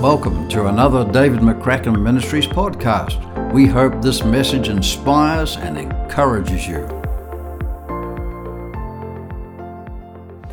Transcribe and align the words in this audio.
Welcome 0.00 0.48
to 0.50 0.68
another 0.68 1.04
David 1.10 1.40
McCracken 1.40 2.00
Ministries 2.00 2.46
podcast. 2.46 3.52
We 3.52 3.66
hope 3.66 4.00
this 4.00 4.22
message 4.22 4.68
inspires 4.68 5.56
and 5.56 5.76
encourages 5.76 6.68
you. 6.68 6.86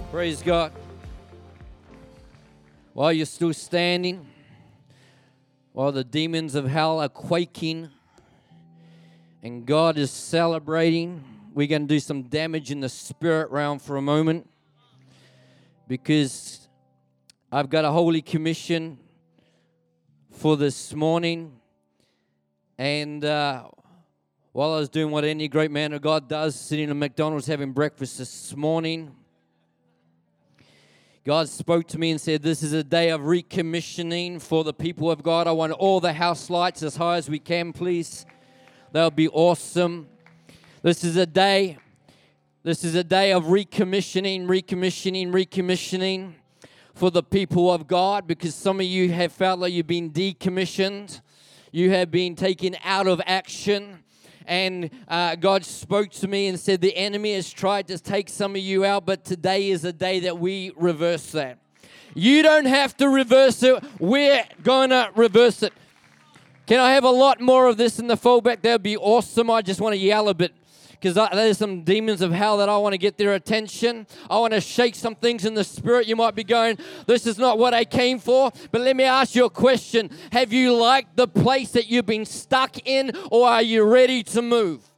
Praise 0.10 0.42
God. 0.42 0.72
While 2.94 3.14
you're 3.14 3.28
still 3.28 3.54
standing, 3.54 4.26
while 5.74 5.92
the 5.92 6.04
demons 6.04 6.56
of 6.56 6.68
hell 6.68 7.00
are 7.00 7.08
quaking 7.08 7.92
and 9.44 9.64
God 9.64 10.00
is 10.00 10.10
celebrating, 10.10 11.24
we're 11.54 11.68
going 11.68 11.84
to 11.84 11.88
do 11.88 12.00
some 12.00 12.24
damage 12.24 12.72
in 12.72 12.80
the 12.80 12.90
spirit 12.90 13.52
realm 13.52 13.78
for 13.78 13.98
a 13.98 14.02
moment 14.02 14.50
because 15.88 16.68
I've 17.52 17.70
got 17.70 17.86
a 17.86 17.92
holy 17.92 18.24
commission 18.24 18.98
for 20.36 20.58
this 20.58 20.94
morning. 20.94 21.54
And 22.78 23.24
uh, 23.24 23.64
while 24.52 24.74
I 24.74 24.78
was 24.78 24.90
doing 24.90 25.12
what 25.12 25.24
any 25.24 25.48
great 25.48 25.72
man 25.72 25.94
of 25.94 26.02
God 26.02 26.28
does, 26.28 26.60
sitting 26.60 26.90
at 26.90 26.96
McDonald's 26.96 27.48
having 27.48 27.72
breakfast 27.72 28.18
this 28.18 28.56
morning, 28.56 29.16
God 31.24 31.48
spoke 31.48 31.88
to 31.88 31.98
me 31.98 32.12
and 32.12 32.20
said, 32.20 32.44
This 32.44 32.64
is 32.64 32.74
a 32.74 32.84
day 32.84 33.10
of 33.10 33.22
recommissioning 33.22 34.42
for 34.42 34.64
the 34.64 34.74
people 34.74 35.10
of 35.10 35.24
God. 35.24 35.48
I 35.48 35.52
want 35.54 35.72
all 35.72 36.00
the 36.00 36.14
house 36.14 36.50
lights 36.50 36.84
as 36.84 36.98
high 36.98 37.18
as 37.18 37.30
we 37.30 37.40
can, 37.40 37.72
please. 37.72 38.26
That 38.92 39.06
would 39.06 39.16
be 39.16 39.30
awesome. 39.30 40.08
This 40.82 41.04
is 41.04 41.16
a 41.16 41.26
day. 41.26 41.78
This 42.62 42.84
is 42.84 42.96
a 42.96 43.04
day 43.04 43.32
of 43.32 43.46
recommissioning, 43.46 44.48
recommissioning, 44.48 45.32
recommissioning 45.32 46.34
for 46.96 47.12
the 47.12 47.22
people 47.22 47.72
of 47.72 47.88
God 47.88 48.26
because 48.26 48.56
some 48.56 48.80
of 48.80 48.86
you 48.86 49.12
have 49.12 49.34
felt 49.34 49.60
like 49.60 49.74
you've 49.74 49.86
been 49.86 50.12
decommissioned, 50.12 51.20
you 51.72 51.92
have 51.92 52.10
been 52.10 52.36
taken 52.36 52.78
out 52.84 53.06
of 53.06 53.22
action. 53.26 54.00
And 54.48 54.90
uh, 55.08 55.36
God 55.36 55.66
spoke 55.66 56.12
to 56.12 56.28
me 56.28 56.48
and 56.48 56.60
said, 56.60 56.80
The 56.80 56.96
enemy 56.96 57.34
has 57.34 57.52
tried 57.52 57.88
to 57.88 58.00
take 58.00 58.30
some 58.30 58.56
of 58.56 58.62
you 58.62 58.86
out, 58.86 59.06
but 59.06 59.26
today 59.26 59.70
is 59.70 59.84
a 59.84 59.92
day 59.92 60.22
that 60.22 60.40
we 60.40 60.72
reverse 60.78 61.32
that. 61.32 61.58
You 62.14 62.44
don't 62.44 62.66
have 62.66 62.96
to 62.98 63.10
reverse 63.10 63.62
it, 63.62 63.84
we're 64.00 64.44
going 64.64 64.92
to 64.92 65.12
reverse 65.16 65.64
it. 65.64 65.74
Can 66.66 66.80
I 66.80 66.94
have 66.94 67.04
a 67.04 67.10
lot 67.10 67.42
more 67.42 67.68
of 67.68 67.78
this 67.78 68.00
in 68.00 68.08
the 68.08 68.16
fallback? 68.16 68.62
That 68.62 68.72
would 68.74 68.84
be 68.84 68.98
awesome. 68.98 69.52
I 69.52 69.62
just 69.62 69.82
want 69.82 69.94
to 69.94 70.00
yell 70.00 70.30
a 70.30 70.34
bit 70.34 70.54
because 71.00 71.16
there's 71.16 71.58
some 71.58 71.84
demons 71.84 72.22
of 72.22 72.32
hell 72.32 72.58
that 72.58 72.70
I 72.70 72.78
want 72.78 72.94
to 72.94 72.98
get 72.98 73.18
their 73.18 73.34
attention. 73.34 74.08
I 74.30 74.40
want 74.40 74.54
to 74.54 74.62
shake 74.62 74.96
some 74.96 75.16
things 75.16 75.46
in 75.46 75.54
the 75.54 75.64
spirit. 75.64 76.08
You 76.08 76.16
might 76.16 76.36
be 76.36 76.44
going, 76.44 76.78
This 77.06 77.28
is 77.28 77.38
not 77.38 77.58
what 77.58 77.74
I 77.74 77.86
came 77.86 78.20
for. 78.20 78.52
But 78.72 78.82
let 78.82 78.96
me 78.96 79.04
ask 79.04 79.36
you 79.36 79.46
a 79.46 79.50
question 79.50 80.10
Have 80.32 80.52
you 80.52 80.74
liked 80.76 81.16
the 81.16 81.28
place 81.28 81.72
that 81.72 81.88
you've 81.88 82.06
been 82.06 82.26
stuck 82.26 82.78
in, 82.88 83.12
or 83.32 83.48
are 83.48 83.62
you 83.62 83.84
ready 83.84 84.24
to 84.24 84.42
move? 84.42 84.90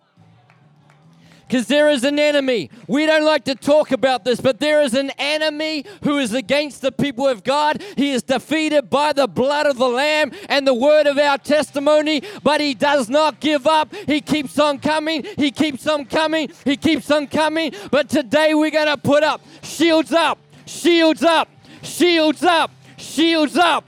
Because 1.48 1.67
there 1.67 1.90
is 1.90 2.03
an 2.03 2.20
enemy. 2.20 2.70
We 2.88 3.06
don't 3.06 3.23
like 3.23 3.45
to 3.45 3.56
talk 3.56 3.92
about 3.92 4.26
this, 4.26 4.42
but 4.42 4.59
there 4.59 4.81
is 4.81 4.94
an 4.94 5.12
enemy 5.17 5.86
who 6.04 6.17
is 6.17 6.34
against 6.34 6.81
the 6.81 6.92
people 6.92 7.28
of 7.28 7.44
God. 7.44 7.81
He 7.95 8.12
is 8.12 8.23
defeated 8.23 8.89
by 8.89 9.14
the 9.14 9.28
blood 9.28 9.66
of 9.66 9.78
the 9.78 9.88
Lamb 9.88 10.31
and 10.50 10.67
the 10.67 10.73
word 10.73 11.08
of 11.08 11.17
our 11.17 11.38
testimony, 11.38 12.22
but 12.44 12.59
he 12.59 12.73
does 12.73 13.09
not 13.09 13.39
give 13.39 13.66
up. 13.66 13.94
He 13.95 14.20
keeps 14.20 14.59
on 14.59 14.80
coming. 14.80 15.26
He 15.38 15.52
keeps 15.52 15.88
on 15.88 16.06
coming. 16.06 16.52
He 16.66 16.76
keeps 16.76 17.09
on 17.09 17.28
coming. 17.28 17.73
But 17.92 18.09
today 18.09 18.54
we're 18.54 18.72
going 18.72 18.88
to 18.88 18.98
put 18.98 19.23
up 19.23 19.42
shields 19.61 20.11
up, 20.11 20.39
shields 20.66 21.23
up, 21.23 21.50
shields 21.82 22.44
up, 22.44 22.72
shields 22.98 23.58
up. 23.58 23.86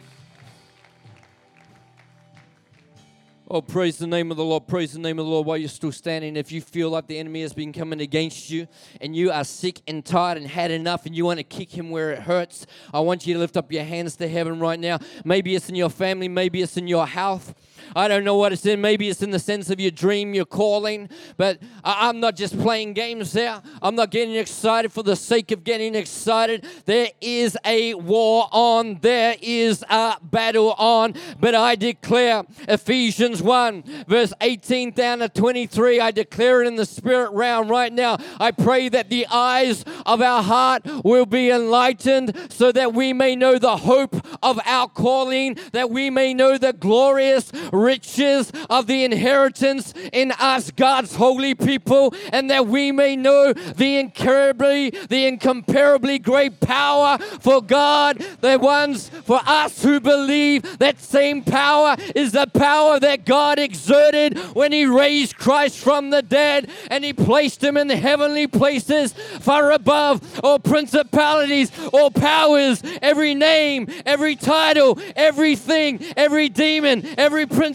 Oh, 3.52 3.64
praise 3.64 3.98
the 3.98 4.06
name 4.06 4.30
of 4.30 4.38
the 4.38 4.44
Lord. 4.44 4.68
Praise 4.68 4.94
the 4.94 5.00
name 5.00 5.18
of 5.18 5.26
the 5.26 5.32
Lord 5.32 5.48
while 5.48 5.58
you're 5.58 5.70
still 5.70 5.92
standing. 5.92 6.36
If 6.36 6.52
you 6.52 6.62
feel 6.62 6.92
like 6.92 7.08
the 7.08 7.18
enemy 7.18 7.42
has 7.42 7.52
been 7.52 7.74
coming 7.74 8.00
against 8.00 8.52
you 8.52 8.68
and 9.02 9.16
you 9.16 9.32
are 9.32 9.44
sick 9.44 9.82
and 9.88 10.06
tired 10.06 10.38
and 10.38 10.46
had 10.46 10.70
enough 10.70 11.08
and 11.08 11.16
you 11.16 11.26
want 11.26 11.40
to 11.40 11.44
kick 11.44 11.76
him 11.76 11.90
where 11.90 12.12
it 12.12 12.20
hurts, 12.20 12.68
I 12.94 13.00
want 13.00 13.26
you 13.26 13.34
to 13.34 13.40
lift 13.40 13.58
up 13.58 13.72
your 13.72 13.84
hands 13.84 14.18
to 14.18 14.28
heaven 14.28 14.60
right 14.60 14.80
now. 14.80 15.00
Maybe 15.26 15.56
it's 15.56 15.68
in 15.68 15.74
your 15.74 15.90
family, 15.90 16.28
maybe 16.28 16.62
it's 16.62 16.78
in 16.78 16.88
your 16.88 17.08
health. 17.08 17.56
I 17.96 18.08
don't 18.08 18.24
know 18.24 18.36
what 18.36 18.54
it's 18.54 18.66
in. 18.66 18.82
Maybe 18.82 19.10
it's 19.10 19.22
in 19.22 19.32
the 19.32 19.40
sense 19.40 19.70
of 19.70 19.80
your 19.80 19.92
dream, 19.92 20.34
your 20.34 20.46
calling. 20.46 21.10
But 21.38 21.60
I'm 21.84 22.20
not 22.20 22.36
just 22.36 22.58
playing 22.60 22.94
games 22.94 23.34
there. 23.34 23.62
I'm 23.82 23.96
not 23.96 24.12
getting 24.12 24.36
excited 24.36 24.92
for 24.92 25.04
the 25.04 25.16
sake 25.16 25.52
of 25.52 25.64
getting 25.64 25.96
excited. 25.96 26.66
There 26.86 27.10
is 27.22 27.58
a 27.66 27.94
war 27.96 28.48
on, 28.52 29.00
there 29.02 29.36
is 29.42 29.84
a 29.90 30.18
battle 30.22 30.74
on. 30.74 31.16
But 31.40 31.56
I 31.56 31.76
declare 31.76 32.44
Ephesians 32.68 33.42
1, 33.42 34.06
verse 34.08 34.34
18 34.42 34.92
down 34.92 35.20
to 35.20 35.30
23, 35.30 36.00
I 36.00 36.12
declare 36.12 36.62
it 36.62 36.68
in 36.68 36.76
the 36.76 36.86
spirit 36.86 37.32
realm 37.32 37.70
right 37.70 37.92
now. 37.92 38.18
I 38.40 38.52
pray 38.52 38.90
that 38.90 39.10
the 39.10 39.28
eyes 39.28 39.84
of 40.06 40.22
our 40.22 40.44
heart 40.44 40.84
will 41.04 41.26
be 41.26 41.50
enlightened 41.50 42.36
so 42.50 42.72
that 42.72 42.94
we 42.94 43.14
may 43.14 43.36
know 43.36 43.58
the 43.58 43.78
hope 43.78 44.16
of 44.44 44.60
our 44.66 44.88
calling, 44.88 45.58
that 45.72 45.90
we 45.90 46.10
may 46.10 46.34
know 46.34 46.58
the 46.58 46.74
glorious 46.74 47.52
riches 47.80 48.52
of 48.70 48.88
the 48.88 49.04
inheritance 49.04 49.94
in 50.14 50.32
us, 50.34 50.72
God's 50.72 51.16
holy 51.16 51.56
people, 51.56 52.14
and 52.32 52.50
that 52.50 52.68
we 52.68 52.92
may 52.92 53.16
know 53.16 53.54
the 53.54 53.98
incomparably, 53.98 54.90
the 54.92 55.26
incomparably 55.26 56.20
great 56.20 56.60
power 56.60 57.18
for 57.40 57.62
God, 57.62 58.18
the 58.42 58.58
ones 58.58 59.10
for 59.10 59.40
us 59.46 59.84
who 59.84 60.00
believe 60.00 60.80
that 60.80 61.00
same 61.00 61.44
power 61.44 61.96
is 62.16 62.32
the 62.32 62.48
power 62.48 63.00
that 63.00 63.26
God 63.26 63.60
exerted 63.60 64.38
when 64.54 64.72
He 64.72 64.86
raised 64.86 65.38
Christ 65.38 65.78
from 65.80 66.10
the 66.10 66.22
dead 66.22 66.70
and 66.90 67.04
He 67.04 67.14
placed 67.14 67.64
Him 67.64 67.78
in 67.78 67.88
the 67.88 67.96
heavenly 67.96 68.48
places 68.48 69.14
far 69.14 69.72
above 69.72 70.40
all 70.44 70.60
principalities, 70.60 71.72
all 71.94 72.12
powers, 72.12 72.82
every 73.02 73.34
name, 73.36 73.88
every 74.06 74.36
title, 74.36 75.00
everything, 75.16 76.04
every 76.16 76.50
demon, 76.50 77.06
every 77.18 77.46
principality, 77.46 77.69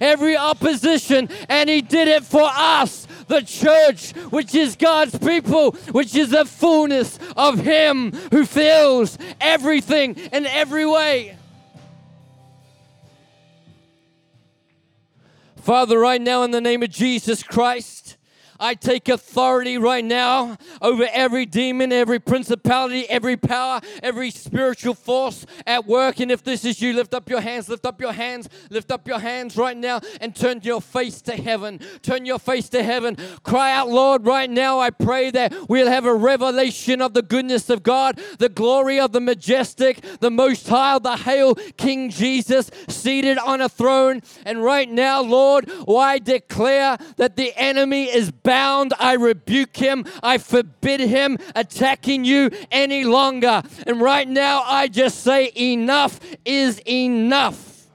every 0.00 0.36
opposition, 0.36 1.28
and 1.48 1.70
He 1.70 1.80
did 1.80 2.08
it 2.08 2.24
for 2.24 2.48
us, 2.52 3.06
the 3.28 3.42
church, 3.42 4.12
which 4.30 4.54
is 4.54 4.76
God's 4.76 5.18
people, 5.18 5.72
which 5.92 6.14
is 6.14 6.30
the 6.30 6.44
fullness 6.44 7.18
of 7.36 7.58
Him 7.60 8.12
who 8.32 8.44
fills 8.44 9.18
everything 9.40 10.16
in 10.32 10.46
every 10.46 10.86
way. 10.86 11.36
Father, 15.56 15.98
right 15.98 16.20
now, 16.20 16.44
in 16.44 16.50
the 16.50 16.62
name 16.62 16.82
of 16.82 16.88
Jesus 16.88 17.42
Christ, 17.42 18.07
I 18.60 18.74
take 18.74 19.08
authority 19.08 19.78
right 19.78 20.04
now 20.04 20.56
over 20.82 21.06
every 21.12 21.46
demon, 21.46 21.92
every 21.92 22.18
principality, 22.18 23.08
every 23.08 23.36
power, 23.36 23.80
every 24.02 24.30
spiritual 24.30 24.94
force 24.94 25.46
at 25.66 25.86
work. 25.86 26.20
And 26.20 26.30
if 26.30 26.42
this 26.42 26.64
is 26.64 26.80
you, 26.80 26.92
lift 26.92 27.14
up 27.14 27.28
your 27.30 27.40
hands, 27.40 27.68
lift 27.68 27.86
up 27.86 28.00
your 28.00 28.12
hands, 28.12 28.48
lift 28.70 28.90
up 28.90 29.06
your 29.06 29.20
hands 29.20 29.56
right 29.56 29.76
now 29.76 30.00
and 30.20 30.34
turn 30.34 30.60
your 30.62 30.80
face 30.80 31.20
to 31.22 31.36
heaven. 31.36 31.80
Turn 32.02 32.26
your 32.26 32.38
face 32.38 32.68
to 32.70 32.82
heaven. 32.82 33.16
Cry 33.42 33.72
out, 33.72 33.88
Lord, 33.88 34.26
right 34.26 34.50
now. 34.50 34.80
I 34.80 34.90
pray 34.90 35.30
that 35.30 35.54
we'll 35.68 35.88
have 35.88 36.06
a 36.06 36.14
revelation 36.14 37.00
of 37.00 37.14
the 37.14 37.22
goodness 37.22 37.70
of 37.70 37.82
God, 37.82 38.20
the 38.38 38.48
glory 38.48 38.98
of 38.98 39.12
the 39.12 39.20
majestic, 39.20 40.00
the 40.20 40.30
most 40.30 40.68
high, 40.68 40.98
the 40.98 41.16
hail 41.16 41.54
King 41.76 42.10
Jesus 42.10 42.70
seated 42.88 43.38
on 43.38 43.60
a 43.60 43.68
throne. 43.68 44.22
And 44.44 44.62
right 44.62 44.90
now, 44.90 45.22
Lord, 45.22 45.70
I 45.88 46.18
declare 46.18 46.96
that 47.16 47.36
the 47.36 47.52
enemy 47.56 48.04
is 48.04 48.30
bound. 48.48 48.94
I 48.98 49.12
rebuke 49.12 49.76
him. 49.76 50.06
I 50.22 50.38
forbid 50.38 51.00
him 51.00 51.36
attacking 51.54 52.24
you 52.24 52.50
any 52.70 53.04
longer. 53.04 53.62
And 53.86 54.00
right 54.00 54.26
now, 54.26 54.62
I 54.64 54.88
just 54.88 55.22
say, 55.22 55.52
enough 55.54 56.18
is 56.46 56.80
enough. 56.88 57.86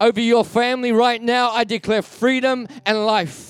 Over 0.00 0.20
your 0.22 0.46
family 0.46 0.92
right 0.92 1.20
now, 1.20 1.50
I 1.50 1.64
declare 1.64 2.00
freedom 2.00 2.66
and 2.86 3.04
life. 3.04 3.49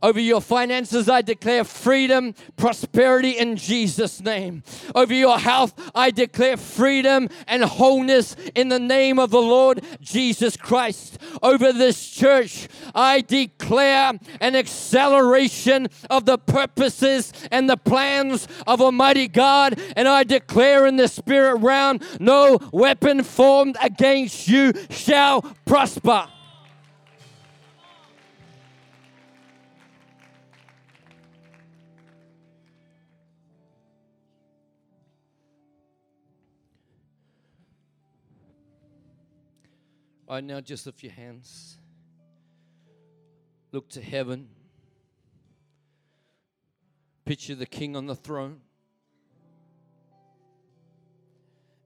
Over 0.00 0.20
your 0.20 0.40
finances, 0.40 1.08
I 1.08 1.22
declare 1.22 1.64
freedom, 1.64 2.34
prosperity 2.56 3.32
in 3.32 3.56
Jesus' 3.56 4.20
name. 4.20 4.62
Over 4.94 5.12
your 5.12 5.38
health, 5.38 5.74
I 5.92 6.12
declare 6.12 6.56
freedom 6.56 7.28
and 7.48 7.64
wholeness 7.64 8.36
in 8.54 8.68
the 8.68 8.78
name 8.78 9.18
of 9.18 9.30
the 9.30 9.42
Lord 9.42 9.82
Jesus 10.00 10.56
Christ. 10.56 11.18
Over 11.42 11.72
this 11.72 12.10
church, 12.10 12.68
I 12.94 13.22
declare 13.22 14.12
an 14.40 14.54
acceleration 14.54 15.88
of 16.08 16.26
the 16.26 16.38
purposes 16.38 17.32
and 17.50 17.68
the 17.68 17.76
plans 17.76 18.46
of 18.68 18.80
Almighty 18.80 19.26
God. 19.26 19.80
And 19.96 20.06
I 20.06 20.22
declare 20.22 20.86
in 20.86 20.96
the 20.96 21.08
spirit 21.08 21.56
realm 21.56 21.98
no 22.20 22.60
weapon 22.72 23.24
formed 23.24 23.76
against 23.82 24.46
you 24.46 24.72
shall 24.90 25.42
prosper. 25.64 26.28
Right 40.28 40.44
now, 40.44 40.60
just 40.60 40.84
lift 40.84 41.02
your 41.02 41.12
hands. 41.12 41.78
Look 43.72 43.88
to 43.90 44.02
heaven. 44.02 44.48
Picture 47.24 47.54
the 47.54 47.66
king 47.66 47.96
on 47.96 48.06
the 48.06 48.14
throne. 48.14 48.60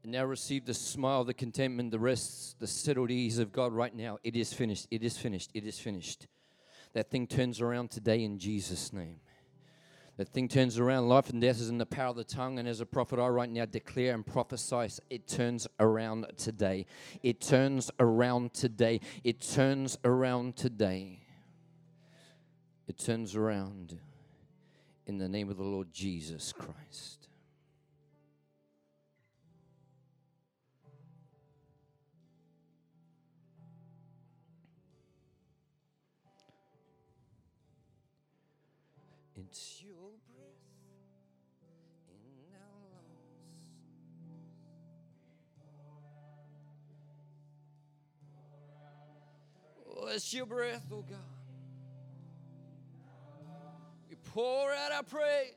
And 0.02 0.10
now 0.10 0.24
receive 0.24 0.64
the 0.64 0.74
smile, 0.74 1.22
the 1.22 1.34
contentment, 1.34 1.92
the 1.92 2.00
rest, 2.00 2.58
the 2.58 2.66
settled 2.66 3.12
ease 3.12 3.38
of 3.38 3.52
God 3.52 3.72
right 3.72 3.94
now. 3.94 4.18
It 4.24 4.34
is 4.34 4.52
finished. 4.52 4.88
It 4.90 5.04
is 5.04 5.16
finished. 5.16 5.50
It 5.54 5.64
is 5.64 5.78
finished. 5.78 6.26
That 6.94 7.10
thing 7.10 7.28
turns 7.28 7.60
around 7.60 7.92
today 7.92 8.24
in 8.24 8.38
Jesus' 8.38 8.92
name. 8.92 9.20
Thing 10.24 10.48
turns 10.48 10.78
around. 10.78 11.08
Life 11.08 11.30
and 11.30 11.40
death 11.40 11.60
is 11.60 11.69
in 11.69 11.78
the 11.78 11.86
power 11.86 12.08
of 12.08 12.16
the 12.16 12.24
tongue. 12.24 12.58
And 12.58 12.69
as 12.69 12.80
a 12.80 12.86
prophet, 12.86 13.19
I 13.19 13.26
right 13.28 13.50
now 13.50 13.64
declare 13.64 14.14
and 14.14 14.26
prophesy 14.26 14.88
it 15.10 15.26
turns 15.26 15.66
around 15.80 16.26
today. 16.36 16.86
It 17.22 17.40
turns 17.40 17.90
around 17.98 18.54
today. 18.54 19.00
It 19.24 19.40
turns 19.40 19.98
around 20.04 20.56
today. 20.56 21.20
It 22.88 22.98
turns 22.98 23.34
around 23.36 23.98
in 25.06 25.19
the 25.19 25.28
name 25.28 25.50
of 25.50 25.56
the 25.56 25.64
Lord 25.64 25.92
Jesus 25.92 26.52
Christ. 26.52 27.28
It's 50.14 50.34
your 50.34 50.44
breath, 50.44 50.84
oh 50.92 51.02
God. 51.08 51.18
We 54.10 54.16
pour 54.34 54.70
out 54.70 54.92
our 54.92 55.02
praise. 55.02 55.54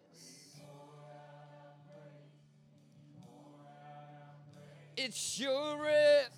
It's 4.96 5.40
your 5.40 5.78
breath. 5.78 6.32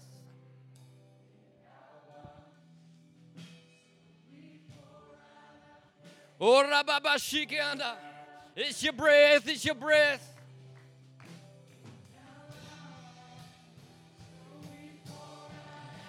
Oh. 6.39 6.63
It's 8.55 8.83
your 8.83 8.93
breath, 8.93 9.47
it's 9.47 9.63
your 9.63 9.75
breath. 9.75 10.36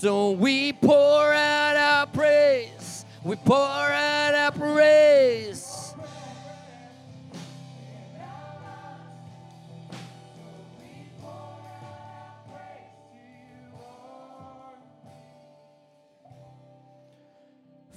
So 0.00 0.30
we 0.30 0.72
pour 0.72 0.96
out 1.30 1.76
our 1.76 2.06
praise. 2.06 3.04
We 3.22 3.36
pour 3.36 3.58
out 3.58 4.34
our 4.34 4.50
praise. 4.50 5.94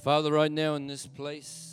Father, 0.04 0.34
right 0.34 0.52
now 0.52 0.76
in 0.76 0.88
this 0.88 1.08
place, 1.08 1.73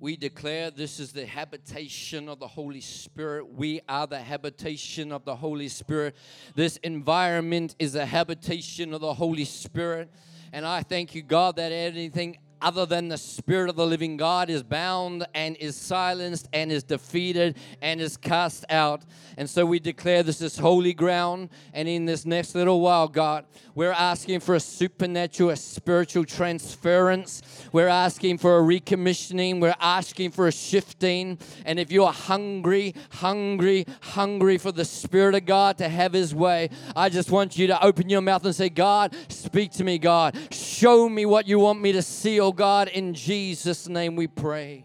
we 0.00 0.16
declare 0.16 0.70
this 0.70 0.98
is 0.98 1.12
the 1.12 1.26
habitation 1.26 2.30
of 2.30 2.40
the 2.40 2.48
Holy 2.48 2.80
Spirit. 2.80 3.52
We 3.52 3.82
are 3.86 4.06
the 4.06 4.18
habitation 4.18 5.12
of 5.12 5.26
the 5.26 5.36
Holy 5.36 5.68
Spirit. 5.68 6.16
This 6.54 6.78
environment 6.78 7.76
is 7.78 7.94
a 7.94 8.06
habitation 8.06 8.94
of 8.94 9.02
the 9.02 9.12
Holy 9.12 9.44
Spirit. 9.44 10.10
And 10.54 10.64
I 10.64 10.82
thank 10.82 11.14
you, 11.14 11.20
God, 11.20 11.56
that 11.56 11.70
anything 11.70 12.38
other 12.62 12.86
than 12.86 13.08
the 13.08 13.18
Spirit 13.18 13.70
of 13.70 13.76
the 13.76 13.86
living 13.86 14.16
God 14.16 14.50
is 14.50 14.62
bound 14.62 15.26
and 15.34 15.56
is 15.56 15.76
silenced 15.76 16.48
and 16.52 16.70
is 16.70 16.82
defeated 16.82 17.56
and 17.80 18.00
is 18.00 18.16
cast 18.16 18.64
out. 18.70 19.02
And 19.36 19.48
so 19.48 19.64
we 19.64 19.78
declare 19.78 20.22
this 20.22 20.40
is 20.40 20.58
holy 20.58 20.92
ground. 20.92 21.48
And 21.72 21.88
in 21.88 22.04
this 22.04 22.26
next 22.26 22.54
little 22.54 22.80
while, 22.80 23.08
God, 23.08 23.46
we're 23.74 23.92
asking 23.92 24.40
for 24.40 24.54
a 24.54 24.60
supernatural, 24.60 25.50
a 25.50 25.56
spiritual 25.56 26.24
transference. 26.24 27.42
We're 27.72 27.88
asking 27.88 28.38
for 28.38 28.58
a 28.58 28.62
recommissioning. 28.62 29.60
We're 29.60 29.74
asking 29.80 30.32
for 30.32 30.48
a 30.48 30.52
shifting. 30.52 31.38
And 31.64 31.78
if 31.78 31.90
you're 31.90 32.12
hungry, 32.12 32.94
hungry, 33.10 33.86
hungry 34.02 34.58
for 34.58 34.72
the 34.72 34.84
Spirit 34.84 35.34
of 35.34 35.46
God 35.46 35.78
to 35.78 35.88
have 35.88 36.12
His 36.12 36.34
way, 36.34 36.70
I 36.94 37.08
just 37.08 37.30
want 37.30 37.56
you 37.56 37.68
to 37.68 37.84
open 37.84 38.08
your 38.08 38.20
mouth 38.20 38.44
and 38.44 38.54
say, 38.54 38.68
God, 38.68 39.14
speak 39.28 39.72
to 39.72 39.84
me, 39.84 39.98
God. 39.98 40.36
Show 40.50 41.08
me 41.08 41.24
what 41.24 41.46
you 41.46 41.58
want 41.58 41.80
me 41.80 41.92
to 41.92 42.02
see, 42.02 42.40
oh 42.50 42.52
God. 42.52 42.88
In 42.88 43.14
Jesus' 43.14 43.88
name 43.88 44.16
we 44.16 44.26
pray. 44.26 44.84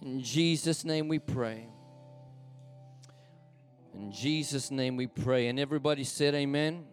In 0.00 0.22
Jesus' 0.22 0.84
name 0.84 1.08
we 1.08 1.18
pray. 1.18 1.66
In 3.92 4.12
Jesus' 4.12 4.70
name 4.70 4.96
we 4.96 5.08
pray. 5.08 5.48
And 5.48 5.58
everybody 5.58 6.04
said, 6.04 6.36
Amen. 6.36 6.84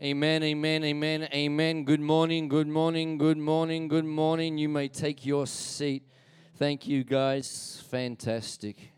Amen, 0.00 0.44
amen, 0.44 0.84
amen, 0.84 1.28
amen. 1.34 1.84
Good 1.84 2.00
morning, 2.00 2.46
good 2.46 2.68
morning, 2.68 3.18
good 3.18 3.36
morning, 3.36 3.88
good 3.88 4.04
morning. 4.04 4.58
You 4.58 4.68
may 4.68 4.86
take 4.86 5.26
your 5.26 5.48
seat. 5.48 6.04
Thank 6.54 6.86
you, 6.86 7.02
guys. 7.02 7.82
Fantastic. 7.90 8.92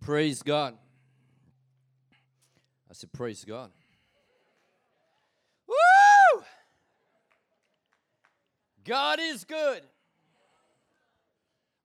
Praise 0.00 0.40
God. 0.40 0.76
I 2.88 2.92
said, 2.92 3.12
Praise 3.12 3.44
God. 3.44 3.72
Woo! 5.72 6.42
God 8.84 9.18
is 9.20 9.44
good. 9.44 9.82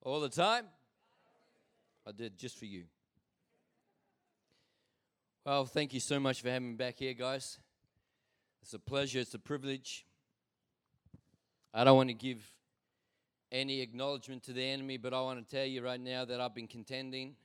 All 0.02 0.20
the 0.20 0.30
time? 0.30 0.66
I 2.08 2.12
did 2.12 2.38
just 2.38 2.58
for 2.58 2.66
you. 2.66 2.84
Well, 5.46 5.66
thank 5.66 5.94
you 5.94 6.00
so 6.00 6.20
much 6.20 6.42
for 6.42 6.50
having 6.50 6.70
me 6.70 6.76
back 6.76 7.00
here, 7.00 7.14
guys. 7.14 7.60
It's 8.62 8.74
a 8.74 8.80
pleasure, 8.80 9.20
it's 9.20 9.34
a 9.34 9.40
privilege. 9.40 10.06
I 11.74 11.84
don't 11.84 11.96
want 11.96 12.10
to 12.10 12.14
give 12.14 12.40
any 13.52 13.82
acknowledgement 13.82 14.44
to 14.44 14.54
the 14.54 14.64
enemy, 14.64 14.98
but 14.98 15.14
I 15.14 15.22
want 15.22 15.48
to 15.48 15.56
tell 15.56 15.66
you 15.66 15.82
right 15.82 16.00
now 16.00 16.26
that 16.26 16.42
I've 16.42 16.56
been 16.56 16.68
contending 16.68 17.36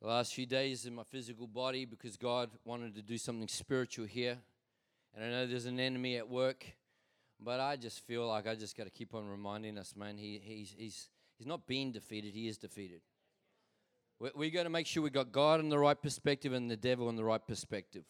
the 0.00 0.08
last 0.08 0.34
few 0.34 0.46
days 0.46 0.86
in 0.86 0.94
my 0.94 1.04
physical 1.04 1.46
body 1.46 1.84
because 1.84 2.16
God 2.16 2.50
wanted 2.64 2.94
to 2.96 3.02
do 3.02 3.18
something 3.18 3.48
spiritual 3.48 4.06
here. 4.06 4.38
And 5.14 5.24
I 5.24 5.28
know 5.28 5.46
there's 5.46 5.66
an 5.66 5.80
enemy 5.80 6.16
at 6.16 6.28
work, 6.28 6.66
but 7.42 7.60
I 7.60 7.76
just 7.76 8.06
feel 8.06 8.26
like 8.26 8.46
I 8.46 8.54
just 8.54 8.76
got 8.76 8.84
to 8.84 8.90
keep 8.90 9.14
on 9.14 9.26
reminding 9.28 9.78
us, 9.78 9.94
man, 9.96 10.18
he, 10.18 10.40
he's, 10.42 10.74
he's, 10.76 11.08
he's 11.38 11.46
not 11.46 11.66
being 11.66 11.92
defeated, 11.92 12.34
he 12.34 12.48
is 12.48 12.58
defeated. 12.58 13.00
We, 14.18 14.30
we 14.34 14.50
got 14.50 14.64
to 14.64 14.70
make 14.70 14.86
sure 14.86 15.02
we 15.02 15.10
got 15.10 15.32
God 15.32 15.60
in 15.60 15.68
the 15.68 15.78
right 15.78 16.00
perspective 16.00 16.52
and 16.52 16.70
the 16.70 16.76
devil 16.76 17.08
in 17.08 17.16
the 17.16 17.24
right 17.24 17.44
perspective. 17.46 18.04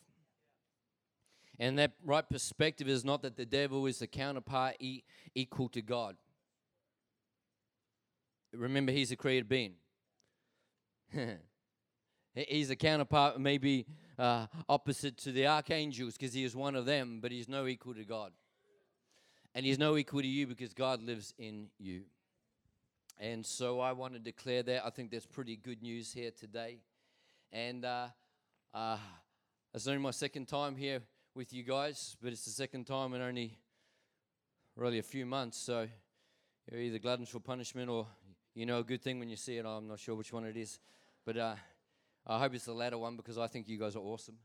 And 1.58 1.78
that 1.78 1.92
right 2.04 2.28
perspective 2.28 2.88
is 2.88 3.04
not 3.04 3.22
that 3.22 3.37
the 3.37 3.46
devil 3.46 3.87
is 3.87 3.99
the 3.99 4.06
counterpart 4.06 4.76
e- 4.80 5.02
equal 5.34 5.68
to 5.70 5.82
God. 5.82 6.16
Remember, 8.52 8.90
he's 8.90 9.12
a 9.12 9.16
created 9.16 9.49
being. 9.49 9.75
he's 12.34 12.70
a 12.70 12.76
counterpart, 12.76 13.38
maybe 13.38 13.87
uh, 14.18 14.46
opposite 14.68 15.18
to 15.18 15.32
the 15.32 15.46
archangels, 15.46 16.16
because 16.16 16.32
he 16.32 16.44
is 16.44 16.56
one 16.56 16.75
of 16.75 16.87
them, 16.87 17.20
but 17.20 17.30
he's 17.30 17.49
no 17.49 17.66
equal 17.66 17.94
to 17.94 18.04
God. 18.04 18.32
And 19.54 19.66
he's 19.66 19.78
no 19.78 19.97
equal 19.97 20.23
to 20.23 20.26
you 20.26 20.47
because 20.47 20.73
God 20.73 21.02
lives 21.02 21.35
in 21.38 21.69
you. 21.78 22.02
And 23.19 23.45
so 23.45 23.80
I 23.80 23.92
want 23.92 24.14
to 24.14 24.19
declare 24.19 24.62
that. 24.62 24.87
I 24.87 24.90
think 24.90 25.11
that's 25.11 25.26
pretty 25.26 25.57
good 25.57 25.83
news 25.83 26.12
here 26.12 26.30
today. 26.30 26.78
And 27.52 27.85
uh, 27.85 28.07
uh, 28.73 28.97
it's 29.75 29.87
only 29.87 30.00
my 30.00 30.12
second 30.12 30.47
time 30.47 30.76
here 30.76 31.02
with 31.35 31.52
you 31.52 31.62
guys, 31.62 32.16
but 32.23 32.33
it's 32.33 32.45
the 32.45 32.50
second 32.50 32.87
time 32.87 33.12
in 33.14 33.21
only 33.21 33.59
really 34.76 34.99
a 34.99 35.02
few 35.02 35.26
months. 35.26 35.59
So 35.59 35.88
you're 36.71 36.80
either 36.80 36.99
gluttons 36.99 37.28
for 37.28 37.40
punishment 37.40 37.90
or 37.90 38.07
you 38.54 38.66
know 38.66 38.78
a 38.78 38.85
good 38.85 39.02
thing 39.02 39.19
when 39.19 39.28
you 39.28 39.37
see 39.37 39.59
it. 39.59 39.66
I'm 39.66 39.88
not 39.88 39.99
sure 39.99 40.14
which 40.14 40.33
one 40.33 40.45
it 40.45 40.57
is. 40.57 40.78
But 41.26 41.37
uh, 41.37 41.54
I 42.26 42.38
hope 42.38 42.54
it's 42.54 42.64
the 42.64 42.73
latter 42.73 42.99
one 42.99 43.16
because 43.16 43.37
I 43.37 43.49
think 43.49 43.69
you 43.69 43.78
guys 43.78 43.97
are 43.97 44.00
awesome. 44.00 44.37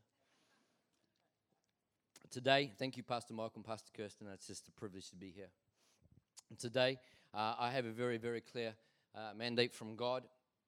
Today, 2.31 2.71
thank 2.79 2.97
you, 2.97 3.03
Pastor 3.03 3.33
Michael 3.33 3.57
and 3.57 3.65
Pastor 3.65 3.91
Kirsten. 3.95 4.27
It's 4.33 4.47
just 4.47 4.67
a 4.67 4.71
privilege 4.71 5.09
to 5.09 5.15
be 5.15 5.31
here. 5.35 5.49
Today, 6.57 6.97
uh, 7.33 7.55
I 7.59 7.71
have 7.71 7.85
a 7.85 7.91
very, 7.91 8.17
very 8.17 8.41
clear 8.41 8.73
uh, 9.13 9.31
mandate 9.37 9.73
from 9.73 9.95
God. 9.95 10.23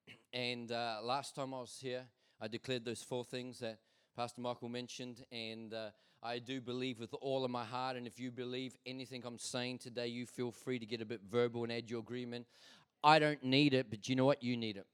And 0.32 0.70
uh, 0.70 0.98
last 1.02 1.34
time 1.34 1.54
I 1.54 1.60
was 1.60 1.78
here, 1.80 2.04
I 2.40 2.48
declared 2.48 2.84
those 2.84 3.02
four 3.02 3.24
things 3.24 3.58
that 3.60 3.78
Pastor 4.16 4.40
Michael 4.40 4.68
mentioned. 4.68 5.24
And 5.32 5.74
uh, 5.74 5.90
I 6.22 6.38
do 6.38 6.60
believe 6.60 7.00
with 7.00 7.14
all 7.20 7.44
of 7.44 7.50
my 7.50 7.64
heart. 7.64 7.96
And 7.96 8.06
if 8.06 8.20
you 8.20 8.30
believe 8.30 8.76
anything 8.86 9.22
I'm 9.24 9.38
saying 9.38 9.78
today, 9.78 10.06
you 10.06 10.26
feel 10.26 10.50
free 10.50 10.78
to 10.78 10.86
get 10.86 11.00
a 11.00 11.06
bit 11.06 11.22
verbal 11.28 11.64
and 11.64 11.72
add 11.72 11.90
your 11.90 12.00
agreement. 12.00 12.46
I 13.02 13.18
don't 13.18 13.42
need 13.42 13.74
it, 13.74 13.86
but 13.90 14.08
you 14.08 14.16
know 14.16 14.26
what? 14.26 14.42
You 14.42 14.56
need 14.56 14.76
it. 14.76 14.86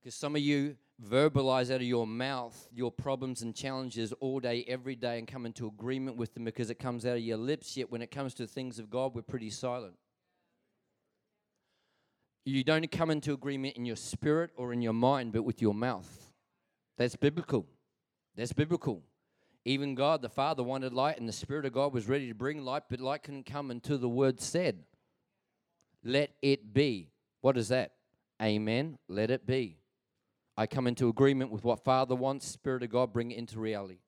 Because 0.00 0.14
some 0.14 0.34
of 0.34 0.42
you 0.42 0.76
verbalize 1.08 1.70
out 1.70 1.76
of 1.76 1.82
your 1.82 2.06
mouth 2.06 2.68
your 2.72 2.90
problems 2.90 3.42
and 3.42 3.54
challenges 3.54 4.12
all 4.20 4.40
day, 4.40 4.64
every 4.68 4.94
day, 4.94 5.18
and 5.18 5.26
come 5.26 5.46
into 5.46 5.66
agreement 5.66 6.16
with 6.16 6.34
them 6.34 6.44
because 6.44 6.70
it 6.70 6.78
comes 6.78 7.06
out 7.06 7.16
of 7.16 7.22
your 7.22 7.36
lips. 7.36 7.76
Yet 7.76 7.90
when 7.90 8.02
it 8.02 8.10
comes 8.10 8.34
to 8.34 8.46
things 8.46 8.78
of 8.78 8.90
God, 8.90 9.14
we're 9.14 9.22
pretty 9.22 9.50
silent. 9.50 9.94
You 12.44 12.64
don't 12.64 12.90
come 12.90 13.10
into 13.10 13.32
agreement 13.32 13.76
in 13.76 13.84
your 13.84 13.96
spirit 13.96 14.50
or 14.56 14.72
in 14.72 14.82
your 14.82 14.92
mind, 14.92 15.32
but 15.32 15.42
with 15.42 15.60
your 15.60 15.74
mouth. 15.74 16.30
That's 16.96 17.16
biblical. 17.16 17.66
That's 18.36 18.52
biblical. 18.52 19.02
Even 19.64 19.94
God, 19.94 20.22
the 20.22 20.28
Father, 20.28 20.62
wanted 20.62 20.94
light, 20.94 21.18
and 21.18 21.28
the 21.28 21.34
Spirit 21.34 21.66
of 21.66 21.72
God 21.72 21.92
was 21.92 22.08
ready 22.08 22.28
to 22.28 22.34
bring 22.34 22.64
light, 22.64 22.84
but 22.88 23.00
light 23.00 23.22
couldn't 23.22 23.44
come 23.44 23.70
until 23.70 23.98
the 23.98 24.08
Word 24.08 24.40
said, 24.40 24.84
Let 26.02 26.30
it 26.40 26.72
be. 26.72 27.10
What 27.42 27.58
is 27.58 27.68
that? 27.68 27.92
Amen. 28.40 28.98
Let 29.06 29.30
it 29.30 29.46
be. 29.46 29.79
I 30.56 30.66
come 30.66 30.86
into 30.86 31.08
agreement 31.08 31.50
with 31.50 31.64
what 31.64 31.84
Father 31.84 32.14
wants, 32.14 32.46
Spirit 32.46 32.82
of 32.82 32.90
God, 32.90 33.12
bring 33.12 33.30
it 33.30 33.38
into 33.38 33.58
reality. 33.58 33.98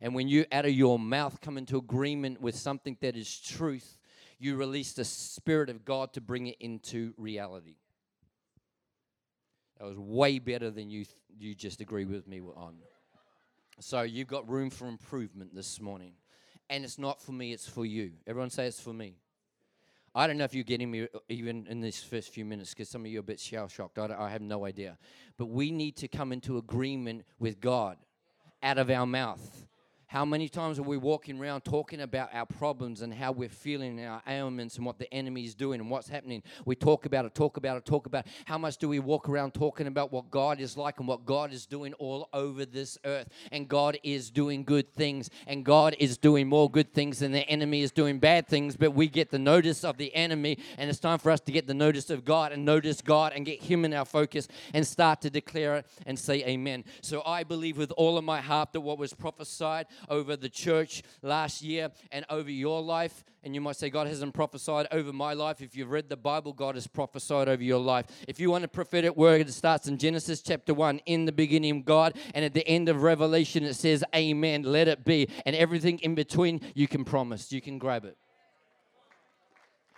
And 0.00 0.14
when 0.14 0.28
you, 0.28 0.44
out 0.50 0.64
of 0.64 0.72
your 0.72 0.98
mouth, 0.98 1.40
come 1.40 1.58
into 1.58 1.76
agreement 1.76 2.40
with 2.40 2.56
something 2.56 2.96
that 3.00 3.16
is 3.16 3.38
truth, 3.38 3.98
you 4.38 4.56
release 4.56 4.92
the 4.92 5.04
Spirit 5.04 5.68
of 5.68 5.84
God 5.84 6.12
to 6.14 6.20
bring 6.20 6.46
it 6.46 6.56
into 6.60 7.12
reality. 7.16 7.76
That 9.78 9.86
was 9.86 9.98
way 9.98 10.38
better 10.38 10.70
than 10.70 10.90
you, 10.90 11.04
you 11.38 11.54
just 11.54 11.80
agree 11.80 12.04
with 12.04 12.26
me 12.26 12.40
on. 12.40 12.76
So 13.80 14.02
you've 14.02 14.28
got 14.28 14.48
room 14.48 14.68
for 14.68 14.88
improvement 14.88 15.54
this 15.54 15.80
morning. 15.80 16.12
And 16.68 16.84
it's 16.84 16.98
not 16.98 17.20
for 17.20 17.32
me, 17.32 17.52
it's 17.52 17.68
for 17.68 17.84
you. 17.84 18.12
Everyone 18.26 18.50
say 18.50 18.66
it's 18.66 18.80
for 18.80 18.92
me. 18.92 19.16
I 20.14 20.26
don't 20.26 20.38
know 20.38 20.44
if 20.44 20.54
you're 20.54 20.64
getting 20.64 20.90
me 20.90 21.06
even 21.28 21.66
in 21.68 21.80
these 21.80 22.02
first 22.02 22.32
few 22.32 22.44
minutes 22.44 22.70
because 22.70 22.88
some 22.88 23.02
of 23.02 23.10
you 23.10 23.18
are 23.18 23.20
a 23.20 23.24
bit 23.24 23.38
shell 23.38 23.68
shocked. 23.68 23.98
I, 23.98 24.14
I 24.18 24.30
have 24.30 24.42
no 24.42 24.64
idea. 24.64 24.98
But 25.36 25.46
we 25.46 25.70
need 25.70 25.96
to 25.98 26.08
come 26.08 26.32
into 26.32 26.58
agreement 26.58 27.24
with 27.38 27.60
God 27.60 27.96
out 28.62 28.78
of 28.78 28.90
our 28.90 29.06
mouth. 29.06 29.66
How 30.10 30.24
many 30.24 30.48
times 30.48 30.80
are 30.80 30.82
we 30.82 30.96
walking 30.96 31.38
around 31.38 31.60
talking 31.60 32.00
about 32.00 32.34
our 32.34 32.44
problems 32.44 33.00
and 33.00 33.14
how 33.14 33.30
we're 33.30 33.48
feeling 33.48 34.04
our 34.04 34.20
ailments 34.26 34.74
and 34.74 34.84
what 34.84 34.98
the 34.98 35.12
enemy 35.14 35.44
is 35.44 35.54
doing 35.54 35.78
and 35.78 35.88
what's 35.88 36.08
happening? 36.08 36.42
We 36.64 36.74
talk 36.74 37.06
about 37.06 37.26
it, 37.26 37.34
talk 37.36 37.56
about 37.58 37.76
it, 37.76 37.84
talk 37.84 38.06
about 38.06 38.26
it. 38.26 38.32
How 38.44 38.58
much 38.58 38.78
do 38.78 38.88
we 38.88 38.98
walk 38.98 39.28
around 39.28 39.54
talking 39.54 39.86
about 39.86 40.10
what 40.10 40.28
God 40.28 40.58
is 40.58 40.76
like 40.76 40.98
and 40.98 41.06
what 41.06 41.26
God 41.26 41.52
is 41.52 41.64
doing 41.64 41.92
all 41.92 42.28
over 42.32 42.66
this 42.66 42.98
earth? 43.04 43.28
And 43.52 43.68
God 43.68 44.00
is 44.02 44.32
doing 44.32 44.64
good 44.64 44.92
things, 44.92 45.30
and 45.46 45.64
God 45.64 45.94
is 46.00 46.18
doing 46.18 46.48
more 46.48 46.68
good 46.68 46.92
things 46.92 47.20
than 47.20 47.30
the 47.30 47.48
enemy 47.48 47.82
is 47.82 47.92
doing 47.92 48.18
bad 48.18 48.48
things. 48.48 48.76
But 48.76 48.90
we 48.90 49.06
get 49.06 49.30
the 49.30 49.38
notice 49.38 49.84
of 49.84 49.96
the 49.96 50.12
enemy, 50.16 50.58
and 50.76 50.90
it's 50.90 50.98
time 50.98 51.20
for 51.20 51.30
us 51.30 51.38
to 51.42 51.52
get 51.52 51.68
the 51.68 51.74
notice 51.74 52.10
of 52.10 52.24
God 52.24 52.50
and 52.50 52.64
notice 52.64 53.00
God 53.00 53.32
and 53.32 53.46
get 53.46 53.62
Him 53.62 53.84
in 53.84 53.94
our 53.94 54.04
focus 54.04 54.48
and 54.74 54.84
start 54.84 55.20
to 55.20 55.30
declare 55.30 55.76
it 55.76 55.86
and 56.04 56.18
say 56.18 56.44
Amen. 56.46 56.82
So 57.00 57.22
I 57.24 57.44
believe 57.44 57.78
with 57.78 57.92
all 57.92 58.18
of 58.18 58.24
my 58.24 58.40
heart 58.40 58.72
that 58.72 58.80
what 58.80 58.98
was 58.98 59.14
prophesied 59.14 59.86
over 60.08 60.36
the 60.36 60.48
church 60.48 61.02
last 61.22 61.62
year 61.62 61.90
and 62.10 62.24
over 62.30 62.50
your 62.50 62.82
life. 62.82 63.24
And 63.42 63.54
you 63.54 63.60
might 63.60 63.76
say, 63.76 63.88
God 63.88 64.06
hasn't 64.06 64.34
prophesied 64.34 64.86
over 64.92 65.12
my 65.12 65.32
life. 65.32 65.62
If 65.62 65.74
you've 65.74 65.90
read 65.90 66.08
the 66.08 66.16
Bible, 66.16 66.52
God 66.52 66.74
has 66.74 66.86
prophesied 66.86 67.48
over 67.48 67.62
your 67.62 67.80
life. 67.80 68.06
If 68.28 68.38
you 68.38 68.50
want 68.50 68.64
a 68.64 68.68
prophetic 68.68 69.16
word, 69.16 69.40
it 69.40 69.52
starts 69.52 69.88
in 69.88 69.96
Genesis 69.96 70.42
chapter 70.42 70.74
1, 70.74 71.00
in 71.06 71.24
the 71.24 71.32
beginning, 71.32 71.82
God. 71.82 72.16
And 72.34 72.44
at 72.44 72.52
the 72.52 72.66
end 72.68 72.88
of 72.88 73.02
Revelation, 73.02 73.64
it 73.64 73.74
says, 73.74 74.04
Amen, 74.14 74.62
let 74.62 74.88
it 74.88 75.04
be. 75.04 75.28
And 75.46 75.56
everything 75.56 75.98
in 76.00 76.14
between, 76.14 76.60
you 76.74 76.86
can 76.86 77.04
promise, 77.04 77.50
you 77.50 77.62
can 77.62 77.78
grab 77.78 78.04
it. 78.04 78.16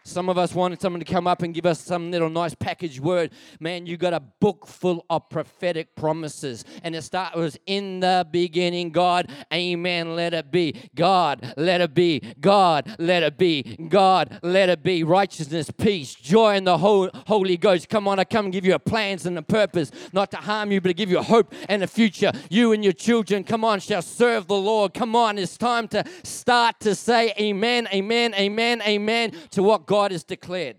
Some 0.04 0.28
of 0.28 0.36
us 0.36 0.54
wanted 0.54 0.80
someone 0.80 1.00
to 1.00 1.06
come 1.06 1.26
up 1.26 1.42
and 1.42 1.54
give 1.54 1.66
us 1.66 1.80
some 1.80 2.10
little 2.10 2.28
nice 2.28 2.54
package 2.54 3.00
word. 3.00 3.30
Man, 3.60 3.86
you 3.86 3.96
got 3.96 4.12
a 4.12 4.20
book 4.20 4.66
full 4.66 5.04
of 5.08 5.28
prophetic 5.28 5.94
promises. 5.94 6.64
And 6.82 6.96
it 6.96 7.02
start 7.02 7.36
was 7.36 7.58
in 7.66 8.00
the 8.00 8.26
beginning, 8.30 8.90
God, 8.90 9.30
amen, 9.52 10.16
let 10.16 10.34
it 10.34 10.50
be. 10.50 10.74
God, 10.94 11.54
let 11.56 11.80
it 11.80 11.94
be. 11.94 12.20
God, 12.40 12.96
let 12.98 13.22
it 13.22 13.38
be. 13.38 13.62
God, 13.88 14.40
let 14.42 14.68
it 14.68 14.82
be. 14.82 15.04
Righteousness, 15.04 15.70
peace, 15.70 16.14
joy 16.14 16.56
in 16.56 16.64
the 16.64 16.78
Holy 16.78 17.56
Ghost. 17.56 17.88
Come 17.88 18.08
on, 18.08 18.18
I 18.18 18.24
come 18.24 18.46
and 18.46 18.52
give 18.52 18.64
you 18.64 18.74
a 18.74 18.78
plans 18.78 19.26
and 19.26 19.38
a 19.38 19.42
purpose, 19.42 19.90
not 20.12 20.30
to 20.32 20.38
harm 20.38 20.72
you, 20.72 20.80
but 20.80 20.88
to 20.88 20.94
give 20.94 21.10
you 21.10 21.18
a 21.18 21.22
hope 21.22 21.54
and 21.68 21.82
a 21.82 21.86
future. 21.86 22.32
You 22.50 22.72
and 22.72 22.82
your 22.82 22.92
children, 22.92 23.44
come 23.44 23.64
on, 23.64 23.78
shall 23.80 24.02
serve 24.02 24.48
the 24.48 24.56
Lord. 24.56 24.94
Come 24.94 25.14
on, 25.14 25.38
it's 25.38 25.56
time 25.56 25.86
to 25.88 26.04
start 26.24 26.80
to 26.80 26.94
say 26.94 27.32
amen, 27.38 27.88
amen, 27.92 28.34
amen, 28.34 28.82
amen 28.82 29.32
to 29.52 29.62
what 29.62 29.86
God 29.86 29.91
has 30.00 30.24
declared. 30.24 30.76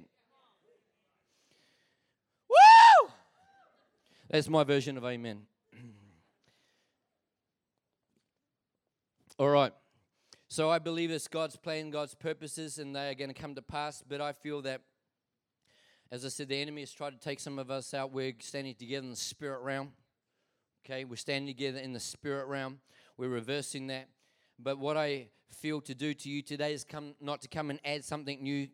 Woo! 2.50 3.10
That's 4.30 4.50
my 4.50 4.64
version 4.64 4.98
of 4.98 5.06
amen. 5.06 5.44
All 9.38 9.50
right. 9.50 9.72
So 10.48 10.70
I 10.70 10.80
believe 10.80 11.12
it's 11.12 11.28
God's 11.28 11.56
plan, 11.56 11.92
God's 11.92 12.16
purposes, 12.16 12.80
and 12.80 12.96
they 12.96 13.10
are 13.10 13.14
going 13.14 13.32
to 13.32 13.40
come 13.40 13.54
to 13.56 13.62
pass. 13.62 14.04
But 14.08 14.20
I 14.20 14.34
feel 14.34 14.64
that, 14.64 14.82
as 16.12 16.26
I 16.26 16.30
said, 16.30 16.50
the 16.50 16.60
enemy 16.60 16.82
has 16.82 16.92
tried 16.92 17.12
to 17.12 17.20
take 17.20 17.40
some 17.40 17.60
of 17.60 17.70
us 17.70 17.94
out. 17.94 18.12
We're 18.12 18.34
standing 18.40 18.74
together 18.74 19.04
in 19.04 19.12
the 19.12 19.16
spirit 19.16 19.62
realm. 19.62 19.94
Okay, 20.86 21.06
we're 21.06 21.18
standing 21.18 21.48
together 21.48 21.78
in 21.78 21.94
the 21.94 22.00
spirit 22.00 22.48
realm. 22.48 22.80
We're 23.18 23.30
reversing 23.30 23.88
that. 23.88 24.10
But 24.60 24.80
what 24.80 24.98
I 24.98 25.28
feel 25.52 25.82
to 25.82 25.94
do 25.94 26.14
to 26.16 26.30
you 26.30 26.42
today 26.42 26.74
is 26.74 26.84
come 26.84 27.14
not 27.22 27.42
to 27.42 27.48
come 27.48 27.70
and 27.70 27.80
add 27.86 28.04
something 28.04 28.42
new 28.42 28.68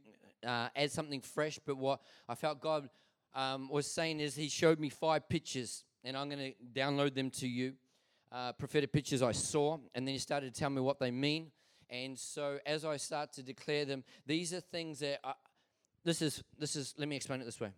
uh, 0.45 0.69
add 0.75 0.91
something 0.91 1.21
fresh. 1.21 1.59
But 1.65 1.77
what 1.77 2.01
I 2.27 2.35
felt 2.35 2.61
God 2.61 2.89
um, 3.33 3.69
was 3.69 3.85
saying 3.91 4.19
is 4.19 4.35
He 4.35 4.49
showed 4.49 4.79
me 4.79 4.89
five 4.89 5.29
pictures, 5.29 5.83
and 6.03 6.17
I'm 6.17 6.29
going 6.29 6.53
to 6.53 6.79
download 6.79 7.15
them 7.15 7.29
to 7.31 7.47
you. 7.47 7.73
Uh, 8.31 8.51
prophetic 8.53 8.91
pictures 8.91 9.23
I 9.23 9.31
saw, 9.31 9.79
and 9.95 10.07
then 10.07 10.13
He 10.13 10.19
started 10.19 10.53
to 10.53 10.59
tell 10.59 10.69
me 10.69 10.81
what 10.81 10.99
they 10.99 11.11
mean. 11.11 11.51
And 11.89 12.17
so 12.17 12.59
as 12.65 12.85
I 12.85 12.97
start 12.97 13.33
to 13.33 13.43
declare 13.43 13.85
them, 13.85 14.03
these 14.27 14.53
are 14.53 14.59
things 14.59 14.99
that 14.99 15.19
I, 15.23 15.33
this 16.03 16.21
is 16.21 16.43
this 16.57 16.75
is. 16.75 16.93
Let 16.97 17.07
me 17.07 17.15
explain 17.15 17.41
it 17.41 17.45
this 17.45 17.59
way. 17.59 17.71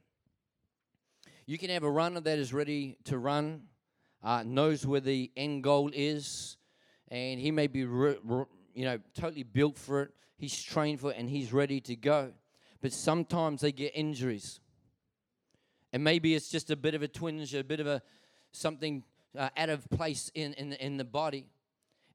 You 1.45 1.57
can 1.57 1.69
have 1.69 1.83
a 1.83 1.89
runner 1.89 2.19
that 2.19 2.37
is 2.37 2.53
ready 2.53 2.97
to 3.05 3.17
run, 3.17 3.63
uh, 4.23 4.43
knows 4.45 4.85
where 4.85 4.99
the 4.99 5.31
end 5.35 5.63
goal 5.63 5.89
is, 5.93 6.57
and 7.09 7.39
he 7.39 7.51
may 7.51 7.67
be, 7.67 7.83
re, 7.83 8.15
re, 8.23 8.45
you 8.73 8.85
know, 8.85 8.99
totally 9.15 9.43
built 9.43 9.77
for 9.77 10.03
it. 10.03 10.11
He's 10.37 10.61
trained 10.61 10.99
for 10.99 11.11
it, 11.11 11.17
and 11.17 11.29
he's 11.29 11.51
ready 11.51 11.81
to 11.81 11.95
go 11.95 12.31
but 12.81 12.91
sometimes 12.91 13.61
they 13.61 13.71
get 13.71 13.91
injuries. 13.95 14.59
And 15.93 16.03
maybe 16.03 16.35
it's 16.35 16.49
just 16.49 16.71
a 16.71 16.75
bit 16.75 16.95
of 16.95 17.01
a 17.01 17.07
twinge, 17.07 17.53
a 17.53 17.63
bit 17.63 17.79
of 17.79 17.87
a 17.87 18.01
something 18.51 19.03
uh, 19.37 19.49
out 19.55 19.69
of 19.69 19.89
place 19.89 20.31
in, 20.33 20.53
in, 20.53 20.73
in 20.73 20.97
the 20.97 21.03
body. 21.03 21.47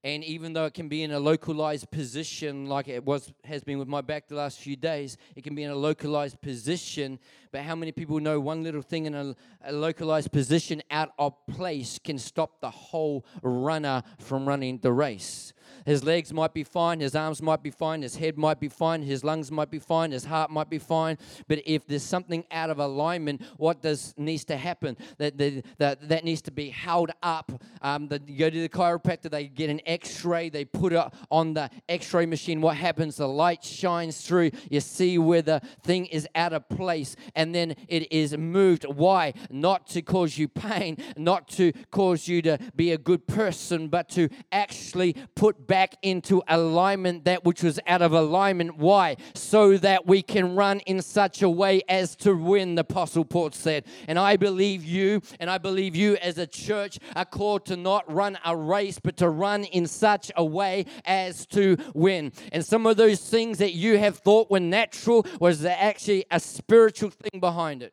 And 0.05 0.23
even 0.23 0.53
though 0.53 0.67
it 0.67 0.75
can 0.75 0.89
be 0.89 1.03
in 1.03 1.11
a 1.11 1.19
localized 1.19 1.91
position, 1.91 2.67
like 2.67 2.87
it 2.87 3.05
was 3.05 3.33
has 3.45 3.65
been 3.65 3.79
with 3.79 3.89
my 3.89 4.01
back 4.01 4.29
the 4.29 4.37
last 4.37 4.61
few 4.61 4.77
days, 4.77 5.17
it 5.35 5.43
can 5.43 5.55
be 5.55 5.65
in 5.65 5.71
a 5.71 5.75
localized 5.75 6.41
position. 6.41 7.19
But 7.51 7.63
how 7.63 7.75
many 7.75 7.91
people 7.91 8.21
know 8.21 8.39
one 8.39 8.63
little 8.63 8.83
thing 8.83 9.07
in 9.07 9.15
a, 9.15 9.35
a 9.65 9.73
localized 9.73 10.31
position 10.31 10.81
out 10.93 11.11
of 11.19 11.35
place 11.49 11.99
can 11.99 12.19
stop 12.19 12.61
the 12.61 12.71
whole 12.71 13.27
runner 13.43 14.03
from 14.21 14.47
running 14.47 14.79
the 14.79 14.93
race? 14.93 15.53
His 15.87 16.03
legs 16.03 16.33
might 16.33 16.53
be 16.53 16.65
fine, 16.65 16.99
his 16.99 17.15
arms 17.15 17.41
might 17.41 17.63
be 17.63 17.71
fine, 17.71 18.03
his 18.03 18.17
head 18.17 18.37
might 18.37 18.59
be 18.59 18.69
fine, 18.69 19.03
his 19.03 19.23
lungs 19.23 19.53
might 19.53 19.71
be 19.71 19.79
fine, 19.79 20.11
his 20.11 20.25
heart 20.25 20.51
might 20.51 20.69
be 20.69 20.81
fine. 20.81 21.17
But 21.47 21.63
if 21.65 21.87
there's 21.87 22.03
something 22.03 22.45
out 22.51 22.71
of 22.71 22.81
alignment, 22.81 23.41
what 23.57 23.83
does 23.83 24.13
needs 24.17 24.45
to 24.47 24.57
happen? 24.57 24.97
That 25.19 25.39
that, 25.79 26.09
that, 26.09 26.25
needs 26.25 26.43
to 26.43 26.51
be 26.51 26.71
held 26.71 27.13
up. 27.23 27.53
Um, 27.83 28.09
the, 28.09 28.21
you 28.27 28.37
go 28.37 28.51
to 28.51 28.61
the 28.61 28.69
chiropractor, 28.69 29.31
they 29.31 29.47
get 29.47 29.71
an 29.71 29.81
X-ray, 29.87 30.49
they 30.49 30.65
put 30.65 30.93
it 30.93 31.07
on 31.31 31.55
the 31.55 31.71
X-ray 31.89 32.27
machine. 32.27 32.61
What 32.61 32.77
happens? 32.77 33.17
The 33.17 33.29
light 33.29 33.63
shines 33.63 34.21
through. 34.23 34.51
You 34.69 34.81
see 34.81 35.19
where 35.19 35.43
the 35.43 35.63
thing 35.85 36.07
is 36.07 36.27
out 36.35 36.53
of 36.53 36.69
place, 36.69 37.15
and 37.37 37.55
then 37.55 37.77
it 37.87 38.11
is 38.11 38.37
moved. 38.37 38.85
Why? 38.85 39.35
Not 39.51 39.87
to 39.89 40.03
cause 40.03 40.37
you 40.37 40.49
pain, 40.49 40.97
not 41.17 41.47
to 41.51 41.73
cause 41.93 42.27
you 42.27 42.43
to 42.43 42.59
be 42.75 42.91
a 42.91 42.99
good 42.99 43.29
person, 43.29 43.87
but 43.87 44.09
to 44.11 44.29
actually 44.51 45.15
put 45.37 45.69
back 45.69 45.76
back 45.77 45.95
into 46.01 46.43
alignment 46.49 47.27
that 47.27 47.45
which 47.45 47.63
was 47.63 47.79
out 47.87 48.01
of 48.01 48.15
alignment. 48.15 48.79
Why? 48.79 49.15
So 49.35 49.77
that 49.77 50.07
we 50.07 50.23
can 50.23 50.57
run 50.57 50.81
in 50.81 51.03
such 51.03 51.43
a 51.43 51.51
way 51.51 51.83
as 51.87 52.17
to 52.17 52.35
win, 52.35 52.77
the 52.77 52.81
Apostle 52.81 53.27
Paul 53.27 53.51
said. 53.51 53.85
And 54.09 54.19
I 54.19 54.39
believe 54.39 54.87
you, 54.87 55.21
and 55.39 55.51
I 55.51 55.59
believe 55.59 55.95
you 55.95 56.17
as 56.17 56.39
a 56.39 56.47
church 56.47 56.99
are 57.15 57.27
called 57.27 57.67
to 57.67 57.77
not 57.77 58.11
run 58.11 58.39
a 58.43 58.57
race, 58.57 58.99
but 58.99 59.19
to 59.19 59.29
run 59.29 59.65
in 59.65 59.87
such 59.87 60.33
a 60.35 60.43
way 60.43 60.87
as 61.05 61.45
to 61.49 61.77
win. 61.93 62.33
And 62.53 62.65
some 62.65 62.87
of 62.87 62.97
those 62.97 63.21
things 63.21 63.59
that 63.59 63.75
you 63.75 63.99
have 63.99 64.17
thought 64.17 64.51
were 64.51 64.61
natural 64.61 65.27
was 65.41 65.63
actually 65.67 66.25
a 66.31 66.41
spiritual 66.41 67.11
thing 67.11 67.39
behind 67.39 67.83
it. 67.83 67.93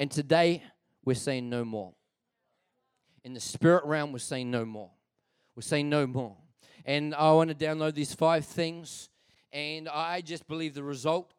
And 0.00 0.10
today, 0.10 0.62
we're 1.04 1.12
saying 1.12 1.50
no 1.50 1.62
more. 1.62 1.92
In 3.22 3.34
the 3.34 3.40
spirit 3.40 3.84
realm, 3.84 4.12
we're 4.12 4.18
saying 4.18 4.50
no 4.50 4.64
more. 4.64 4.92
We're 5.54 5.62
saying 5.62 5.88
no 5.88 6.06
more. 6.06 6.36
And 6.84 7.14
I 7.14 7.32
want 7.32 7.50
to 7.50 7.54
download 7.54 7.94
these 7.94 8.14
five 8.14 8.44
things. 8.44 9.08
And 9.52 9.88
I 9.88 10.20
just 10.20 10.48
believe 10.48 10.74
the 10.74 10.82
result. 10.82 11.34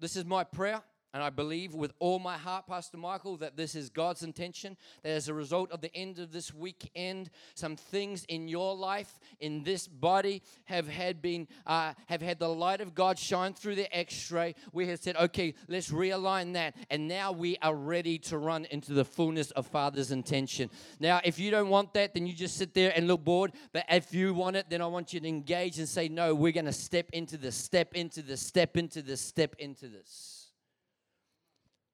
This 0.00 0.16
is 0.16 0.24
my 0.24 0.44
prayer. 0.44 0.82
And 1.14 1.22
I 1.22 1.30
believe 1.30 1.74
with 1.74 1.94
all 2.00 2.18
my 2.18 2.36
heart, 2.36 2.66
Pastor 2.66 2.98
Michael, 2.98 3.38
that 3.38 3.56
this 3.56 3.74
is 3.74 3.88
God's 3.88 4.22
intention. 4.22 4.76
That 5.02 5.10
as 5.10 5.28
a 5.28 5.34
result 5.34 5.72
of 5.72 5.80
the 5.80 5.94
end 5.96 6.18
of 6.18 6.32
this 6.32 6.52
weekend, 6.52 7.30
some 7.54 7.76
things 7.76 8.24
in 8.28 8.46
your 8.46 8.76
life, 8.76 9.18
in 9.40 9.64
this 9.64 9.88
body, 9.88 10.42
have 10.66 10.86
had 10.86 11.22
been 11.22 11.48
uh, 11.66 11.94
have 12.06 12.20
had 12.20 12.38
the 12.38 12.48
light 12.48 12.82
of 12.82 12.94
God 12.94 13.18
shine 13.18 13.54
through 13.54 13.76
the 13.76 13.96
X-ray. 13.96 14.54
We 14.72 14.86
have 14.88 15.00
said, 15.00 15.16
okay, 15.16 15.54
let's 15.66 15.90
realign 15.90 16.52
that, 16.52 16.76
and 16.90 17.08
now 17.08 17.32
we 17.32 17.56
are 17.62 17.74
ready 17.74 18.18
to 18.18 18.36
run 18.36 18.66
into 18.66 18.92
the 18.92 19.04
fullness 19.04 19.50
of 19.52 19.66
Father's 19.66 20.10
intention. 20.10 20.68
Now, 21.00 21.20
if 21.24 21.38
you 21.38 21.50
don't 21.50 21.70
want 21.70 21.94
that, 21.94 22.12
then 22.12 22.26
you 22.26 22.34
just 22.34 22.56
sit 22.58 22.74
there 22.74 22.92
and 22.94 23.06
look 23.08 23.24
bored. 23.24 23.52
But 23.72 23.86
if 23.88 24.12
you 24.12 24.34
want 24.34 24.56
it, 24.56 24.66
then 24.68 24.82
I 24.82 24.86
want 24.86 25.14
you 25.14 25.20
to 25.20 25.28
engage 25.28 25.78
and 25.78 25.88
say, 25.88 26.08
no, 26.08 26.34
we're 26.34 26.52
going 26.52 26.66
to 26.66 26.72
step 26.72 27.08
into 27.12 27.38
this, 27.38 27.56
step 27.56 27.94
into 27.94 28.20
this, 28.20 28.40
step 28.40 28.76
into 28.76 29.00
this, 29.00 29.20
step 29.22 29.56
into 29.58 29.88
this. 29.88 30.37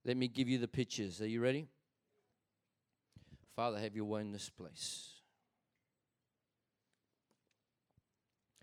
Let 0.07 0.19
me 0.19 0.29
give 0.29 0.49
you 0.49 0.59
the 0.59 0.69
pictures. 0.69 1.23
Are 1.23 1.27
you 1.27 1.41
ready? 1.41 1.67
Father, 3.57 3.79
have 3.79 3.97
your 3.97 4.05
way 4.05 4.21
in 4.21 4.33
this 4.33 4.51
place. 4.51 5.09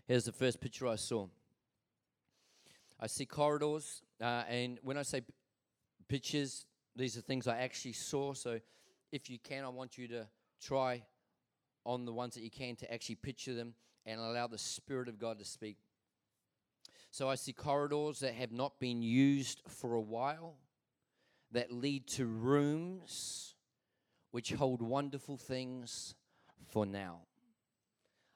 Here's 0.06 0.24
the 0.24 0.32
first 0.32 0.60
picture 0.60 0.86
I 0.86 0.96
saw. 0.96 1.26
I 3.00 3.08
see 3.08 3.26
corridors, 3.26 4.02
uh, 4.20 4.44
and 4.48 4.78
when 4.82 4.96
I 4.96 5.02
say 5.02 5.22
pictures, 6.06 6.66
these 6.94 7.16
are 7.16 7.20
things 7.20 7.48
I 7.48 7.58
actually 7.58 7.94
saw. 7.94 8.34
So 8.34 8.60
if 9.10 9.28
you 9.28 9.38
can, 9.40 9.64
I 9.64 9.68
want 9.68 9.98
you 9.98 10.06
to 10.08 10.28
try 10.64 11.02
on 11.84 12.04
the 12.04 12.12
ones 12.12 12.34
that 12.34 12.42
you 12.42 12.50
can 12.50 12.76
to 12.76 12.92
actually 12.92 13.16
picture 13.16 13.54
them 13.54 13.74
and 14.06 14.20
allow 14.20 14.46
the 14.46 14.58
Spirit 14.58 15.08
of 15.08 15.18
God 15.18 15.40
to 15.40 15.44
speak. 15.44 15.78
So 17.10 17.28
I 17.28 17.34
see 17.34 17.52
corridors 17.52 18.20
that 18.20 18.34
have 18.34 18.52
not 18.52 18.78
been 18.78 19.02
used 19.02 19.62
for 19.66 19.94
a 19.94 20.00
while 20.00 20.54
that 21.52 21.70
lead 21.70 22.06
to 22.08 22.26
rooms 22.26 23.54
which 24.30 24.52
hold 24.52 24.82
wonderful 24.82 25.36
things 25.36 26.14
for 26.70 26.86
now. 26.86 27.20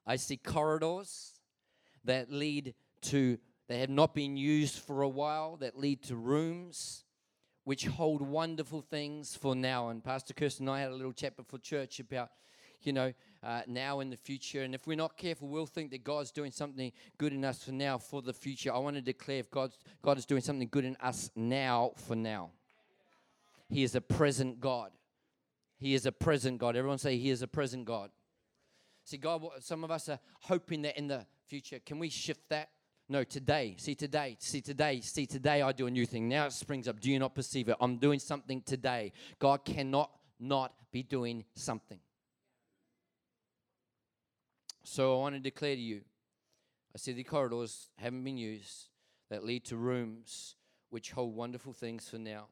I 0.07 0.17
see 0.17 0.37
corridors 0.37 1.33
that 2.05 2.31
lead 2.31 2.75
to, 3.03 3.39
they 3.69 3.81
have 3.81 3.91
not 3.91 4.15
been 4.15 4.37
used 4.37 4.79
for 4.79 5.03
a 5.03 5.09
while, 5.09 5.57
that 5.57 5.79
lead 5.79 6.03
to 6.05 6.17
rooms 6.17 7.05
which 7.65 7.87
hold 7.87 8.23
wonderful 8.23 8.81
things 8.81 9.35
for 9.35 9.57
now. 9.57 9.89
And 9.89 10.05
Pastor 10.05 10.35
Kirsten 10.35 10.69
and 10.69 10.77
I 10.77 10.81
had 10.81 10.93
a 10.93 10.95
little 10.95 11.13
chat 11.13 11.37
before 11.37 11.59
church 11.59 11.99
about, 11.99 12.29
you 12.83 12.93
know, 12.93 13.13
uh, 13.43 13.63
now 13.67 13.99
in 14.01 14.11
the 14.11 14.17
future. 14.17 14.63
And 14.63 14.73
if 14.73 14.87
we're 14.87 14.97
not 14.97 15.17
careful, 15.17 15.49
we'll 15.49 15.67
think 15.67 15.91
that 15.91 16.05
God's 16.05 16.31
doing 16.31 16.53
something 16.53 16.93
good 17.19 17.33
in 17.33 17.45
us 17.45 17.65
for 17.65 17.73
now, 17.73 17.99
for 17.99 18.23
the 18.23 18.33
future. 18.33 18.73
I 18.73 18.79
want 18.79 18.95
to 18.95 19.03
declare 19.03 19.39
if 19.39 19.51
God's, 19.51 19.79
God 20.03 20.17
is 20.19 20.27
doing 20.27 20.43
something 20.43 20.69
good 20.71 20.85
in 20.85 20.97
us 21.01 21.31
now, 21.35 21.93
for 21.97 22.15
now. 22.15 22.51
He 23.69 23.83
is 23.83 23.95
a 23.95 24.01
present 24.01 24.61
God. 24.61 24.91
He 25.79 25.95
is 25.95 26.07
a 26.07 26.13
present 26.13 26.59
God. 26.59 26.77
Everyone 26.77 26.99
say, 26.99 27.17
He 27.19 27.31
is 27.31 27.43
a 27.43 27.49
present 27.49 27.85
God. 27.85 28.11
See, 29.05 29.19
God, 29.19 29.43
some 29.61 29.85
of 29.85 29.91
us 29.91 30.09
are 30.09 30.19
hoping 30.43 30.83
that 30.83 30.99
in 30.99 31.07
the 31.07 31.27
future, 31.47 31.79
can 31.85 31.99
we 31.99 32.09
shift 32.09 32.49
that? 32.49 32.71
No, 33.09 33.23
today. 33.23 33.77
See, 33.79 33.95
today. 33.95 34.37
See, 34.41 34.61
today. 34.61 35.01
See, 35.01 35.27
today 35.27 35.63
I 35.63 35.71
do 35.73 35.87
a 35.87 35.91
new 35.91 36.07
thing. 36.07 36.29
Now 36.29 36.47
it 36.47 36.53
springs 36.53 36.89
up. 36.89 36.99
Do 36.99 37.11
you 37.11 37.21
not 37.21 37.35
perceive 37.35 37.69
it? 37.69 37.77
I'm 37.81 37.99
doing 37.99 38.19
something 38.19 38.63
today. 38.63 39.13
God 39.39 39.65
cannot 39.65 40.11
not 40.41 40.73
be 40.91 41.05
doing 41.05 41.45
something. 41.55 42.01
So 44.83 45.17
I 45.17 45.21
want 45.21 45.35
to 45.37 45.41
declare 45.41 45.75
to 45.75 45.81
you 45.81 46.03
I 46.95 46.99
see 46.99 47.13
the 47.13 47.25
corridors 47.25 47.91
haven't 47.99 48.25
been 48.25 48.39
used 48.39 48.89
that 49.29 49.45
lead 49.45 49.67
to 49.67 49.77
rooms 49.77 50.57
which 50.89 51.11
hold 51.11 51.37
wonderful 51.37 51.75
things 51.75 52.09
for 52.09 52.19
now. 52.19 52.47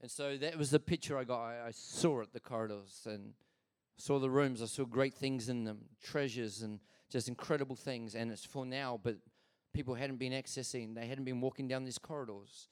And 0.00 0.10
so 0.10 0.36
that 0.36 0.56
was 0.56 0.70
the 0.70 0.78
picture 0.78 1.18
I 1.18 1.24
got. 1.24 1.40
I, 1.40 1.66
I 1.68 1.70
saw 1.72 2.20
it, 2.20 2.32
the 2.32 2.40
corridors, 2.40 3.06
and 3.06 3.32
saw 3.96 4.18
the 4.18 4.30
rooms. 4.30 4.62
I 4.62 4.66
saw 4.66 4.84
great 4.84 5.14
things 5.14 5.48
in 5.48 5.64
them, 5.64 5.78
treasures, 6.02 6.62
and 6.62 6.80
just 7.10 7.28
incredible 7.28 7.76
things. 7.76 8.14
And 8.14 8.30
it's 8.30 8.44
for 8.44 8.64
now, 8.64 9.00
but 9.02 9.16
people 9.74 9.94
hadn't 9.94 10.18
been 10.18 10.32
accessing, 10.32 10.94
they 10.94 11.06
hadn't 11.06 11.24
been 11.24 11.40
walking 11.40 11.68
down 11.68 11.84
these 11.84 11.98
corridors. 11.98 12.68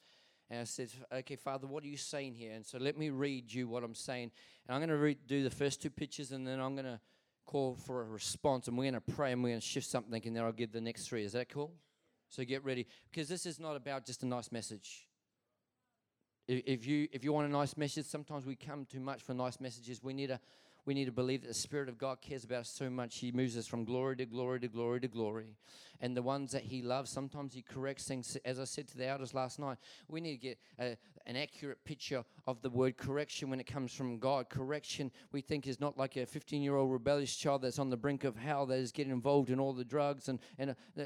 And 0.49 0.61
I 0.61 0.65
said, 0.65 0.91
okay, 1.13 1.37
Father, 1.37 1.67
what 1.67 1.83
are 1.83 1.89
you 1.89 1.97
saying 1.97 2.35
here? 2.35 2.53
And 2.53 2.65
so 2.65 2.79
let 2.79 2.97
me 2.97 3.11
read 3.11 3.53
you 3.53 3.67
what 3.67 3.83
I'm 3.83 3.97
saying. 3.97 4.31
And 4.67 4.75
I'm 4.75 4.81
going 4.81 4.91
to 4.91 4.97
read, 4.97 5.19
do 5.27 5.43
the 5.43 5.51
first 5.51 5.83
two 5.83 5.91
pictures, 5.91 6.31
and 6.31 6.47
then 6.47 6.61
I'm 6.61 6.77
going 6.77 6.87
to 6.87 7.01
call 7.45 7.75
for 7.75 8.03
a 8.03 8.05
response, 8.05 8.69
and 8.69 8.79
we're 8.79 8.91
going 8.91 8.95
to 8.95 9.01
pray, 9.01 9.33
and 9.33 9.43
we're 9.43 9.51
going 9.51 9.61
to 9.61 9.67
shift 9.67 9.89
something, 9.89 10.23
and 10.25 10.37
then 10.37 10.45
I'll 10.45 10.53
give 10.53 10.71
the 10.71 10.81
next 10.81 11.09
three. 11.09 11.25
Is 11.25 11.33
that 11.33 11.49
cool? 11.49 11.73
So 12.29 12.45
get 12.45 12.65
ready. 12.65 12.87
Because 13.11 13.29
this 13.29 13.47
is 13.47 13.59
not 13.59 13.75
about 13.75 14.07
just 14.07 14.23
a 14.23 14.27
nice 14.27 14.53
message. 14.53 15.09
If 16.49 16.87
you 16.87 17.09
if 17.13 17.25
you 17.25 17.33
want 17.33 17.49
a 17.49 17.51
nice 17.51 17.77
message, 17.77 18.07
sometimes 18.07 18.47
we 18.47 18.55
come 18.55 18.85
too 18.85 19.01
much 19.01 19.23
for 19.23 19.35
nice 19.35 19.59
messages. 19.61 20.03
We 20.03 20.13
need 20.13 20.31
a 20.31 20.41
we 20.87 20.95
need 20.95 21.07
to 21.07 21.13
believe 21.13 21.43
that 21.43 21.49
the 21.49 21.55
Spirit 21.55 21.89
of 21.89 21.99
God 21.99 22.21
cares 22.21 22.45
about 22.45 22.61
us 22.61 22.69
so 22.69 22.89
much. 22.89 23.19
He 23.19 23.33
moves 23.33 23.57
us 23.57 23.67
from 23.67 23.85
glory 23.85 24.17
to 24.17 24.25
glory 24.25 24.61
to 24.61 24.69
glory 24.69 25.01
to 25.01 25.09
glory. 25.09 25.57
And 26.01 26.17
the 26.17 26.23
ones 26.23 26.53
that 26.53 26.63
He 26.63 26.81
loves, 26.81 27.11
sometimes 27.11 27.55
He 27.55 27.63
corrects 27.63 28.07
things. 28.07 28.39
As 28.45 28.61
I 28.61 28.65
said 28.65 28.87
to 28.89 28.97
the 28.97 29.09
elders 29.09 29.35
last 29.35 29.59
night, 29.59 29.79
we 30.09 30.21
need 30.21 30.37
to 30.37 30.41
get 30.41 30.59
a, 30.79 30.97
an 31.27 31.35
accurate 31.35 31.85
picture 31.85 32.25
of 32.47 32.63
the 32.63 32.71
word 32.71 32.97
correction 32.97 33.51
when 33.51 33.59
it 33.59 33.67
comes 33.67 33.93
from 33.93 34.21
God. 34.21 34.49
Correction, 34.49 35.11
we 35.33 35.41
think, 35.41 35.67
is 35.67 35.81
not 35.81 35.99
like 35.99 36.17
a 36.17 36.25
15 36.25 36.63
year 36.63 36.77
old 36.77 36.93
rebellious 36.93 37.35
child 37.35 37.63
that's 37.63 37.81
on 37.81 37.91
the 37.91 37.97
brink 37.97 38.23
of 38.23 38.37
hell 38.37 38.65
that 38.67 38.79
is 38.79 38.93
getting 38.93 39.13
involved 39.13 39.51
in 39.51 39.59
all 39.59 39.73
the 39.73 39.85
drugs. 39.85 40.29
And, 40.29 40.39
and, 40.57 40.71
uh, 40.71 41.05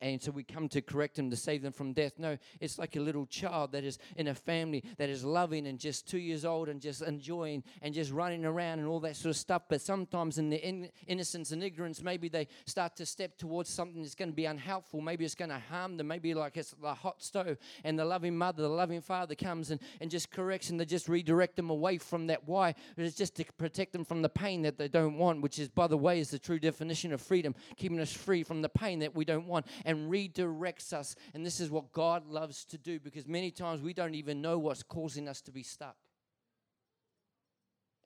and 0.00 0.22
so 0.22 0.30
we 0.30 0.42
come 0.44 0.68
to 0.68 0.80
correct 0.80 1.16
them 1.16 1.30
to 1.30 1.36
save 1.36 1.62
them 1.62 1.72
from 1.72 1.92
death. 1.92 2.12
No, 2.18 2.38
it's 2.60 2.78
like 2.78 2.96
a 2.96 3.00
little 3.00 3.26
child 3.26 3.72
that 3.72 3.84
is 3.84 3.98
in 4.16 4.28
a 4.28 4.34
family 4.34 4.84
that 4.98 5.08
is 5.08 5.24
loving 5.24 5.66
and 5.66 5.78
just 5.78 6.08
two 6.08 6.18
years 6.18 6.44
old 6.44 6.68
and 6.68 6.80
just 6.80 7.02
enjoying 7.02 7.62
and 7.82 7.94
just 7.94 8.12
running 8.12 8.44
around 8.44 8.78
and 8.78 8.88
all 8.88 9.00
that 9.00 9.16
sort 9.16 9.30
of 9.30 9.36
stuff. 9.36 9.62
But 9.68 9.80
sometimes 9.80 10.38
in 10.38 10.50
the 10.50 10.56
in- 10.56 10.90
innocence 11.06 11.52
and 11.52 11.62
ignorance, 11.62 12.02
maybe 12.02 12.28
they 12.28 12.48
start 12.66 12.96
to 12.96 13.06
step 13.06 13.38
towards 13.38 13.70
something 13.70 14.02
that's 14.02 14.14
going 14.14 14.30
to 14.30 14.34
be 14.34 14.44
unhelpful. 14.44 15.00
Maybe 15.00 15.24
it's 15.24 15.34
going 15.34 15.50
to 15.50 15.62
harm 15.70 15.96
them. 15.96 16.08
Maybe 16.08 16.34
like 16.34 16.56
it's 16.56 16.74
the 16.80 16.94
hot 16.94 17.22
stove, 17.22 17.58
and 17.84 17.98
the 17.98 18.04
loving 18.04 18.36
mother, 18.36 18.62
the 18.62 18.68
loving 18.68 19.00
father 19.00 19.34
comes 19.34 19.70
and, 19.70 19.80
and 20.00 20.10
just 20.10 20.30
corrects 20.30 20.70
and 20.70 20.78
they 20.78 20.84
just 20.84 21.08
redirect 21.08 21.56
them 21.56 21.70
away 21.70 21.98
from 21.98 22.28
that. 22.28 22.46
Why? 22.46 22.74
It's 22.96 23.16
just 23.16 23.34
to 23.36 23.44
protect 23.58 23.92
them 23.92 24.04
from 24.04 24.22
the 24.22 24.28
pain 24.28 24.62
that 24.62 24.78
they 24.78 24.88
don't 24.88 25.16
want, 25.18 25.42
which 25.42 25.58
is, 25.58 25.68
by 25.68 25.86
the 25.86 25.96
way, 25.96 26.20
is 26.20 26.30
the 26.30 26.38
true 26.38 26.58
definition 26.58 27.12
of 27.12 27.20
freedom, 27.20 27.54
keeping 27.76 28.00
us 28.00 28.12
free 28.12 28.42
from 28.42 28.62
the 28.62 28.68
pain 28.68 29.00
that 29.00 29.14
we 29.14 29.24
don't 29.24 29.46
want 29.46 29.66
and 29.84 30.10
redirects 30.10 30.92
us. 30.92 31.14
And 31.34 31.44
this 31.44 31.60
is 31.60 31.70
what 31.70 31.92
God 31.92 32.26
loves 32.26 32.64
to 32.66 32.78
do 32.78 33.00
because 33.00 33.26
many 33.26 33.50
times 33.50 33.82
we 33.82 33.92
don't 33.92 34.14
even 34.14 34.40
know 34.40 34.58
what's 34.58 34.82
causing 34.82 35.28
us 35.28 35.40
to 35.42 35.52
be 35.52 35.62
stuck. 35.62 35.96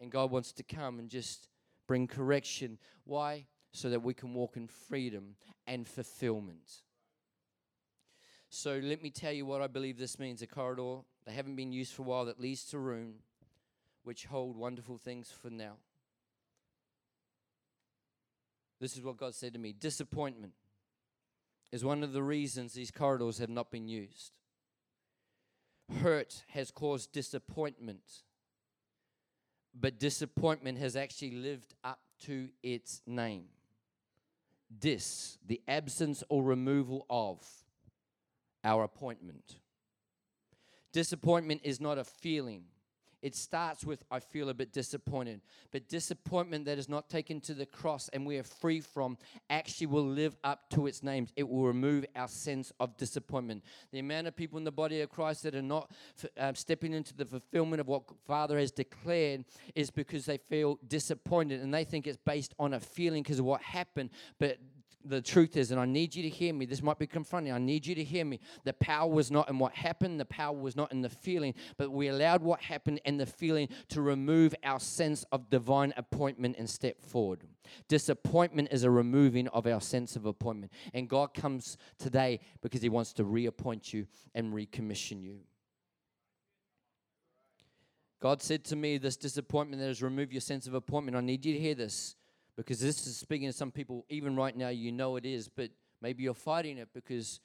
And 0.00 0.10
God 0.10 0.30
wants 0.30 0.52
to 0.52 0.62
come 0.62 0.98
and 0.98 1.08
just 1.08 1.48
bring 1.86 2.06
correction. 2.06 2.78
Why? 3.04 3.46
So 3.72 3.90
that 3.90 4.00
we 4.00 4.14
can 4.14 4.34
walk 4.34 4.56
in 4.56 4.68
freedom 4.68 5.36
and 5.66 5.86
fulfillment. 5.86 6.82
So 8.48 8.80
let 8.82 9.02
me 9.02 9.10
tell 9.10 9.32
you 9.32 9.44
what 9.44 9.62
I 9.62 9.66
believe 9.66 9.98
this 9.98 10.18
means 10.18 10.42
a 10.42 10.46
corridor. 10.46 10.98
They 11.26 11.32
haven't 11.32 11.56
been 11.56 11.72
used 11.72 11.92
for 11.92 12.02
a 12.02 12.04
while 12.04 12.24
that 12.26 12.40
leads 12.40 12.64
to 12.66 12.78
room 12.78 13.14
which 14.06 14.26
hold 14.26 14.56
wonderful 14.56 14.98
things 14.98 15.32
for 15.32 15.50
now. 15.50 15.72
This 18.80 18.96
is 18.96 19.02
what 19.02 19.16
God 19.16 19.34
said 19.34 19.52
to 19.54 19.58
me 19.58 19.72
disappointment 19.72 20.52
is 21.72 21.84
one 21.84 22.02
of 22.02 22.12
the 22.12 22.22
reasons 22.22 22.72
these 22.72 22.90
corridors 22.90 23.38
have 23.38 23.50
not 23.50 23.70
been 23.70 23.88
used. 23.88 24.32
Hurt 26.00 26.44
has 26.48 26.70
caused 26.70 27.12
disappointment 27.12 28.22
but 29.78 29.98
disappointment 29.98 30.78
has 30.78 30.96
actually 30.96 31.32
lived 31.32 31.74
up 31.84 32.00
to 32.24 32.48
its 32.62 33.02
name. 33.06 33.44
Dis, 34.78 35.38
the 35.46 35.60
absence 35.68 36.24
or 36.28 36.42
removal 36.42 37.06
of 37.10 37.46
our 38.64 38.84
appointment. 38.84 39.58
Disappointment 40.92 41.60
is 41.62 41.80
not 41.80 41.98
a 41.98 42.04
feeling, 42.04 42.64
It 43.22 43.34
starts 43.34 43.84
with, 43.84 44.04
I 44.10 44.20
feel 44.20 44.48
a 44.48 44.54
bit 44.54 44.72
disappointed. 44.72 45.40
But 45.72 45.88
disappointment 45.88 46.64
that 46.66 46.78
is 46.78 46.88
not 46.88 47.08
taken 47.08 47.40
to 47.42 47.54
the 47.54 47.66
cross 47.66 48.08
and 48.12 48.26
we 48.26 48.38
are 48.38 48.42
free 48.42 48.80
from 48.80 49.18
actually 49.50 49.86
will 49.86 50.06
live 50.06 50.36
up 50.44 50.68
to 50.70 50.86
its 50.86 51.02
names. 51.02 51.30
It 51.36 51.48
will 51.48 51.64
remove 51.64 52.04
our 52.14 52.28
sense 52.28 52.72
of 52.78 52.96
disappointment. 52.96 53.62
The 53.92 53.98
amount 53.98 54.26
of 54.26 54.36
people 54.36 54.58
in 54.58 54.64
the 54.64 54.72
body 54.72 55.00
of 55.00 55.10
Christ 55.10 55.42
that 55.44 55.54
are 55.54 55.62
not 55.62 55.90
uh, 56.38 56.52
stepping 56.54 56.92
into 56.92 57.14
the 57.14 57.24
fulfillment 57.24 57.80
of 57.80 57.88
what 57.88 58.04
Father 58.26 58.58
has 58.58 58.70
declared 58.70 59.44
is 59.74 59.90
because 59.90 60.26
they 60.26 60.38
feel 60.38 60.78
disappointed 60.86 61.60
and 61.60 61.72
they 61.72 61.84
think 61.84 62.06
it's 62.06 62.18
based 62.24 62.54
on 62.58 62.74
a 62.74 62.80
feeling 62.80 63.22
because 63.22 63.38
of 63.38 63.44
what 63.44 63.62
happened. 63.62 64.10
But 64.38 64.58
the 65.08 65.22
truth 65.22 65.56
is, 65.56 65.70
and 65.70 65.80
I 65.80 65.84
need 65.84 66.14
you 66.14 66.22
to 66.22 66.28
hear 66.28 66.52
me, 66.52 66.66
this 66.66 66.82
might 66.82 66.98
be 66.98 67.06
confronting, 67.06 67.52
I 67.52 67.58
need 67.58 67.86
you 67.86 67.94
to 67.94 68.04
hear 68.04 68.24
me. 68.24 68.40
The 68.64 68.72
power 68.74 69.08
was 69.08 69.30
not 69.30 69.48
in 69.48 69.58
what 69.58 69.74
happened, 69.74 70.20
the 70.20 70.24
power 70.24 70.56
was 70.56 70.76
not 70.76 70.92
in 70.92 71.02
the 71.02 71.08
feeling, 71.08 71.54
but 71.76 71.90
we 71.90 72.08
allowed 72.08 72.42
what 72.42 72.60
happened 72.60 73.00
and 73.04 73.18
the 73.18 73.26
feeling 73.26 73.68
to 73.88 74.00
remove 74.00 74.54
our 74.64 74.80
sense 74.80 75.24
of 75.32 75.50
divine 75.50 75.92
appointment 75.96 76.56
and 76.58 76.68
step 76.68 77.00
forward. 77.02 77.44
Disappointment 77.88 78.68
is 78.70 78.84
a 78.84 78.90
removing 78.90 79.48
of 79.48 79.66
our 79.66 79.80
sense 79.80 80.16
of 80.16 80.26
appointment. 80.26 80.72
And 80.94 81.08
God 81.08 81.34
comes 81.34 81.76
today 81.98 82.40
because 82.62 82.82
He 82.82 82.88
wants 82.88 83.12
to 83.14 83.24
reappoint 83.24 83.92
you 83.92 84.06
and 84.34 84.52
recommission 84.52 85.22
you. 85.22 85.40
God 88.20 88.42
said 88.42 88.64
to 88.64 88.76
me, 88.76 88.98
This 88.98 89.16
disappointment 89.16 89.80
that 89.80 89.88
has 89.88 90.02
removed 90.02 90.32
your 90.32 90.40
sense 90.40 90.66
of 90.66 90.74
appointment, 90.74 91.16
I 91.16 91.20
need 91.20 91.44
you 91.44 91.54
to 91.54 91.60
hear 91.60 91.74
this 91.74 92.16
because 92.56 92.80
this 92.80 93.06
is 93.06 93.16
speaking 93.16 93.48
to 93.48 93.52
some 93.52 93.70
people, 93.70 94.04
even 94.08 94.34
right 94.36 94.56
now, 94.56 94.68
you 94.68 94.90
know 94.90 95.16
it 95.16 95.26
is, 95.26 95.48
but 95.48 95.70
maybe 96.00 96.22
you're 96.22 96.34
fighting 96.34 96.78
it 96.78 96.88
because, 96.94 97.40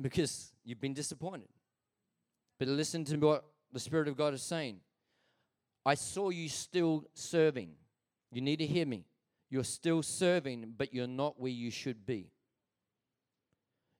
because 0.00 0.52
you've 0.64 0.80
been 0.80 0.94
disappointed. 0.94 1.48
But 2.58 2.68
listen 2.68 3.04
to 3.06 3.16
what 3.16 3.44
the 3.72 3.80
Spirit 3.80 4.08
of 4.08 4.16
God 4.16 4.34
is 4.34 4.42
saying. 4.42 4.80
I 5.84 5.94
saw 5.94 6.30
you 6.30 6.48
still 6.48 7.04
serving. 7.14 7.70
You 8.30 8.40
need 8.40 8.58
to 8.58 8.66
hear 8.66 8.86
me. 8.86 9.04
You're 9.50 9.64
still 9.64 10.02
serving, 10.02 10.74
but 10.76 10.92
you're 10.92 11.06
not 11.06 11.40
where 11.40 11.52
you 11.52 11.70
should 11.70 12.04
be. 12.04 12.30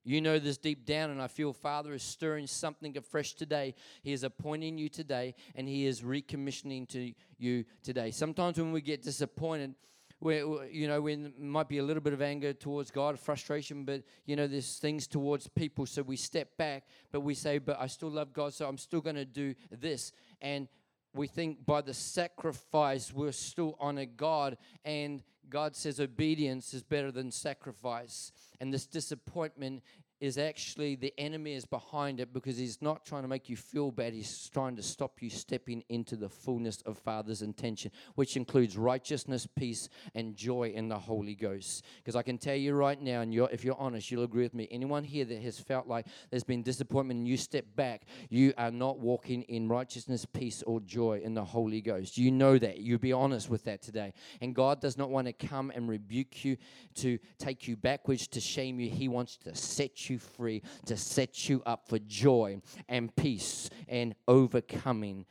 You 0.07 0.21
know 0.21 0.39
this 0.39 0.57
deep 0.57 0.87
down, 0.87 1.11
and 1.11 1.21
I 1.21 1.27
feel 1.27 1.53
Father 1.53 1.93
is 1.93 2.03
stirring 2.05 2.47
something 2.47 2.97
afresh 2.97 3.35
today. 3.35 3.75
He 4.05 4.13
is 4.13 4.23
appointing 4.23 4.79
you 4.79 4.89
today, 4.89 5.35
and 5.57 5.69
He 5.69 5.85
is 5.85 6.03
recommissioning 6.03 6.89
to 6.91 7.13
you 7.39 7.65
today. 7.83 8.13
Sometimes 8.13 8.57
when 8.57 8.71
we 8.71 8.83
get 8.83 9.03
disappointed, 9.03 9.75
where 10.21 10.65
you 10.67 10.87
know 10.87 11.01
when 11.01 11.33
might 11.37 11.69
be 11.69 11.79
a 11.79 11.83
little 11.83 12.01
bit 12.01 12.13
of 12.13 12.23
anger 12.23 12.53
towards 12.53 12.93
God, 12.93 13.19
frustration, 13.19 13.85
but 13.85 14.05
you 14.27 14.37
know 14.37 14.47
there's 14.47 14.79
things 14.79 15.09
towards 15.09 15.49
people, 15.49 15.87
so 15.87 16.03
we 16.03 16.15
step 16.15 16.57
back, 16.57 16.85
but 17.11 17.23
we 17.23 17.35
say, 17.35 17.59
"But 17.59 17.77
I 17.81 17.89
still 17.89 18.11
love 18.11 18.33
God, 18.33 18.55
so 18.55 18.69
I'm 18.69 18.79
still 18.79 19.01
going 19.01 19.17
to 19.17 19.25
do 19.25 19.57
this." 19.73 20.13
And 20.41 20.69
we 21.15 21.27
think 21.27 21.67
by 21.67 21.81
the 21.81 21.95
sacrifice 21.95 23.13
we're 23.13 23.33
still 23.33 23.77
honor 23.81 24.07
God, 24.07 24.57
and 24.85 25.25
God 25.51 25.77
says 25.77 26.01
obedience 26.01 26.75
is 26.75 26.83
better 26.83 27.11
than 27.11 27.31
sacrifice. 27.31 28.33
And 28.61 28.73
this 28.73 28.87
disappointment 28.87 29.83
is 30.21 30.39
actually 30.39 30.95
the 30.95 31.13
enemy 31.19 31.55
is 31.55 31.65
behind 31.65 32.21
it 32.21 32.33
because 32.33 32.57
he's 32.57 32.81
not 32.81 33.05
trying 33.05 33.23
to 33.23 33.29
make 33.29 33.49
you 33.49 33.57
feel 33.57 33.91
bad. 33.91 34.13
He's 34.13 34.49
trying 34.49 34.77
to 34.77 34.83
stop 34.83 35.21
you 35.21 35.29
stepping 35.29 35.85
into 35.89 36.17
the 36.17 36.29
fullness 36.29 36.81
of 36.83 36.99
Father's 36.99 37.43
intention, 37.43 37.91
which 38.15 38.37
includes 38.37 38.79
righteousness, 38.79 39.47
peace, 39.47 39.89
and 40.15 40.35
joy 40.35 40.73
in 40.75 40.89
the 40.89 40.99
Holy 40.99 41.35
Ghost. 41.35 41.85
Because 41.99 42.17
I 42.17 42.23
can 42.23 42.39
tell 42.39 42.55
you 42.55 42.75
right 42.75 43.01
now, 43.01 43.21
and 43.21 43.35
you're, 43.35 43.51
if 43.51 43.65
you're 43.65 43.79
honest, 43.79 44.11
you'll 44.11 44.25
agree 44.25 44.43
with 44.43 44.55
me. 44.55 44.69
Anyone 44.71 45.05
here 45.05 45.25
that 45.27 45.43
has 45.43 45.59
felt 45.59 45.87
like 45.87 46.07
there's 46.31 46.45
been 46.45 46.63
disappointment 46.63 47.19
and 47.19 47.29
you 47.29 47.37
step 47.37 47.67
back, 47.77 48.07
you 48.31 48.55
are 48.57 48.71
not 48.71 48.99
walking 48.99 49.43
in 49.43 49.69
righteousness, 49.69 50.25
peace, 50.25 50.63
or 50.67 50.81
joy 50.81 51.21
in 51.23 51.35
the 51.35 51.45
Holy 51.45 51.81
Ghost. 51.81 52.17
You 52.17 52.31
know 52.31 52.57
that. 52.59 52.79
You 52.79 52.99
be 52.99 53.13
honest 53.13 53.51
with 53.51 53.65
that 53.65 53.83
today. 53.83 54.15
And 54.41 54.55
God 54.55 54.81
does 54.81 54.97
not 54.97 55.11
want 55.11 55.27
to 55.27 55.33
come 55.33 55.71
and 55.75 55.89
rebuke 55.89 56.45
you 56.45 56.57
to 56.97 57.19
take 57.39 57.69
you 57.69 57.77
backwards, 57.77 58.27
to 58.29 58.41
shame 58.41 58.81
you. 58.81 58.89
He 58.89 59.09
wants 59.09 59.37
to 59.39 59.55
set 59.55 59.97
you 60.01 60.06
you 60.09 60.19
free, 60.19 60.63
to 60.87 60.97
set 60.97 61.49
you 61.49 61.63
up 61.67 61.89
for 61.89 61.99
joy 61.99 62.61
and 62.89 63.15
peace 63.17 63.71
and 63.89 64.15
overcoming 64.29 65.27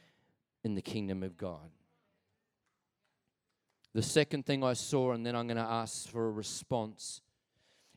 in 0.63 0.75
the 0.75 0.81
kingdom 0.81 1.23
of 1.23 1.37
God. 1.37 1.69
The 3.93 4.01
second 4.01 4.45
thing 4.45 4.63
I 4.63 4.73
saw, 4.73 5.13
and 5.13 5.25
then 5.25 5.35
I'm 5.35 5.47
going 5.47 5.57
to 5.57 5.63
ask 5.63 6.09
for 6.09 6.27
a 6.27 6.31
response, 6.31 7.21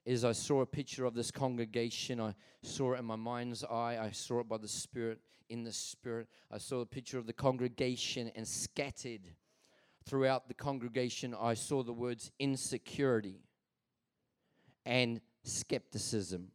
is 0.05 0.25
I 0.25 0.33
saw 0.33 0.61
a 0.61 0.67
picture 0.67 1.05
of 1.05 1.15
this 1.15 1.31
congregation. 1.31 2.21
I 2.21 2.35
saw 2.63 2.95
it 2.95 3.01
in 3.01 3.05
my 3.05 3.17
mind's 3.17 3.65
eye. 3.65 3.99
I 4.01 4.11
saw 4.13 4.41
it 4.41 4.49
by 4.49 4.59
the 4.59 4.69
Spirit, 4.69 5.19
in 5.49 5.65
the 5.65 5.73
Spirit. 5.73 6.29
I 6.51 6.59
saw 6.59 6.81
a 6.81 6.87
picture 6.87 7.19
of 7.19 7.27
the 7.27 7.33
congregation 7.33 8.31
and 8.35 8.47
scattered 8.47 9.29
throughout 10.07 10.49
the 10.49 10.55
congregation. 10.55 11.35
I 11.39 11.55
saw 11.55 11.83
the 11.83 11.93
words 11.93 12.31
insecurity 12.39 13.43
and 14.87 15.21
skepticism. 15.43 16.53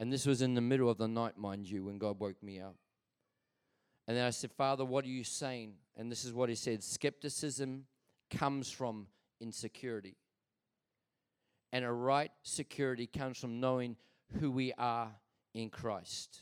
And 0.00 0.12
this 0.12 0.26
was 0.26 0.42
in 0.42 0.54
the 0.54 0.60
middle 0.60 0.88
of 0.88 0.98
the 0.98 1.08
night, 1.08 1.36
mind 1.36 1.68
you, 1.68 1.84
when 1.84 1.98
God 1.98 2.20
woke 2.20 2.42
me 2.42 2.60
up. 2.60 2.76
And 4.06 4.16
then 4.16 4.24
I 4.24 4.30
said, 4.30 4.52
Father, 4.52 4.84
what 4.84 5.04
are 5.04 5.08
you 5.08 5.24
saying? 5.24 5.74
And 5.96 6.10
this 6.10 6.24
is 6.24 6.32
what 6.32 6.48
he 6.48 6.54
said 6.54 6.82
skepticism 6.82 7.84
comes 8.30 8.70
from 8.70 9.08
insecurity. 9.40 10.16
And 11.72 11.84
a 11.84 11.92
right 11.92 12.30
security 12.42 13.06
comes 13.06 13.38
from 13.38 13.60
knowing 13.60 13.96
who 14.40 14.50
we 14.50 14.72
are 14.78 15.10
in 15.52 15.68
Christ. 15.68 16.40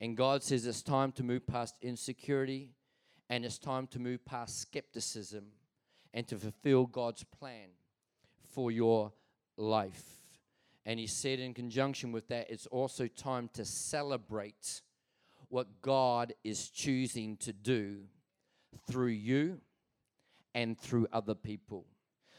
And 0.00 0.16
God 0.16 0.42
says 0.42 0.66
it's 0.66 0.82
time 0.82 1.12
to 1.12 1.22
move 1.22 1.46
past 1.46 1.76
insecurity 1.82 2.70
and 3.30 3.44
it's 3.44 3.58
time 3.58 3.86
to 3.88 3.98
move 3.98 4.24
past 4.24 4.60
skepticism 4.60 5.46
and 6.14 6.26
to 6.28 6.36
fulfill 6.36 6.86
God's 6.86 7.24
plan 7.24 7.68
for 8.52 8.70
your 8.70 9.12
life. 9.56 10.17
And 10.86 10.98
he 10.98 11.06
said, 11.06 11.38
in 11.38 11.54
conjunction 11.54 12.12
with 12.12 12.28
that, 12.28 12.50
it's 12.50 12.66
also 12.66 13.06
time 13.08 13.50
to 13.54 13.64
celebrate 13.64 14.82
what 15.48 15.82
God 15.82 16.32
is 16.44 16.70
choosing 16.70 17.36
to 17.38 17.52
do 17.52 18.00
through 18.86 19.08
you 19.08 19.60
and 20.54 20.78
through 20.78 21.08
other 21.12 21.34
people. 21.34 21.86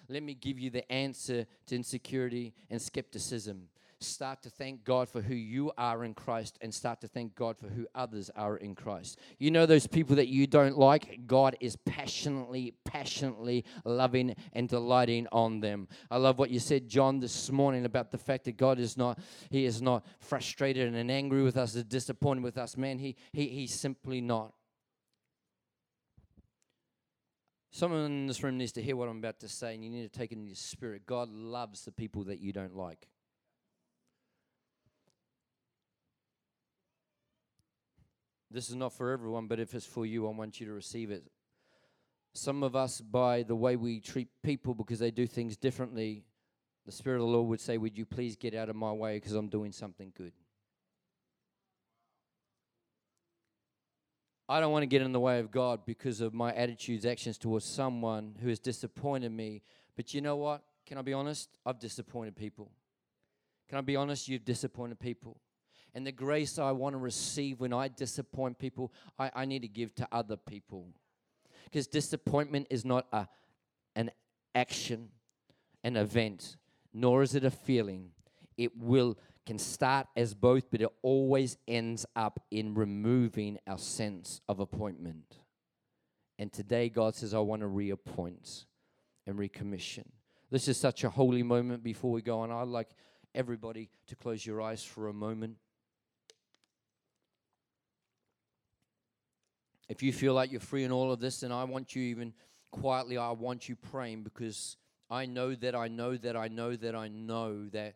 Let 0.08 0.24
me 0.24 0.34
give 0.34 0.60
you 0.60 0.70
the 0.72 0.92
answer 0.92 1.46
to 1.68 1.76
insecurity 1.76 2.54
and 2.70 2.82
skepticism 2.82 3.70
start 4.02 4.42
to 4.44 4.50
thank 4.50 4.84
God 4.84 5.10
for 5.10 5.22
who 5.22 5.36
you 5.36 5.72
are 5.78 6.04
in 6.04 6.14
Christ 6.14 6.58
and 6.62 6.74
start 6.74 7.02
to 7.02 7.08
thank 7.08 7.36
God 7.36 7.58
for 7.58 7.68
who 7.68 7.88
others 7.94 8.30
are 8.36 8.58
in 8.58 8.76
Christ. 8.76 9.20
You 9.38 9.52
know, 9.52 9.66
those 9.66 9.88
people 9.88 10.16
that 10.16 10.28
you 10.28 10.48
don't 10.48 10.78
like, 10.78 11.28
God 11.28 11.58
is 11.60 11.76
passionately, 11.86 12.76
passionately 12.86 13.66
loving 13.84 14.36
and 14.54 14.70
delighting 14.70 15.28
on 15.32 15.60
them. 15.60 15.88
I 16.10 16.18
love 16.18 16.40
what 16.40 16.50
you 16.50 16.60
said, 16.60 16.88
John, 16.88 17.20
this 17.20 17.52
morning 17.52 17.86
about 17.86 18.12
the 18.12 18.18
fact 18.18 18.46
that 18.46 18.58
God 18.58 18.80
is 18.80 18.96
not, 18.96 19.20
He 19.50 19.66
is 19.66 19.82
not 19.82 20.06
frustrated 20.20 20.94
and 20.94 21.12
angry 21.12 21.44
with 21.44 21.58
us, 21.58 21.76
or 21.76 21.84
disappointed 21.84 22.44
with 22.44 22.58
us. 22.58 22.78
Man, 22.78 23.00
He, 23.00 23.16
he 23.34 23.48
He's 23.48 23.74
simply 23.74 24.22
not. 24.22 24.54
Someone 27.72 28.06
in 28.06 28.28
this 28.28 28.42
room 28.42 28.58
needs 28.58 28.72
to 28.74 28.82
hear 28.82 28.96
what 28.96 29.10
I'm 29.10 29.20
about 29.20 29.40
to 29.42 29.48
say, 29.48 29.76
and 29.76 29.84
you 29.84 29.92
need 29.92 30.12
to 30.12 30.20
take 30.20 30.32
it 30.32 30.38
in 30.38 30.48
your 30.48 30.56
spirit. 30.56 31.06
God 31.06 31.30
loves 31.30 31.86
the 31.86 31.92
people 31.92 32.24
that 32.26 32.40
you 32.40 32.52
don't 32.52 32.76
like. 32.76 33.08
This 38.52 38.70
is 38.70 38.76
not 38.76 38.94
for 38.94 39.12
everyone, 39.12 39.48
but 39.48 39.60
if 39.60 39.74
it's 39.76 39.86
for 39.86 40.06
you, 40.06 40.28
I 40.28 40.32
want 40.32 40.60
you 40.60 40.66
to 40.68 40.74
receive 40.74 41.12
it. 41.12 41.24
Some 42.34 42.64
of 42.64 42.76
us, 42.76 43.00
by 43.02 43.44
the 43.44 43.56
way 43.56 43.76
we 43.76 44.00
treat 44.00 44.28
people 44.44 44.74
because 44.74 45.00
they 45.00 45.12
do 45.12 45.28
things 45.28 45.56
differently, 45.56 46.26
the 46.86 46.92
Spirit 46.92 47.18
of 47.18 47.22
the 47.22 47.28
Lord 47.28 47.48
would 47.50 47.62
say, 47.62 47.78
Would 47.78 47.98
you 47.98 48.06
please 48.06 48.36
get 48.36 48.56
out 48.56 48.70
of 48.70 48.76
my 48.76 48.92
way 48.92 49.18
because 49.18 49.34
I'm 49.34 49.50
doing 49.50 49.72
something 49.72 50.12
good? 50.16 50.34
I 54.48 54.60
don't 54.60 54.72
want 54.72 54.82
to 54.82 54.88
get 54.88 55.04
in 55.04 55.12
the 55.12 55.20
way 55.20 55.40
of 55.40 55.52
God 55.52 55.82
because 55.86 56.22
of 56.22 56.34
my 56.34 56.52
attitudes, 56.54 57.06
actions 57.06 57.38
towards 57.38 57.66
someone 57.66 58.36
who 58.42 58.50
has 58.50 58.60
disappointed 58.60 59.32
me. 59.32 59.62
But 59.96 60.16
you 60.16 60.22
know 60.22 60.38
what? 60.38 60.64
Can 60.88 60.98
I 60.98 61.04
be 61.04 61.14
honest? 61.14 61.50
I've 61.68 61.78
disappointed 61.78 62.36
people. 62.36 62.72
Can 63.68 63.78
I 63.78 63.82
be 63.82 63.96
honest? 63.96 64.28
You've 64.28 64.46
disappointed 64.46 65.00
people 65.00 65.40
and 65.94 66.06
the 66.06 66.12
grace 66.12 66.60
I 66.60 66.72
want 66.72 66.94
to 66.94 66.98
receive 66.98 67.60
when 67.60 67.74
I 67.74 67.88
disappoint 67.88 68.60
people, 68.60 68.94
I, 69.18 69.32
I 69.34 69.46
need 69.46 69.64
to 69.64 69.68
give 69.68 69.96
to 69.96 70.08
other 70.12 70.38
people. 70.38 70.88
Because 71.66 71.88
disappointment 71.88 72.68
is 72.70 72.86
not 72.86 73.08
a, 73.12 73.28
an 73.96 74.12
action, 74.56 75.10
an 75.84 75.98
event, 75.98 76.58
nor 76.94 77.24
is 77.24 77.36
it 77.36 77.44
a 77.44 77.52
feeling. 77.52 78.12
It 78.58 78.78
will 78.78 79.18
can 79.50 79.58
start 79.58 80.06
as 80.16 80.36
both, 80.36 80.70
but 80.70 80.80
it 80.80 80.90
always 81.02 81.58
ends 81.68 82.06
up 82.16 82.40
in 82.52 82.76
removing 82.76 83.58
our 83.66 83.80
sense 83.80 84.42
of 84.48 84.60
appointment. 84.60 85.40
And 86.38 86.54
today, 86.54 86.88
God 86.88 87.16
says, 87.16 87.34
I 87.34 87.40
want 87.40 87.62
to 87.62 87.68
reappoint 87.68 88.66
and 89.26 89.40
recommission. 89.40 90.06
This 90.52 90.68
is 90.68 90.78
such 90.78 91.04
a 91.04 91.10
holy 91.10 91.42
moment 91.42 91.82
before 91.82 92.12
we 92.12 92.22
go 92.22 92.42
on. 92.42 92.52
I'd 92.52 92.68
like 92.68 92.90
everybody 93.34 93.90
to 94.06 94.16
close 94.16 94.46
your 94.46 94.62
eyes 94.62 94.84
for 94.84 95.08
a 95.08 95.14
moment. 95.14 95.58
If 99.90 100.04
you 100.04 100.14
feel 100.14 100.34
like 100.36 100.52
you're 100.52 100.62
free 100.62 100.84
in 100.84 100.92
all 100.92 101.12
of 101.12 101.20
this, 101.20 101.40
then 101.40 101.52
I 101.52 101.64
want 101.64 101.96
you 101.96 102.04
even 102.04 102.34
quietly, 102.72 103.18
I 103.18 103.32
want 103.32 103.68
you 103.68 103.76
praying 103.76 104.24
because 104.24 104.78
I 105.10 105.26
know 105.26 105.56
that 105.56 105.76
I 105.76 105.88
know 105.88 106.16
that 106.16 106.38
I 106.38 106.48
know 106.48 106.76
that 106.76 106.96
I 106.96 107.08
know 107.08 107.68
that 107.70 107.96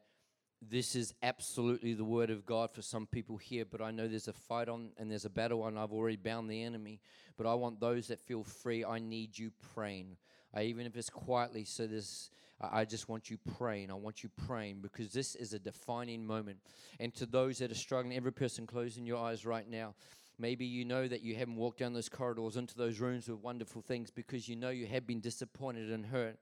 this 0.70 0.96
is 0.96 1.14
absolutely 1.22 1.94
the 1.94 2.04
word 2.06 2.30
of 2.30 2.46
God 2.46 2.72
for 2.72 2.82
some 2.82 3.06
people 3.06 3.38
here, 3.38 3.66
but 3.66 3.82
I 3.82 3.92
know 3.92 4.08
there's 4.08 4.28
a 4.28 4.34
fight 4.34 4.70
on 4.70 4.90
and 4.98 5.12
there's 5.12 5.26
a 5.26 5.30
battle 5.30 5.62
on. 5.62 5.78
I've 5.78 5.92
already 5.92 6.16
bound 6.16 6.50
the 6.50 6.64
enemy, 6.64 7.00
but 7.38 7.46
I 7.46 7.54
want 7.54 7.80
those 7.80 8.08
that 8.08 8.20
feel 8.20 8.44
free. 8.44 8.84
I 8.84 9.00
need 9.00 9.38
you 9.38 9.52
praying. 9.76 10.18
I, 10.54 10.64
even 10.64 10.86
if 10.86 10.96
it's 10.96 11.10
quietly, 11.10 11.66
so 11.66 11.86
there's 11.86 12.32
I 12.62 12.86
just 12.86 13.10
want 13.10 13.30
you 13.30 13.38
praying. 13.58 13.92
I 13.92 13.96
want 13.96 14.24
you 14.24 14.30
praying 14.48 14.80
because 14.82 15.12
this 15.12 15.36
is 15.36 15.54
a 15.54 15.60
defining 15.60 16.26
moment. 16.26 16.60
And 17.00 17.14
to 17.16 17.26
those 17.26 17.58
that 17.58 17.72
are 17.72 17.76
struggling, 17.76 18.16
every 18.16 18.32
person 18.32 18.66
closing 18.66 19.06
your 19.06 19.18
eyes 19.18 19.46
right 19.46 19.70
now, 19.70 19.96
maybe 20.44 20.66
you 20.66 20.84
know 20.84 21.08
that 21.08 21.22
you 21.22 21.36
haven't 21.36 21.56
walked 21.56 21.80
down 21.80 21.94
those 21.94 22.10
corridors 22.10 22.58
into 22.58 22.76
those 22.76 23.00
rooms 23.00 23.30
with 23.30 23.40
wonderful 23.40 23.82
things 23.82 24.12
because 24.12 24.50
you 24.50 24.58
know 24.58 24.72
you 24.72 24.86
have 24.86 25.08
been 25.08 25.22
disappointed 25.22 25.90
and 25.90 26.06
hurt. 26.06 26.38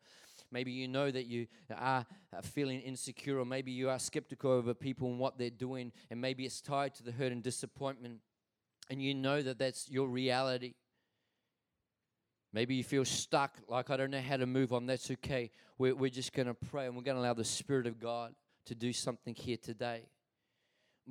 Maybe 0.51 0.71
you 0.71 0.87
know 0.87 1.11
that 1.11 1.27
you 1.27 1.45
are 1.77 2.07
feeling 2.41 2.81
insecure, 2.81 3.37
or 3.37 3.45
maybe 3.45 3.71
you 3.71 3.91
are 3.91 3.99
skeptical 3.99 4.49
over 4.49 4.73
people 4.73 5.07
and 5.07 5.19
what 5.19 5.37
they're 5.37 5.51
doing, 5.51 5.91
and 6.09 6.19
maybe 6.19 6.45
it's 6.45 6.61
tied 6.61 6.95
to 6.95 7.03
the 7.03 7.11
hurt 7.11 7.31
and 7.31 7.43
disappointment, 7.43 8.21
and 8.89 8.99
you 8.99 9.13
know 9.13 9.43
that 9.43 9.59
that's 9.59 9.87
your 9.87 10.07
reality. 10.07 10.73
Maybe 12.53 12.73
you 12.73 12.83
feel 12.83 13.05
stuck, 13.05 13.59
like 13.67 13.91
I 13.91 13.97
don't 13.97 14.09
know 14.09 14.19
how 14.19 14.37
to 14.37 14.47
move 14.47 14.73
on. 14.73 14.87
That's 14.87 15.11
okay. 15.11 15.51
We're, 15.77 15.93
we're 15.93 16.09
just 16.09 16.33
going 16.33 16.47
to 16.47 16.55
pray 16.55 16.87
and 16.87 16.95
we're 16.95 17.03
going 17.03 17.17
to 17.17 17.21
allow 17.21 17.35
the 17.35 17.45
Spirit 17.45 17.85
of 17.85 17.99
God 17.99 18.33
to 18.65 18.73
do 18.73 18.91
something 18.93 19.35
here 19.35 19.57
today. 19.61 20.07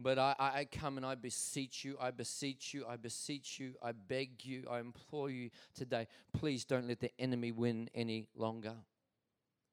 But 0.02 0.18
I, 0.18 0.34
I 0.38 0.64
come 0.64 0.96
and 0.96 1.04
I 1.04 1.14
beseech 1.14 1.84
you, 1.84 1.96
I 2.00 2.10
beseech 2.10 2.72
you, 2.74 2.86
I 2.88 2.96
beseech 2.96 3.60
you, 3.60 3.74
I 3.82 3.92
beg 3.92 4.44
you, 4.44 4.64
I 4.70 4.80
implore 4.80 5.30
you 5.30 5.50
today. 5.74 6.06
Please 6.32 6.64
don't 6.64 6.88
let 6.88 7.00
the 7.00 7.10
enemy 7.18 7.52
win 7.52 7.90
any 7.94 8.28
longer. 8.34 8.74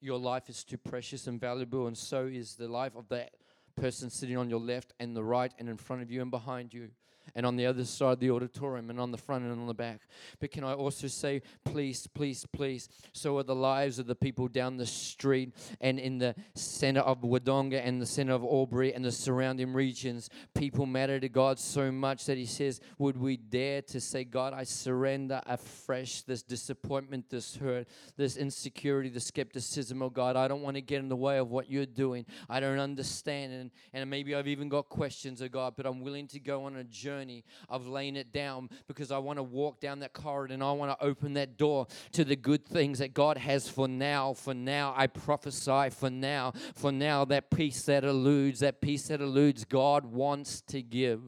Your 0.01 0.19
life 0.19 0.49
is 0.49 0.63
too 0.63 0.77
precious 0.77 1.27
and 1.27 1.39
valuable, 1.39 1.87
and 1.87 1.97
so 1.97 2.25
is 2.25 2.55
the 2.55 2.67
life 2.67 2.95
of 2.95 3.07
that 3.09 3.31
person 3.75 4.09
sitting 4.09 4.37
on 4.37 4.49
your 4.49 4.59
left 4.59 4.93
and 4.99 5.15
the 5.15 5.23
right 5.23 5.53
and 5.59 5.69
in 5.69 5.77
front 5.77 6.01
of 6.01 6.11
you 6.11 6.21
and 6.21 6.31
behind 6.31 6.73
you 6.73 6.89
and 7.35 7.45
on 7.45 7.55
the 7.55 7.65
other 7.65 7.85
side 7.85 8.13
of 8.13 8.19
the 8.19 8.31
auditorium 8.31 8.89
and 8.89 8.99
on 8.99 9.11
the 9.11 9.17
front 9.17 9.43
and 9.43 9.53
on 9.53 9.67
the 9.67 9.73
back. 9.73 10.01
But 10.39 10.51
can 10.51 10.63
I 10.63 10.73
also 10.73 11.07
say, 11.07 11.41
please, 11.63 12.07
please, 12.07 12.45
please, 12.51 12.89
so 13.13 13.37
are 13.37 13.43
the 13.43 13.55
lives 13.55 13.99
of 13.99 14.07
the 14.07 14.15
people 14.15 14.47
down 14.47 14.77
the 14.77 14.85
street 14.85 15.53
and 15.81 15.99
in 15.99 16.17
the 16.17 16.35
center 16.53 17.01
of 17.01 17.21
Wodonga 17.21 17.85
and 17.85 18.01
the 18.01 18.05
center 18.05 18.33
of 18.33 18.43
Albury 18.43 18.93
and 18.93 19.03
the 19.03 19.11
surrounding 19.11 19.73
regions. 19.73 20.29
People 20.53 20.85
matter 20.85 21.19
to 21.19 21.29
God 21.29 21.59
so 21.59 21.91
much 21.91 22.25
that 22.25 22.37
He 22.37 22.45
says, 22.45 22.79
Would 22.97 23.17
we 23.17 23.37
dare 23.37 23.81
to 23.83 23.99
say, 23.99 24.23
God, 24.23 24.53
I 24.53 24.63
surrender 24.63 25.41
afresh 25.45 26.21
this 26.21 26.43
disappointment, 26.43 27.29
this 27.29 27.55
hurt, 27.55 27.87
this 28.15 28.37
insecurity, 28.37 29.09
the 29.09 29.19
skepticism, 29.19 30.01
oh 30.01 30.09
God, 30.09 30.35
I 30.35 30.47
don't 30.47 30.61
want 30.61 30.75
to 30.75 30.81
get 30.81 30.99
in 30.99 31.09
the 31.09 31.15
way 31.15 31.37
of 31.37 31.49
what 31.49 31.69
you're 31.69 31.85
doing. 31.85 32.25
I 32.49 32.59
don't 32.59 32.79
understand. 32.79 33.53
And, 33.53 33.71
and 33.93 34.09
maybe 34.09 34.35
I've 34.35 34.47
even 34.47 34.69
got 34.69 34.89
questions, 34.89 35.41
oh 35.41 35.47
God, 35.47 35.73
but 35.75 35.85
I'm 35.85 36.01
willing 36.01 36.27
to 36.27 36.39
go 36.39 36.65
on 36.65 36.75
a 36.77 36.83
journey 36.83 37.16
journey 37.17 37.43
of 37.69 37.87
laying 37.87 38.15
it 38.15 38.31
down 38.31 38.69
because 38.87 39.11
I 39.11 39.17
want 39.17 39.37
to 39.37 39.43
walk 39.43 39.79
down 39.79 39.99
that 39.99 40.13
corridor 40.13 40.53
and 40.53 40.63
I 40.63 40.71
want 40.71 40.97
to 40.97 41.05
open 41.05 41.33
that 41.33 41.57
door 41.57 41.87
to 42.13 42.23
the 42.23 42.35
good 42.35 42.65
things 42.65 42.99
that 42.99 43.13
God 43.13 43.37
has 43.37 43.67
for 43.67 43.87
now. 43.87 44.33
For 44.33 44.53
now, 44.53 44.93
I 44.95 45.07
prophesy 45.07 45.89
for 45.89 46.09
now. 46.09 46.53
For 46.75 46.91
now, 46.91 47.25
that 47.25 47.49
peace 47.49 47.83
that 47.83 48.03
eludes, 48.03 48.59
that 48.59 48.81
peace 48.81 49.07
that 49.07 49.21
eludes, 49.21 49.65
God 49.65 50.05
wants 50.05 50.61
to 50.61 50.81
give. 50.81 51.21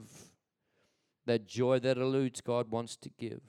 That 1.26 1.48
joy 1.48 1.80
that 1.80 1.98
eludes, 1.98 2.42
God 2.42 2.70
wants 2.72 2.96
to 2.98 3.10
give. 3.10 3.42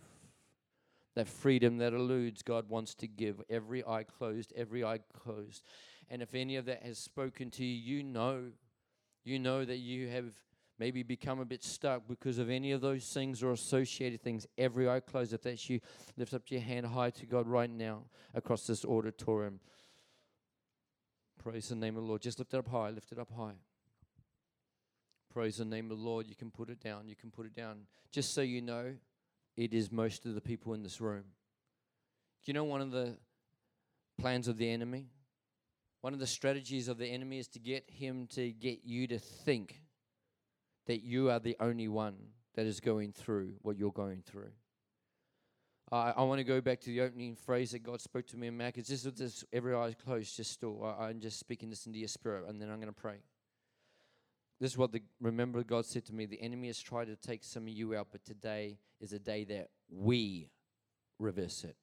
That 1.15 1.29
freedom 1.29 1.79
that 1.79 1.93
eludes, 1.93 2.43
God 2.43 2.69
wants 2.69 2.95
to 2.97 3.09
give. 3.09 3.43
Every 3.51 3.85
eye 3.85 4.05
closed, 4.05 4.53
every 4.57 4.85
eye 4.85 5.01
closed. 5.13 5.63
And 6.09 6.23
if 6.23 6.35
any 6.35 6.57
of 6.57 6.67
that 6.67 6.83
has 6.83 6.99
spoken 6.99 7.51
to 7.53 7.65
you, 7.65 7.99
you 7.99 8.03
know, 8.03 8.45
you 9.25 9.39
know 9.39 9.65
that 9.65 9.79
you 9.79 10.09
have 10.09 10.33
maybe 10.81 11.03
become 11.03 11.41
a 11.41 11.45
bit 11.45 11.63
stuck 11.63 12.09
because 12.09 12.39
of 12.39 12.49
any 12.49 12.73
of 12.73 12.81
those 12.81 13.07
things 13.07 13.43
or 13.43 13.53
associated 13.53 14.23
things, 14.23 14.47
every 14.57 14.89
eye 14.89 14.99
closed, 14.99 15.35
if 15.35 15.43
that's 15.43 15.69
you, 15.69 15.79
lift 16.17 16.33
up 16.33 16.43
your 16.49 16.63
hand 16.63 16.87
high 16.87 17.11
to 17.11 17.27
God 17.27 17.47
right 17.47 17.69
now 17.69 18.05
across 18.35 18.67
this 18.67 18.83
auditorium. 18.87 19.61
Praise 21.39 21.69
the 21.69 21.75
name 21.77 21.97
of 21.97 22.03
the 22.03 22.09
Lord. 22.09 22.23
Just 22.23 22.39
lift 22.39 22.55
it 22.55 22.57
up 22.57 22.69
high, 22.69 22.89
lift 22.89 23.13
it 23.13 23.19
up 23.19 23.31
high. 23.37 23.57
Praise 25.31 25.59
the 25.59 25.67
name 25.67 25.91
of 25.91 25.99
the 25.99 26.03
Lord. 26.03 26.27
You 26.27 26.35
can 26.35 26.51
put 26.51 26.71
it 26.71 26.81
down. 26.81 27.09
You 27.09 27.15
can 27.15 27.31
put 27.31 27.45
it 27.45 27.55
down. 27.55 27.83
Just 28.11 28.35
so 28.35 28.41
you 28.41 28.63
know, 28.63 28.95
it 29.57 29.75
is 29.75 29.93
most 29.93 30.25
of 30.25 30.35
the 30.35 30.41
people 30.41 30.73
in 30.73 30.83
this 30.83 30.99
room. 31.01 31.25
Do 32.43 32.47
you 32.47 32.55
know 32.55 32.65
one 32.65 32.81
of 32.81 32.91
the 32.91 33.19
plans 34.19 34.49
of 34.49 34.57
the 34.57 34.69
enemy? 34.69 35.09
One 36.01 36.15
of 36.15 36.21
the 36.21 36.27
strategies 36.27 36.89
of 36.89 36.97
the 36.97 37.07
enemy 37.07 37.39
is 37.39 37.49
to 37.49 37.59
get 37.59 37.85
him 37.91 38.27
to 38.29 38.51
get 38.51 38.81
you 38.83 39.07
to 39.09 39.19
think 39.19 39.83
that 40.91 41.05
you 41.05 41.31
are 41.31 41.39
the 41.39 41.57
only 41.61 41.87
one 41.87 42.17
that 42.57 42.67
is 42.67 42.81
going 42.81 43.13
through 43.13 43.53
what 43.63 43.79
you're 43.79 43.93
going 43.93 44.25
through. 44.27 44.51
I, 45.93 46.15
I 46.17 46.23
want 46.25 46.41
to 46.41 46.45
go 46.45 46.61
back 46.61 46.81
to 46.81 46.87
the 46.87 47.03
opening 47.03 47.37
phrase 47.37 47.71
that 47.71 47.85
God 47.85 48.01
spoke 48.01 48.27
to 48.27 48.37
me 48.37 48.49
in 48.49 48.57
Mac. 48.57 48.77
It's 48.77 48.89
just 48.89 49.05
with 49.05 49.17
this 49.17 49.45
every 49.53 49.73
eye 49.73 49.95
closed, 50.05 50.37
just 50.37 50.51
still. 50.51 50.83
I, 50.85 51.05
I'm 51.05 51.21
just 51.21 51.39
speaking 51.39 51.71
this 51.71 51.87
into 51.87 52.01
your 52.01 52.09
spirit, 52.09 52.49
and 52.49 52.61
then 52.61 52.71
I'm 52.71 52.81
going 52.81 52.93
to 52.93 53.01
pray. 53.01 53.19
This 54.59 54.73
is 54.73 54.79
what 54.79 54.91
the 54.91 55.01
remember 55.21 55.63
God 55.63 55.87
said 55.87 56.05
to 56.07 56.13
me. 56.13 56.27
The 56.27 56.43
enemy 56.43 56.67
has 56.67 56.81
tried 56.81 57.05
to 57.05 57.15
take 57.15 57.45
some 57.45 57.63
of 57.63 57.69
you 57.69 57.95
out, 57.95 58.09
but 58.11 58.25
today 58.25 58.81
is 59.01 59.13
a 59.13 59.21
day 59.21 59.45
that 59.45 59.69
we 59.89 60.51
reverse 61.21 61.63
it. 61.63 61.77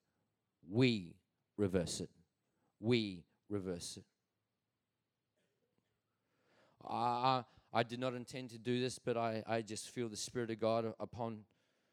We 0.69 1.15
reverse 1.55 2.01
it. 2.01 2.09
We 2.81 3.23
reverse 3.49 3.99
it. 3.99 4.03
Uh, 6.85 7.43
I 7.73 7.83
did 7.83 7.99
not 7.99 8.13
intend 8.13 8.49
to 8.51 8.57
do 8.57 8.79
this, 8.79 8.99
but 8.99 9.17
I, 9.17 9.43
I 9.47 9.61
just 9.61 9.89
feel 9.89 10.09
the 10.09 10.17
Spirit 10.17 10.51
of 10.51 10.59
God 10.59 10.93
upon 10.99 11.39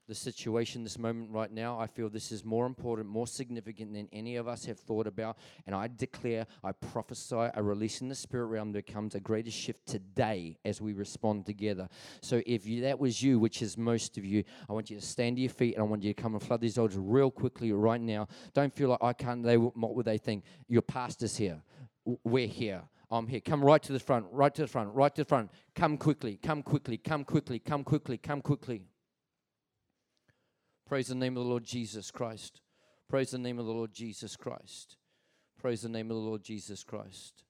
the 0.07 0.15
situation, 0.15 0.85
this 0.85 0.99
moment 0.99 1.31
right 1.31 1.51
now. 1.51 1.79
I 1.79 1.87
feel 1.87 2.11
this 2.11 2.31
is 2.31 2.45
more 2.45 2.67
important, 2.67 3.09
more 3.09 3.27
significant 3.27 3.95
than 3.95 4.09
any 4.13 4.37
of 4.37 4.47
us 4.47 4.65
have 4.67 4.79
thought 4.79 5.07
about. 5.07 5.39
And 5.67 5.75
I 5.75 5.89
declare, 5.89 6.47
I 6.63 6.73
prophesy, 6.73 7.37
I 7.37 7.61
release 7.61 8.01
in 8.01 8.09
the 8.09 8.15
spirit 8.15 8.47
realm 8.47 8.73
there 8.73 8.83
comes 8.83 9.15
a 9.15 9.21
greater 9.21 9.51
shift 9.51 9.87
today 9.87 10.59
as 10.65 10.81
we 10.81 10.93
respond 10.93 11.47
together. 11.47 11.89
So 12.21 12.43
if 12.47 12.67
you, 12.67 12.83
that 12.83 12.99
was 12.99 13.23
you, 13.23 13.39
which 13.39 13.63
is 13.63 13.79
most 13.79 14.19
of 14.19 14.25
you, 14.25 14.45
I 14.69 14.75
want 14.75 14.91
you 14.91 14.99
to 14.99 15.05
stand 15.05 15.37
to 15.37 15.43
your 15.43 15.51
feet 15.51 15.75
and 15.75 15.83
I 15.83 15.87
want 15.87 16.03
you 16.03 16.13
to 16.13 16.23
come 16.23 16.35
and 16.35 16.43
flood 16.43 16.61
these 16.61 16.77
altars 16.77 16.99
real 16.99 17.31
quickly 17.31 17.73
right 17.73 18.01
now. 18.01 18.29
Don't 18.53 18.75
feel 18.75 18.91
like 18.91 19.03
I 19.03 19.15
can't, 19.15 19.43
they, 19.43 19.57
what 19.57 19.95
would 19.95 20.07
they 20.07 20.19
think? 20.19 20.45
Your 20.69 20.83
pastor's 20.83 21.37
here. 21.37 21.63
We're 22.05 22.47
here. 22.47 22.83
I'm 23.11 23.27
here. 23.27 23.41
Come 23.41 23.65
right 23.65 23.83
to 23.83 23.93
the 23.93 24.01
front, 24.01 24.27
right 24.31 24.55
to 24.55 24.63
the 24.63 24.69
front, 24.69 24.95
right 24.95 25.15
to 25.15 25.23
the 25.23 25.29
front. 25.29 25.51
Come 25.75 25.97
quickly, 25.97 26.39
come 26.43 26.63
quickly, 26.63 26.99
come 26.99 27.25
quickly, 27.25 27.59
come 27.59 27.85
quickly, 27.85 28.19
come 28.19 28.43
quickly. 28.43 28.89
Praise 30.87 31.09
the 31.09 31.15
name 31.15 31.37
of 31.37 31.45
the 31.45 31.49
Lord 31.49 31.65
Jesus 31.65 32.11
Christ. 32.11 32.61
Praise 33.09 33.31
the 33.31 33.39
name 33.39 33.59
of 33.59 33.67
the 33.67 33.73
Lord 33.73 33.93
Jesus 33.93 34.37
Christ. 34.37 34.97
Praise 35.59 35.83
the 35.83 35.89
name 35.89 36.11
of 36.11 36.17
the 36.17 36.23
Lord 36.23 36.43
Jesus 36.43 36.83
Christ. 36.83 37.45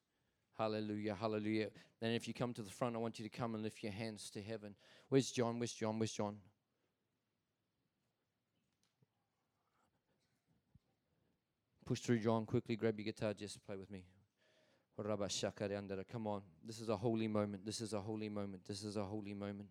Hallelujah, 0.58 1.16
hallelujah. 1.18 1.70
Then 2.00 2.12
if 2.12 2.28
you 2.28 2.34
come 2.34 2.52
to 2.52 2.62
the 2.62 2.70
front, 2.70 2.94
I 2.94 2.98
want 2.98 3.18
you 3.18 3.28
to 3.28 3.36
come 3.36 3.54
and 3.54 3.62
lift 3.62 3.82
your 3.82 3.92
hands 3.92 4.30
to 4.30 4.42
heaven. 4.42 4.74
Where's 5.08 5.30
John? 5.30 5.58
Where's 5.58 5.72
John? 5.72 5.98
Where's 5.98 6.12
John? 6.12 6.36
Push 11.86 12.00
through, 12.00 12.20
John. 12.20 12.46
Quickly 12.46 12.76
grab 12.76 12.98
your 12.98 13.04
guitar. 13.04 13.34
Just 13.34 13.64
play 13.66 13.76
with 13.76 13.90
me. 13.90 14.04
Come 14.96 16.26
on. 16.26 16.42
This 16.64 16.80
is 16.80 16.88
a 16.88 16.96
holy 16.96 17.28
moment. 17.28 17.64
This 17.66 17.80
is 17.80 17.92
a 17.92 18.00
holy 18.00 18.28
moment. 18.28 18.64
This 18.66 18.84
is 18.84 18.96
a 18.96 19.04
holy 19.04 19.34
moment. 19.34 19.68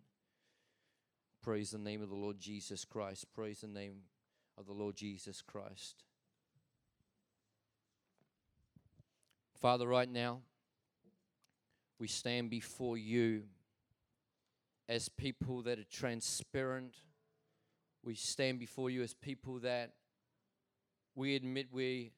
Praise 1.42 1.70
the 1.70 1.78
name 1.78 2.02
of 2.02 2.08
the 2.08 2.14
Lord 2.14 2.38
Jesus 2.38 2.84
Christ. 2.84 3.26
Praise 3.34 3.60
the 3.60 3.68
name 3.68 4.02
of 4.58 4.66
the 4.66 4.72
Lord 4.72 4.96
Jesus 4.96 5.42
Christ. 5.42 6.04
Father, 9.60 9.86
right 9.86 10.10
now, 10.10 10.40
we 11.98 12.08
stand 12.08 12.50
before 12.50 12.98
you 12.98 13.44
as 14.88 15.08
people 15.08 15.62
that 15.62 15.78
are 15.78 15.84
transparent. 15.84 16.94
We 18.02 18.14
stand 18.14 18.58
before 18.58 18.90
you 18.90 19.02
as 19.02 19.14
people 19.14 19.60
that 19.60 19.92
we 21.14 21.36
admit 21.36 21.68
we 21.72 22.12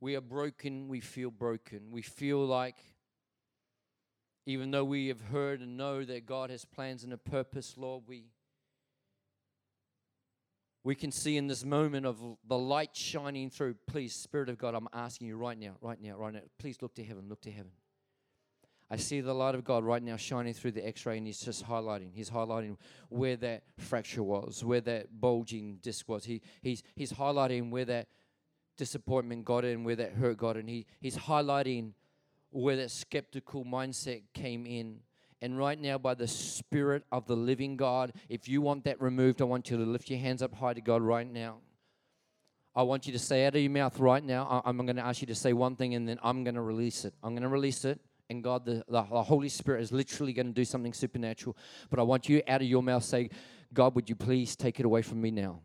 we 0.00 0.14
are 0.16 0.20
broken, 0.20 0.88
we 0.88 1.00
feel 1.00 1.30
broken. 1.30 1.90
We 1.90 2.02
feel 2.02 2.44
like, 2.44 2.76
even 4.44 4.70
though 4.70 4.84
we 4.84 5.08
have 5.08 5.20
heard 5.20 5.60
and 5.60 5.76
know 5.76 6.04
that 6.04 6.26
God 6.26 6.50
has 6.50 6.64
plans 6.64 7.02
and 7.04 7.12
a 7.12 7.18
purpose, 7.18 7.74
Lord, 7.76 8.04
we, 8.06 8.26
we 10.84 10.94
can 10.94 11.10
see 11.10 11.36
in 11.36 11.46
this 11.46 11.64
moment 11.64 12.06
of 12.06 12.18
the 12.46 12.58
light 12.58 12.94
shining 12.94 13.50
through. 13.50 13.76
Please, 13.86 14.14
Spirit 14.14 14.48
of 14.48 14.58
God, 14.58 14.74
I'm 14.74 14.88
asking 14.92 15.28
you 15.28 15.36
right 15.36 15.58
now, 15.58 15.76
right 15.80 16.00
now, 16.00 16.16
right 16.16 16.34
now, 16.34 16.40
please 16.58 16.76
look 16.82 16.94
to 16.96 17.04
heaven, 17.04 17.28
look 17.28 17.40
to 17.42 17.50
heaven. 17.50 17.72
I 18.88 18.96
see 18.96 19.20
the 19.20 19.34
light 19.34 19.56
of 19.56 19.64
God 19.64 19.82
right 19.82 20.02
now 20.02 20.16
shining 20.16 20.54
through 20.54 20.72
the 20.72 20.86
x 20.86 21.04
ray, 21.06 21.18
and 21.18 21.26
He's 21.26 21.40
just 21.40 21.66
highlighting. 21.66 22.10
He's 22.14 22.30
highlighting 22.30 22.76
where 23.08 23.34
that 23.36 23.64
fracture 23.78 24.22
was, 24.22 24.62
where 24.62 24.80
that 24.82 25.20
bulging 25.20 25.78
disc 25.82 26.08
was. 26.08 26.24
He, 26.24 26.40
he's, 26.62 26.84
he's 26.94 27.12
highlighting 27.12 27.70
where 27.70 27.84
that 27.86 28.06
disappointment 28.76 29.44
got 29.44 29.64
in, 29.64 29.84
where 29.84 29.96
that 29.96 30.12
hurt 30.12 30.38
got 30.38 30.56
in. 30.56 30.66
He, 30.66 30.86
he's 31.00 31.16
highlighting 31.16 31.92
where 32.50 32.76
that 32.76 32.90
skeptical 32.90 33.64
mindset 33.64 34.22
came 34.32 34.66
in. 34.66 35.00
And 35.42 35.58
right 35.58 35.78
now, 35.80 35.98
by 35.98 36.14
the 36.14 36.26
Spirit 36.26 37.04
of 37.12 37.26
the 37.26 37.36
living 37.36 37.76
God, 37.76 38.12
if 38.28 38.48
you 38.48 38.62
want 38.62 38.84
that 38.84 39.00
removed, 39.00 39.42
I 39.42 39.44
want 39.44 39.70
you 39.70 39.76
to 39.76 39.84
lift 39.84 40.08
your 40.08 40.18
hands 40.18 40.42
up 40.42 40.54
high 40.54 40.74
to 40.74 40.80
God 40.80 41.02
right 41.02 41.30
now. 41.30 41.58
I 42.74 42.82
want 42.82 43.06
you 43.06 43.12
to 43.12 43.18
say 43.18 43.46
out 43.46 43.54
of 43.54 43.60
your 43.60 43.70
mouth 43.70 43.98
right 43.98 44.22
now. 44.22 44.62
I'm 44.64 44.76
going 44.78 44.96
to 44.96 45.04
ask 45.04 45.20
you 45.20 45.26
to 45.28 45.34
say 45.34 45.52
one 45.52 45.76
thing 45.76 45.94
and 45.94 46.08
then 46.08 46.18
I'm 46.22 46.44
going 46.44 46.56
to 46.56 46.62
release 46.62 47.04
it. 47.04 47.14
I'm 47.22 47.32
going 47.32 47.42
to 47.42 47.48
release 47.48 47.84
it 47.84 48.00
and 48.28 48.42
God, 48.42 48.64
the, 48.64 48.84
the, 48.88 49.02
Holy 49.02 49.48
Spirit 49.48 49.82
is 49.82 49.92
literally 49.92 50.32
going 50.32 50.46
to 50.46 50.52
do 50.52 50.64
something 50.64 50.92
supernatural. 50.92 51.56
But 51.90 51.98
I 51.98 52.02
want 52.02 52.28
you 52.28 52.42
out 52.48 52.60
of 52.60 52.66
your 52.66 52.82
mouth 52.82 53.04
say, 53.04 53.30
God, 53.72 53.94
would 53.94 54.08
you 54.08 54.16
please 54.16 54.56
take 54.56 54.80
it 54.80 54.86
away 54.86 55.02
from 55.02 55.20
me 55.20 55.30
now? 55.30 55.60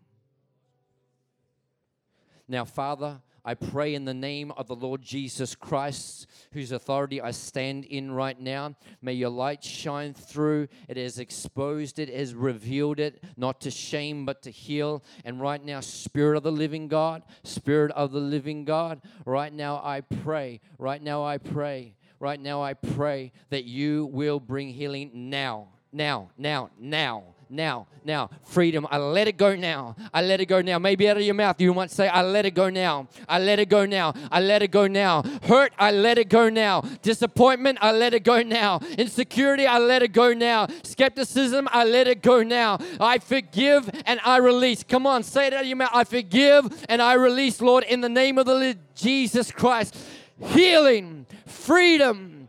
Now, 2.51 2.65
Father, 2.65 3.21
I 3.45 3.53
pray 3.53 3.95
in 3.95 4.03
the 4.03 4.13
name 4.13 4.51
of 4.51 4.67
the 4.67 4.75
Lord 4.75 5.01
Jesus 5.01 5.55
Christ, 5.55 6.27
whose 6.51 6.73
authority 6.73 7.21
I 7.21 7.31
stand 7.31 7.85
in 7.85 8.11
right 8.11 8.37
now. 8.37 8.75
May 9.01 9.13
your 9.13 9.29
light 9.29 9.63
shine 9.63 10.13
through. 10.13 10.67
It 10.89 10.97
has 10.97 11.17
exposed 11.17 11.97
it, 11.97 12.09
has 12.09 12.35
revealed 12.35 12.99
it, 12.99 13.23
not 13.37 13.61
to 13.61 13.71
shame, 13.71 14.25
but 14.25 14.41
to 14.41 14.51
heal. 14.51 15.01
And 15.23 15.39
right 15.39 15.63
now, 15.63 15.79
Spirit 15.79 16.35
of 16.35 16.43
the 16.43 16.51
living 16.51 16.89
God, 16.89 17.23
Spirit 17.43 17.93
of 17.93 18.11
the 18.11 18.19
living 18.19 18.65
God, 18.65 19.01
right 19.25 19.53
now 19.53 19.77
I 19.81 20.01
pray, 20.01 20.59
right 20.77 21.01
now 21.01 21.23
I 21.23 21.37
pray 21.37 21.95
right 22.19 22.39
now 22.39 22.61
I 22.61 22.75
pray 22.75 23.31
that 23.49 23.63
you 23.63 24.05
will 24.05 24.39
bring 24.39 24.69
healing 24.69 25.09
now, 25.31 25.69
now, 25.91 26.29
now, 26.37 26.69
now, 26.79 27.23
now, 27.51 27.87
now. 28.05 28.29
Freedom. 28.43 28.87
I 28.89 28.97
let 28.97 29.27
it 29.27 29.37
go 29.37 29.55
now. 29.55 29.95
I 30.13 30.21
let 30.21 30.39
it 30.39 30.45
go 30.45 30.61
now. 30.61 30.79
Maybe 30.79 31.09
out 31.09 31.17
of 31.17 31.23
your 31.23 31.35
mouth, 31.35 31.59
you 31.59 31.73
might 31.73 31.91
say, 31.91 32.07
I 32.07 32.21
let 32.23 32.45
it 32.45 32.51
go 32.51 32.69
now. 32.69 33.07
I 33.27 33.39
let 33.39 33.59
it 33.59 33.69
go 33.69 33.85
now. 33.85 34.13
I 34.31 34.39
let 34.39 34.63
it 34.63 34.71
go 34.71 34.87
now. 34.87 35.23
Hurt, 35.43 35.73
I 35.77 35.91
let 35.91 36.17
it 36.17 36.29
go 36.29 36.49
now. 36.49 36.81
Disappointment, 37.01 37.77
I 37.81 37.91
let 37.91 38.13
it 38.13 38.23
go 38.23 38.41
now. 38.41 38.79
Insecurity, 38.97 39.67
I 39.67 39.79
let 39.79 40.01
it 40.01 40.13
go 40.13 40.33
now. 40.33 40.67
Skepticism, 40.83 41.67
I 41.71 41.83
let 41.83 42.07
it 42.07 42.21
go 42.21 42.41
now. 42.41 42.79
I 42.99 43.19
forgive 43.19 43.89
and 44.05 44.19
I 44.23 44.37
release. 44.37 44.83
Come 44.83 45.05
on, 45.05 45.23
say 45.23 45.47
it 45.47 45.53
out 45.53 45.61
of 45.61 45.67
your 45.67 45.77
mouth. 45.77 45.91
I 45.93 46.05
forgive 46.05 46.85
and 46.87 47.01
I 47.01 47.13
release, 47.13 47.61
Lord, 47.61 47.83
in 47.83 48.01
the 48.01 48.09
name 48.09 48.37
of 48.37 48.45
the 48.45 48.55
Lord 48.55 48.79
Jesus 48.95 49.51
Christ. 49.51 49.97
Healing, 50.39 51.25
freedom, 51.45 52.40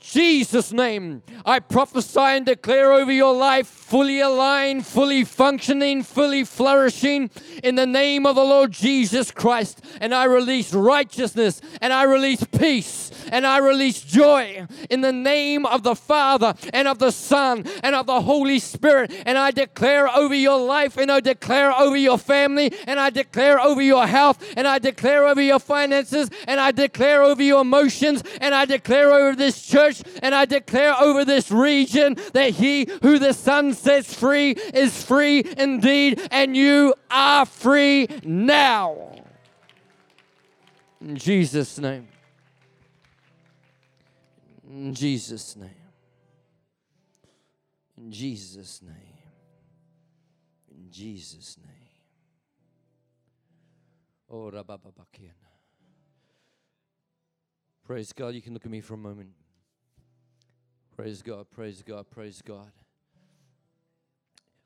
Jesus' 0.00 0.72
name, 0.72 1.22
I 1.44 1.60
prophesy 1.60 2.20
and 2.20 2.46
declare 2.46 2.92
over 2.92 3.12
your 3.12 3.34
life 3.34 3.66
fully 3.66 4.20
aligned, 4.20 4.86
fully 4.86 5.24
functioning, 5.24 6.02
fully 6.02 6.44
flourishing 6.44 7.28
in 7.62 7.74
the 7.74 7.86
name 7.86 8.24
of 8.24 8.36
the 8.36 8.44
Lord 8.44 8.72
Jesus 8.72 9.30
Christ. 9.30 9.84
And 10.00 10.14
I 10.14 10.24
release 10.24 10.72
righteousness 10.72 11.60
and 11.80 11.92
I 11.92 12.04
release 12.04 12.42
peace 12.44 13.10
and 13.30 13.46
I 13.46 13.58
release 13.58 14.00
joy 14.00 14.66
in 14.88 15.00
the 15.00 15.12
name 15.12 15.66
of 15.66 15.82
the 15.82 15.94
Father 15.96 16.54
and 16.72 16.88
of 16.88 16.98
the 16.98 17.10
Son 17.10 17.64
and 17.82 17.94
of 17.94 18.06
the 18.06 18.22
Holy 18.22 18.58
Spirit. 18.58 19.12
And 19.26 19.36
I 19.36 19.50
declare 19.50 20.08
over 20.08 20.34
your 20.34 20.58
life 20.58 20.96
and 20.96 21.10
I 21.10 21.20
declare 21.20 21.72
over 21.72 21.96
your 21.96 22.18
family 22.18 22.72
and 22.86 22.98
I 23.00 23.10
declare 23.10 23.60
over 23.60 23.82
your 23.82 24.06
health 24.06 24.44
and 24.56 24.66
I 24.66 24.78
declare 24.78 25.26
over 25.26 25.42
your 25.42 25.58
finances 25.58 26.30
and 26.46 26.60
I 26.60 26.70
declare 26.70 27.22
over 27.22 27.42
your 27.42 27.62
emotions 27.62 28.22
and 28.40 28.54
I 28.54 28.64
declare 28.64 29.12
over 29.12 29.34
this 29.34 29.66
church 29.66 29.89
and 30.22 30.34
I 30.34 30.44
declare 30.44 30.94
over 31.00 31.24
this 31.24 31.50
region 31.50 32.16
that 32.32 32.50
he 32.50 32.86
who 33.02 33.18
the 33.18 33.32
Son 33.32 33.74
sets 33.74 34.14
free 34.14 34.52
is 34.74 35.02
free 35.02 35.44
indeed, 35.56 36.20
and 36.30 36.56
you 36.56 36.94
are 37.10 37.46
free 37.46 38.08
now. 38.24 39.10
In 41.00 41.16
Jesus' 41.16 41.78
name. 41.78 42.08
In 44.68 44.94
Jesus' 44.94 45.56
name. 45.56 45.70
In 47.96 48.12
Jesus' 48.12 48.82
name. 48.82 48.94
In 50.70 50.90
Jesus' 50.90 51.56
name. 51.58 51.66
Oh, 54.30 54.50
Praise 57.84 58.12
God. 58.12 58.34
You 58.34 58.42
can 58.42 58.54
look 58.54 58.64
at 58.64 58.70
me 58.70 58.80
for 58.80 58.94
a 58.94 58.98
moment. 58.98 59.30
Praise 61.00 61.22
God, 61.22 61.46
praise 61.50 61.82
God, 61.82 62.10
praise 62.10 62.42
God. 62.42 62.72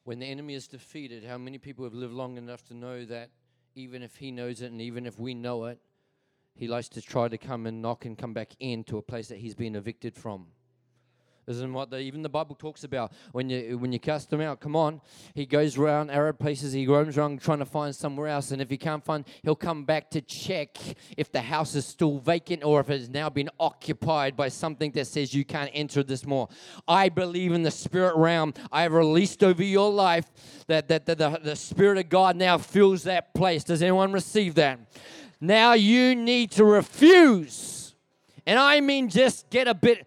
When 0.02 0.18
the 0.18 0.26
enemy 0.26 0.54
is 0.54 0.66
defeated, 0.66 1.22
how 1.22 1.38
many 1.38 1.58
people 1.58 1.84
have 1.84 1.94
lived 1.94 2.12
long 2.12 2.38
enough 2.38 2.64
to 2.64 2.74
know 2.74 3.04
that 3.04 3.30
even 3.76 4.02
if 4.02 4.16
he 4.16 4.32
knows 4.32 4.60
it 4.60 4.72
and 4.72 4.80
even 4.80 5.06
if 5.06 5.16
we 5.16 5.32
know 5.32 5.66
it, 5.66 5.78
he 6.56 6.66
likes 6.66 6.88
to 6.88 7.00
try 7.00 7.28
to 7.28 7.38
come 7.38 7.68
and 7.68 7.80
knock 7.80 8.04
and 8.04 8.18
come 8.18 8.32
back 8.32 8.50
into 8.58 8.98
a 8.98 9.02
place 9.02 9.28
that 9.28 9.38
he's 9.38 9.54
been 9.54 9.76
evicted 9.76 10.16
from? 10.16 10.48
Isn't 11.46 11.72
what 11.74 11.90
the, 11.90 11.98
even 11.98 12.22
the 12.22 12.28
Bible 12.30 12.54
talks 12.54 12.84
about 12.84 13.12
when 13.32 13.50
you 13.50 13.76
when 13.76 13.92
you 13.92 13.98
cast 13.98 14.32
him 14.32 14.40
out? 14.40 14.60
Come 14.60 14.74
on, 14.74 15.02
he 15.34 15.44
goes 15.44 15.76
around 15.76 16.10
arid 16.10 16.38
places. 16.38 16.72
He 16.72 16.86
roams 16.86 17.18
around 17.18 17.42
trying 17.42 17.58
to 17.58 17.66
find 17.66 17.94
somewhere 17.94 18.28
else, 18.28 18.50
and 18.50 18.62
if 18.62 18.70
he 18.70 18.78
can't 18.78 19.04
find, 19.04 19.26
he'll 19.42 19.54
come 19.54 19.84
back 19.84 20.10
to 20.10 20.22
check 20.22 20.78
if 21.16 21.30
the 21.30 21.42
house 21.42 21.74
is 21.74 21.86
still 21.86 22.18
vacant 22.18 22.64
or 22.64 22.80
if 22.80 22.88
it 22.88 23.00
has 23.00 23.10
now 23.10 23.28
been 23.28 23.50
occupied 23.60 24.36
by 24.36 24.48
something 24.48 24.90
that 24.92 25.06
says 25.06 25.34
you 25.34 25.44
can't 25.44 25.70
enter 25.74 26.02
this 26.02 26.24
more. 26.24 26.48
I 26.88 27.10
believe 27.10 27.52
in 27.52 27.62
the 27.62 27.70
spirit 27.70 28.16
realm. 28.16 28.54
I 28.72 28.82
have 28.82 28.92
released 28.92 29.44
over 29.44 29.62
your 29.62 29.90
life 29.90 30.30
that 30.66 30.88
that, 30.88 31.04
that 31.06 31.18
the, 31.18 31.40
the 31.42 31.56
spirit 31.56 31.98
of 31.98 32.08
God 32.08 32.36
now 32.36 32.56
fills 32.56 33.02
that 33.02 33.34
place. 33.34 33.64
Does 33.64 33.82
anyone 33.82 34.12
receive 34.12 34.54
that? 34.54 34.80
Now 35.40 35.74
you 35.74 36.14
need 36.14 36.52
to 36.52 36.64
refuse, 36.64 37.94
and 38.46 38.58
I 38.58 38.80
mean 38.80 39.10
just 39.10 39.50
get 39.50 39.68
a 39.68 39.74
bit 39.74 40.06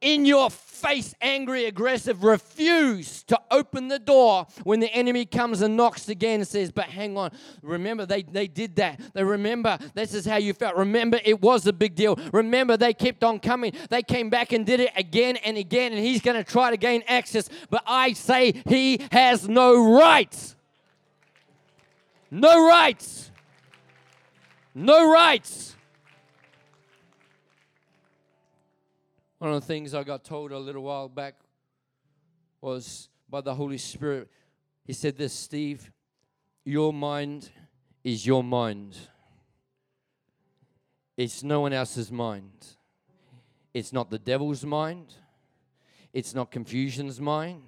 in 0.00 0.26
your 0.26 0.50
face, 0.50 1.14
angry, 1.20 1.64
aggressive, 1.64 2.22
refuse 2.22 3.22
to 3.24 3.40
open 3.50 3.88
the 3.88 3.98
door 3.98 4.46
when 4.64 4.78
the 4.80 4.92
enemy 4.92 5.24
comes 5.24 5.62
and 5.62 5.76
knocks 5.76 6.08
again 6.08 6.40
and 6.40 6.48
says, 6.48 6.70
But 6.70 6.86
hang 6.86 7.16
on, 7.16 7.30
remember 7.62 8.04
they, 8.04 8.22
they 8.22 8.46
did 8.46 8.76
that. 8.76 9.00
They 9.14 9.24
remember 9.24 9.78
this 9.94 10.12
is 10.12 10.26
how 10.26 10.36
you 10.36 10.52
felt. 10.52 10.76
Remember 10.76 11.18
it 11.24 11.40
was 11.40 11.66
a 11.66 11.72
big 11.72 11.94
deal. 11.94 12.16
Remember 12.32 12.76
they 12.76 12.92
kept 12.92 13.24
on 13.24 13.38
coming. 13.40 13.72
They 13.88 14.02
came 14.02 14.28
back 14.28 14.52
and 14.52 14.66
did 14.66 14.80
it 14.80 14.90
again 14.96 15.36
and 15.38 15.56
again, 15.56 15.92
and 15.92 16.04
he's 16.04 16.20
going 16.20 16.36
to 16.36 16.44
try 16.44 16.70
to 16.70 16.76
gain 16.76 17.02
access. 17.08 17.48
But 17.70 17.82
I 17.86 18.12
say 18.12 18.62
he 18.68 19.00
has 19.12 19.48
no 19.48 19.98
rights. 19.98 20.56
No 22.30 22.68
rights. 22.68 23.30
No 24.74 25.10
rights. 25.10 25.75
One 29.38 29.52
of 29.52 29.60
the 29.60 29.66
things 29.66 29.92
I 29.92 30.02
got 30.02 30.24
told 30.24 30.50
a 30.50 30.58
little 30.58 30.82
while 30.82 31.08
back 31.08 31.34
was 32.62 33.10
by 33.28 33.42
the 33.42 33.54
Holy 33.54 33.76
Spirit. 33.76 34.28
He 34.84 34.94
said 34.94 35.18
this, 35.18 35.34
Steve, 35.34 35.90
your 36.64 36.92
mind 36.92 37.50
is 38.02 38.24
your 38.24 38.42
mind. 38.42 38.96
It's 41.18 41.42
no 41.42 41.60
one 41.60 41.74
else's 41.74 42.10
mind. 42.10 42.66
It's 43.74 43.92
not 43.92 44.08
the 44.08 44.18
devil's 44.18 44.64
mind. 44.64 45.12
It's 46.14 46.34
not 46.34 46.50
confusion's 46.50 47.20
mind. 47.20 47.64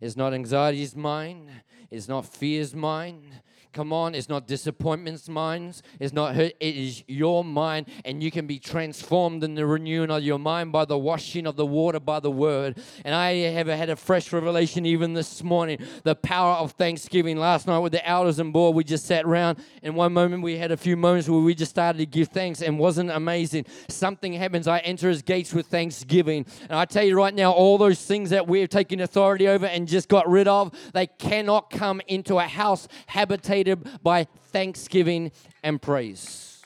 It's 0.00 0.16
not 0.16 0.34
anxiety's 0.34 0.96
mind. 0.96 1.50
It's 1.88 2.08
not 2.08 2.26
fear's 2.26 2.74
mind. 2.74 3.42
Come 3.72 3.92
on, 3.92 4.14
it's 4.14 4.28
not 4.28 4.46
disappointment's 4.46 5.28
minds, 5.28 5.82
it's 6.00 6.12
not 6.12 6.34
hurt, 6.34 6.54
it 6.60 6.76
is 6.76 7.04
your 7.06 7.44
mind, 7.44 7.86
and 8.04 8.22
you 8.22 8.30
can 8.30 8.46
be 8.46 8.58
transformed 8.58 9.44
in 9.44 9.54
the 9.54 9.66
renewing 9.66 10.10
of 10.10 10.22
your 10.22 10.38
mind 10.38 10.72
by 10.72 10.84
the 10.84 10.96
washing 10.96 11.46
of 11.46 11.56
the 11.56 11.66
water 11.66 12.00
by 12.00 12.20
the 12.20 12.30
word. 12.30 12.78
And 13.04 13.14
I 13.14 13.32
have 13.50 13.66
had 13.66 13.90
a 13.90 13.96
fresh 13.96 14.32
revelation 14.32 14.86
even 14.86 15.12
this 15.12 15.42
morning 15.42 15.78
the 16.04 16.14
power 16.14 16.54
of 16.54 16.72
thanksgiving. 16.72 17.36
Last 17.36 17.66
night 17.66 17.80
with 17.80 17.92
the 17.92 18.08
elders 18.08 18.38
and 18.38 18.52
board, 18.52 18.74
we 18.74 18.82
just 18.82 19.04
sat 19.04 19.24
around, 19.24 19.58
and 19.82 19.94
one 19.94 20.14
moment 20.14 20.42
we 20.42 20.56
had 20.56 20.72
a 20.72 20.76
few 20.76 20.96
moments 20.96 21.28
where 21.28 21.40
we 21.40 21.54
just 21.54 21.70
started 21.70 21.98
to 21.98 22.06
give 22.06 22.28
thanks, 22.28 22.62
and 22.62 22.78
wasn't 22.78 23.10
amazing. 23.10 23.66
Something 23.88 24.32
happens. 24.32 24.66
I 24.66 24.78
enter 24.78 25.08
his 25.08 25.20
gates 25.20 25.52
with 25.52 25.66
thanksgiving. 25.66 26.46
And 26.62 26.72
I 26.72 26.84
tell 26.86 27.04
you 27.04 27.16
right 27.16 27.34
now, 27.34 27.52
all 27.52 27.76
those 27.76 28.02
things 28.04 28.30
that 28.30 28.46
we've 28.46 28.68
taken 28.68 29.00
authority 29.00 29.48
over 29.48 29.66
and 29.66 29.86
just 29.86 30.08
got 30.08 30.28
rid 30.28 30.48
of, 30.48 30.72
they 30.94 31.06
cannot 31.06 31.70
come 31.70 32.00
into 32.06 32.38
a 32.38 32.44
house 32.44 32.88
habitated 33.06 33.65
by 33.74 34.24
thanksgiving 34.24 35.32
and 35.62 35.80
praise. 35.82 36.62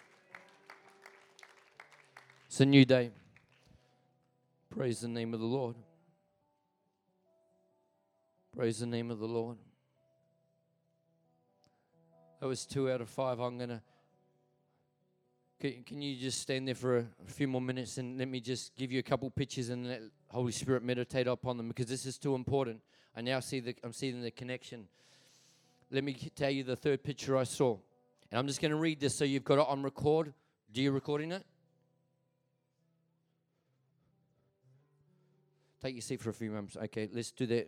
It's 2.46 2.60
a 2.60 2.66
new 2.66 2.84
day. 2.84 3.10
Praise 4.68 5.00
the 5.00 5.08
name 5.08 5.34
of 5.34 5.40
the 5.40 5.46
Lord. 5.46 5.76
Praise 8.54 8.80
the 8.80 8.86
name 8.86 9.10
of 9.10 9.18
the 9.18 9.26
Lord. 9.26 9.56
That 12.40 12.46
was 12.46 12.66
two 12.66 12.90
out 12.90 13.00
of 13.00 13.08
five. 13.08 13.38
I'm 13.38 13.56
going 13.56 13.70
to 13.70 13.82
Can, 15.60 15.82
can 15.84 16.02
you 16.02 16.16
just 16.16 16.40
stand 16.40 16.66
there 16.66 16.74
for 16.74 16.98
a, 16.98 17.06
a 17.26 17.30
few 17.30 17.46
more 17.46 17.60
minutes 17.60 17.98
and 17.98 18.18
let 18.18 18.28
me 18.28 18.40
just 18.40 18.74
give 18.76 18.90
you 18.90 18.98
a 18.98 19.02
couple 19.02 19.30
pictures 19.30 19.68
and 19.68 19.86
let 19.86 20.00
Holy 20.28 20.52
Spirit 20.52 20.82
meditate 20.82 21.26
upon 21.26 21.56
them 21.56 21.68
because 21.68 21.86
this 21.86 22.06
is 22.06 22.18
too 22.18 22.34
important. 22.34 22.80
I 23.14 23.20
now 23.20 23.40
see 23.40 23.60
the 23.60 23.74
I'm 23.84 23.92
seeing 23.92 24.22
the 24.22 24.30
connection. 24.30 24.88
Let 25.90 26.04
me 26.04 26.14
tell 26.14 26.50
you 26.50 26.62
the 26.62 26.76
third 26.76 27.02
picture 27.02 27.36
I 27.36 27.44
saw. 27.44 27.76
And 28.30 28.38
I'm 28.38 28.46
just 28.46 28.60
going 28.60 28.70
to 28.70 28.76
read 28.76 29.00
this 29.00 29.16
so 29.16 29.24
you've 29.24 29.44
got 29.44 29.58
it 29.58 29.66
on 29.68 29.82
record. 29.82 30.32
Do 30.72 30.80
you 30.80 30.92
recording 30.92 31.32
it? 31.32 31.44
Take 35.82 35.94
your 35.94 36.02
seat 36.02 36.20
for 36.20 36.30
a 36.30 36.34
few 36.34 36.50
moments. 36.50 36.76
Okay, 36.76 37.08
let's 37.12 37.32
do 37.32 37.46
that. 37.46 37.66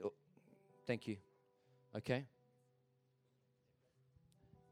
Thank 0.87 1.09
you. 1.09 1.17
Okay. 1.97 2.27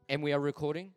And 0.09 0.23
we 0.23 0.33
are 0.33 0.41
recording? 0.41 0.93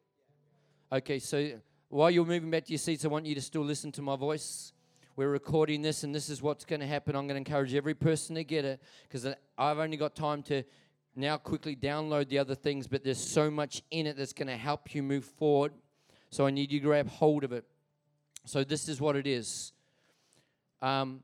Okay, 0.91 1.19
so 1.19 1.53
while 1.89 2.11
you're 2.11 2.25
moving 2.25 2.51
back 2.51 2.65
to 2.65 2.71
your 2.71 2.79
seats, 2.79 3.05
I 3.05 3.07
want 3.07 3.25
you 3.25 3.35
to 3.35 3.41
still 3.41 3.63
listen 3.63 3.91
to 3.93 4.01
my 4.01 4.15
voice. 4.15 4.73
We're 5.15 5.29
recording 5.29 5.81
this, 5.81 6.03
and 6.03 6.13
this 6.13 6.29
is 6.29 6.41
what's 6.41 6.65
going 6.65 6.81
to 6.81 6.87
happen. 6.87 7.15
I'm 7.15 7.27
going 7.27 7.43
to 7.43 7.49
encourage 7.49 7.73
every 7.75 7.93
person 7.93 8.35
to 8.35 8.43
get 8.43 8.65
it 8.65 8.81
because 9.07 9.27
I've 9.57 9.77
only 9.79 9.97
got 9.97 10.15
time 10.15 10.43
to 10.43 10.63
now 11.15 11.37
quickly 11.37 11.75
download 11.75 12.29
the 12.29 12.39
other 12.39 12.55
things, 12.55 12.87
but 12.87 13.03
there's 13.03 13.19
so 13.19 13.51
much 13.51 13.83
in 13.91 14.07
it 14.07 14.17
that's 14.17 14.33
going 14.33 14.47
to 14.47 14.57
help 14.57 14.95
you 14.95 15.03
move 15.03 15.25
forward. 15.25 15.73
So 16.29 16.47
I 16.47 16.49
need 16.49 16.71
you 16.71 16.79
to 16.79 16.85
grab 16.85 17.07
hold 17.07 17.43
of 17.43 17.51
it. 17.51 17.65
So 18.45 18.63
this 18.63 18.89
is 18.89 18.99
what 18.99 19.15
it 19.15 19.27
is. 19.27 19.73
Um, 20.81 21.21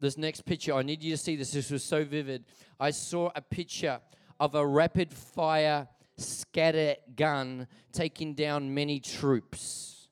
this 0.00 0.16
next 0.16 0.44
picture, 0.44 0.74
I 0.74 0.82
need 0.82 1.02
you 1.02 1.12
to 1.12 1.16
see 1.16 1.36
this. 1.36 1.52
This 1.52 1.70
was 1.70 1.84
so 1.84 2.04
vivid. 2.04 2.44
I 2.80 2.90
saw 2.90 3.30
a 3.34 3.42
picture 3.42 4.00
of 4.40 4.54
a 4.54 4.66
rapid 4.66 5.12
fire 5.12 5.88
scatter 6.16 6.96
gun 7.14 7.66
taking 7.92 8.34
down 8.34 8.72
many 8.74 9.00
troops. 9.00 10.08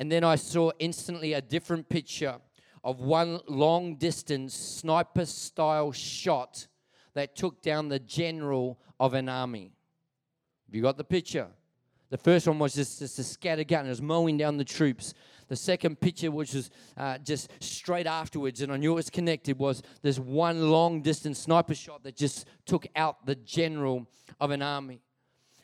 And 0.00 0.10
then 0.10 0.24
I 0.24 0.36
saw 0.36 0.70
instantly 0.78 1.32
a 1.32 1.40
different 1.40 1.88
picture 1.88 2.36
of 2.84 3.00
one 3.00 3.40
long 3.48 3.96
distance 3.96 4.54
sniper 4.54 5.26
style 5.26 5.92
shot 5.92 6.68
that 7.14 7.36
took 7.36 7.62
down 7.62 7.88
the 7.88 7.98
general 7.98 8.78
of 9.00 9.14
an 9.14 9.28
army. 9.28 9.72
Have 10.66 10.74
you 10.74 10.82
got 10.82 10.96
the 10.96 11.04
picture? 11.04 11.48
The 12.10 12.18
first 12.18 12.46
one 12.46 12.58
was 12.58 12.74
just, 12.74 13.00
just 13.00 13.18
a 13.18 13.24
scatter 13.24 13.64
gun, 13.64 13.86
it 13.86 13.90
was 13.90 14.00
mowing 14.00 14.38
down 14.38 14.56
the 14.56 14.64
troops. 14.64 15.12
The 15.48 15.56
second 15.56 16.00
picture, 16.00 16.30
which 16.30 16.54
was 16.54 16.70
uh, 16.96 17.18
just 17.18 17.50
straight 17.60 18.06
afterwards, 18.06 18.60
and 18.60 18.72
I 18.72 18.76
knew 18.76 18.92
it 18.92 18.96
was 18.96 19.10
connected, 19.10 19.58
was 19.58 19.82
this 20.02 20.18
one 20.18 20.70
long 20.70 21.02
distance 21.02 21.38
sniper 21.38 21.74
shot 21.74 22.02
that 22.04 22.16
just 22.16 22.46
took 22.66 22.86
out 22.96 23.26
the 23.26 23.34
general 23.34 24.06
of 24.40 24.50
an 24.50 24.62
army. 24.62 25.00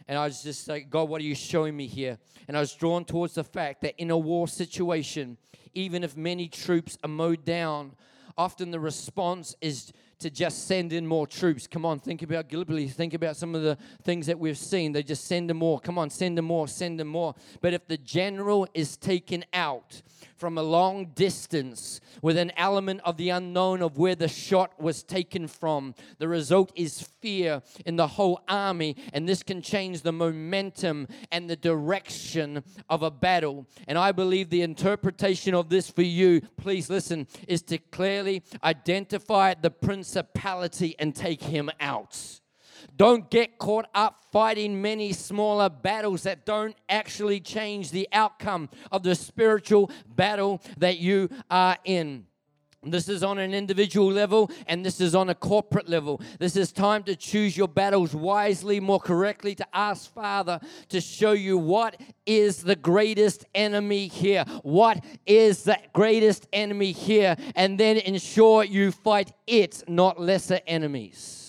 And 0.07 0.19
I 0.19 0.25
was 0.25 0.43
just 0.43 0.69
like, 0.69 0.91
God, 0.91 1.09
what 1.09 1.21
are 1.21 1.25
you 1.25 1.35
showing 1.35 1.77
me 1.77 1.87
here? 1.87 2.19
And 2.47 2.57
I 2.57 2.61
was 2.61 2.75
drawn 2.75 3.05
towards 3.05 3.35
the 3.35 3.45
fact 3.45 3.81
that 3.83 3.95
in 3.99 4.11
a 4.11 4.19
war 4.19 4.47
situation, 4.47 5.39
even 5.73 6.05
if 6.05 6.17
many 6.17 6.49
troops 6.49 6.99
are 7.03 7.09
mowed 7.09 7.45
down, 7.45 7.93
often 8.37 8.71
the 8.71 8.81
response 8.81 9.57
is 9.63 9.93
to 10.25 10.31
just 10.31 10.67
send 10.67 10.91
in 10.95 11.07
more 11.07 11.27
troops. 11.27 11.67
Come 11.67 11.85
on, 11.85 11.99
think 11.99 12.23
about 12.23 12.49
Gallipoli. 12.49 12.89
Think 12.89 13.13
about 13.13 13.37
some 13.37 13.55
of 13.55 13.61
the 13.61 13.77
things 14.05 14.27
that 14.27 14.39
we've 14.39 14.57
seen. 14.57 14.93
They 14.93 15.03
just 15.03 15.27
send 15.27 15.51
them 15.51 15.59
more. 15.59 15.79
Come 15.79 15.99
on, 15.99 16.09
send 16.09 16.39
them 16.39 16.47
more, 16.47 16.67
send 16.67 16.99
them 16.99 17.09
more. 17.09 17.35
But 17.61 17.75
if 17.75 17.87
the 17.87 17.99
general 17.99 18.67
is 18.73 18.97
taken 18.97 19.45
out 19.53 20.01
from 20.37 20.57
a 20.59 20.63
long 20.63 21.07
distance 21.15 22.01
with 22.23 22.37
an 22.37 22.53
element 22.57 23.01
of 23.05 23.19
the 23.19 23.29
unknown 23.29 23.83
of 23.83 23.99
where 23.99 24.15
the 24.15 24.29
shot 24.29 24.81
was 24.81 25.03
taken 25.03 25.47
from, 25.47 25.95
the 26.19 26.27
result 26.27 26.73
is 26.75 27.03
fear 27.21 27.63
in 27.85 27.97
the 27.97 28.07
whole 28.07 28.43
army. 28.49 28.97
And 29.13 29.29
this 29.29 29.43
can 29.43 29.61
change 29.61 30.01
the 30.01 30.13
momentum 30.13 31.07
and 31.31 31.49
the 31.49 31.57
direction 31.57 32.65
of 32.89 33.03
a 33.03 33.11
battle. 33.11 33.67
And 33.87 33.99
I 33.99 34.13
believe 34.13 34.49
the 34.49 34.63
interpretation 34.63 35.55
of 35.55 35.69
this 35.69 35.91
for 35.91 36.03
you, 36.03 36.41
please 36.57 36.89
listen, 36.89 37.27
is 37.47 37.61
to 37.63 37.77
clearly 37.77 38.43
identify 38.63 39.55
the 39.55 39.71
principality 40.15 40.95
and 40.99 41.15
take 41.15 41.43
him 41.43 41.71
out. 41.81 42.41
Don't 42.97 43.29
get 43.31 43.59
caught 43.59 43.87
up 43.95 44.25
fighting 44.31 44.81
many 44.81 45.13
smaller 45.13 45.69
battles 45.69 46.23
that 46.23 46.47
don't 46.47 46.77
actually 46.89 47.41
change 47.41 47.91
the 47.91 48.09
outcome 48.13 48.69
of 48.93 49.03
the 49.03 49.15
spiritual 49.17 49.91
battle 50.07 50.63
that 50.79 50.99
you 50.99 51.29
are 51.51 51.77
in. 51.85 52.27
This 52.87 53.09
is 53.09 53.23
on 53.23 53.39
an 53.39 53.55
individual 53.55 54.11
level 54.11 54.51
and 54.67 54.85
this 54.85 55.01
is 55.01 55.15
on 55.15 55.31
a 55.31 55.35
corporate 55.35 55.89
level. 55.89 56.21
This 56.39 56.57
is 56.57 56.73
time 56.73 57.03
to 57.05 57.17
choose 57.17 57.57
your 57.57 57.69
battles 57.69 58.15
wisely, 58.15 58.81
more 58.81 59.01
correctly, 59.01 59.55
to 59.57 59.67
ask 59.73 60.13
Father 60.13 60.61
to 60.89 61.01
show 61.01 61.33
you 61.33 61.59
what 61.59 62.01
is 62.27 62.63
the 62.63 62.77
greatest 62.77 63.45
enemy 63.55 64.09
here. 64.09 64.45
What 64.63 65.05
is 65.27 65.65
the 65.65 65.79
greatest 65.93 66.47
enemy 66.53 66.93
here? 66.93 67.37
And 67.55 67.79
then 67.79 67.97
ensure 67.99 68.65
you 68.65 68.93
fight 68.93 69.33
it, 69.47 69.83
not 69.89 70.21
lesser 70.21 70.61
enemies. 70.67 71.45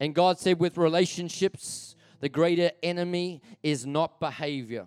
And 0.00 0.14
God 0.14 0.38
said, 0.38 0.60
with 0.60 0.76
relationships, 0.76 1.96
the 2.20 2.28
greater 2.28 2.70
enemy 2.82 3.42
is 3.62 3.86
not 3.86 4.20
behavior. 4.20 4.86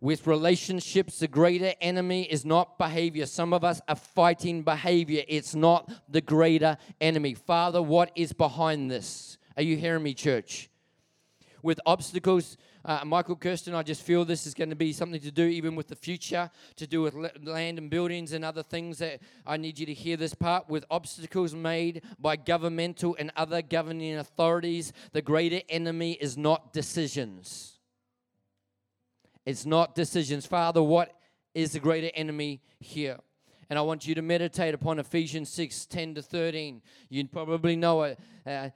With 0.00 0.26
relationships, 0.26 1.18
the 1.18 1.28
greater 1.28 1.72
enemy 1.80 2.24
is 2.24 2.44
not 2.44 2.78
behavior. 2.78 3.26
Some 3.26 3.52
of 3.52 3.64
us 3.64 3.80
are 3.88 3.96
fighting 3.96 4.62
behavior, 4.62 5.22
it's 5.28 5.54
not 5.54 5.90
the 6.08 6.20
greater 6.20 6.76
enemy. 7.00 7.34
Father, 7.34 7.80
what 7.80 8.10
is 8.14 8.32
behind 8.32 8.90
this? 8.90 9.38
Are 9.56 9.62
you 9.62 9.76
hearing 9.76 10.02
me, 10.02 10.14
church? 10.14 10.68
With 11.62 11.80
obstacles, 11.86 12.58
uh, 12.84 13.02
Michael 13.06 13.36
Kirsten, 13.36 13.74
I 13.74 13.82
just 13.82 14.02
feel 14.02 14.26
this 14.26 14.46
is 14.46 14.52
going 14.52 14.68
to 14.68 14.76
be 14.76 14.92
something 14.92 15.20
to 15.20 15.30
do 15.30 15.44
even 15.44 15.74
with 15.74 15.88
the 15.88 15.96
future, 15.96 16.50
to 16.76 16.86
do 16.86 17.00
with 17.00 17.14
land 17.42 17.78
and 17.78 17.88
buildings 17.88 18.34
and 18.34 18.44
other 18.44 18.62
things 18.62 18.98
that 18.98 19.20
I 19.46 19.56
need 19.56 19.78
you 19.78 19.86
to 19.86 19.94
hear 19.94 20.18
this 20.18 20.34
part. 20.34 20.68
With 20.68 20.84
obstacles 20.90 21.54
made 21.54 22.02
by 22.18 22.36
governmental 22.36 23.16
and 23.18 23.32
other 23.36 23.62
governing 23.62 24.16
authorities, 24.16 24.92
the 25.12 25.22
greater 25.22 25.62
enemy 25.70 26.12
is 26.12 26.36
not 26.36 26.74
decisions. 26.74 27.73
It's 29.46 29.66
not 29.66 29.94
decisions. 29.94 30.46
Father, 30.46 30.82
what 30.82 31.12
is 31.54 31.72
the 31.72 31.80
greater 31.80 32.10
enemy 32.14 32.62
here? 32.80 33.18
And 33.70 33.78
I 33.78 33.82
want 33.82 34.06
you 34.06 34.14
to 34.14 34.22
meditate 34.22 34.74
upon 34.74 34.98
Ephesians 34.98 35.48
6 35.50 35.86
10 35.86 36.14
to 36.16 36.22
13. 36.22 36.82
You 37.08 37.26
probably 37.26 37.76
know 37.76 38.02
it, 38.02 38.18
uh, 38.46 38.68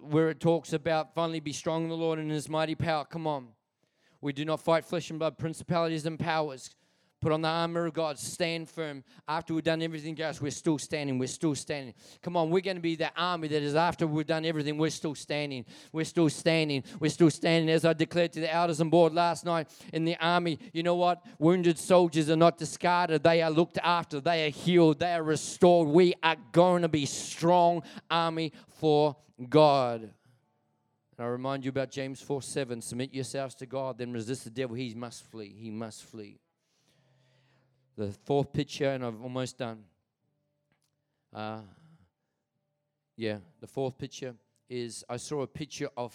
where 0.00 0.30
it 0.30 0.40
talks 0.40 0.72
about 0.72 1.14
finally 1.14 1.40
be 1.40 1.52
strong 1.52 1.84
in 1.84 1.88
the 1.88 1.96
Lord 1.96 2.18
and 2.18 2.28
in 2.28 2.34
his 2.34 2.48
mighty 2.48 2.74
power. 2.74 3.04
Come 3.04 3.26
on. 3.26 3.48
We 4.20 4.32
do 4.32 4.44
not 4.44 4.60
fight 4.60 4.84
flesh 4.84 5.10
and 5.10 5.18
blood, 5.18 5.38
principalities 5.38 6.06
and 6.06 6.18
powers. 6.18 6.70
Put 7.24 7.32
on 7.32 7.40
the 7.40 7.48
armor 7.48 7.86
of 7.86 7.94
God, 7.94 8.18
stand 8.18 8.68
firm. 8.68 9.02
After 9.26 9.54
we've 9.54 9.64
done 9.64 9.80
everything 9.80 10.20
else, 10.20 10.42
we're 10.42 10.50
still 10.50 10.76
standing. 10.76 11.18
We're 11.18 11.26
still 11.26 11.54
standing. 11.54 11.94
Come 12.20 12.36
on, 12.36 12.50
we're 12.50 12.60
going 12.60 12.76
to 12.76 12.82
be 12.82 12.96
that 12.96 13.14
army 13.16 13.48
that 13.48 13.62
is 13.62 13.74
after 13.74 14.06
we've 14.06 14.26
done 14.26 14.44
everything, 14.44 14.76
we're 14.76 14.90
still 14.90 15.14
standing. 15.14 15.64
We're 15.90 16.04
still 16.04 16.28
standing. 16.28 16.84
We're 17.00 17.08
still 17.08 17.30
standing. 17.30 17.70
As 17.70 17.86
I 17.86 17.94
declared 17.94 18.34
to 18.34 18.40
the 18.40 18.52
elders 18.52 18.82
on 18.82 18.90
board 18.90 19.14
last 19.14 19.46
night 19.46 19.70
in 19.94 20.04
the 20.04 20.18
army, 20.20 20.58
you 20.74 20.82
know 20.82 20.96
what? 20.96 21.24
Wounded 21.38 21.78
soldiers 21.78 22.28
are 22.28 22.36
not 22.36 22.58
discarded, 22.58 23.22
they 23.22 23.40
are 23.40 23.50
looked 23.50 23.78
after, 23.82 24.20
they 24.20 24.46
are 24.46 24.50
healed, 24.50 24.98
they 24.98 25.14
are 25.14 25.22
restored. 25.22 25.88
We 25.88 26.12
are 26.22 26.36
going 26.52 26.82
to 26.82 26.88
be 26.88 27.06
strong 27.06 27.84
army 28.10 28.52
for 28.68 29.16
God. 29.48 30.02
And 30.02 30.12
I 31.18 31.24
remind 31.24 31.64
you 31.64 31.70
about 31.70 31.90
James 31.90 32.20
4 32.20 32.42
7. 32.42 32.82
Submit 32.82 33.14
yourselves 33.14 33.54
to 33.54 33.64
God, 33.64 33.96
then 33.96 34.12
resist 34.12 34.44
the 34.44 34.50
devil. 34.50 34.76
He 34.76 34.92
must 34.92 35.24
flee. 35.30 35.56
He 35.58 35.70
must 35.70 36.04
flee. 36.04 36.38
The 37.96 38.10
fourth 38.24 38.52
picture, 38.52 38.90
and 38.90 39.04
I've 39.04 39.22
almost 39.22 39.56
done. 39.56 39.84
Uh, 41.32 41.60
yeah, 43.16 43.38
the 43.60 43.68
fourth 43.68 43.96
picture 43.96 44.34
is 44.68 45.04
I 45.08 45.16
saw 45.16 45.42
a 45.42 45.46
picture 45.46 45.88
of 45.96 46.12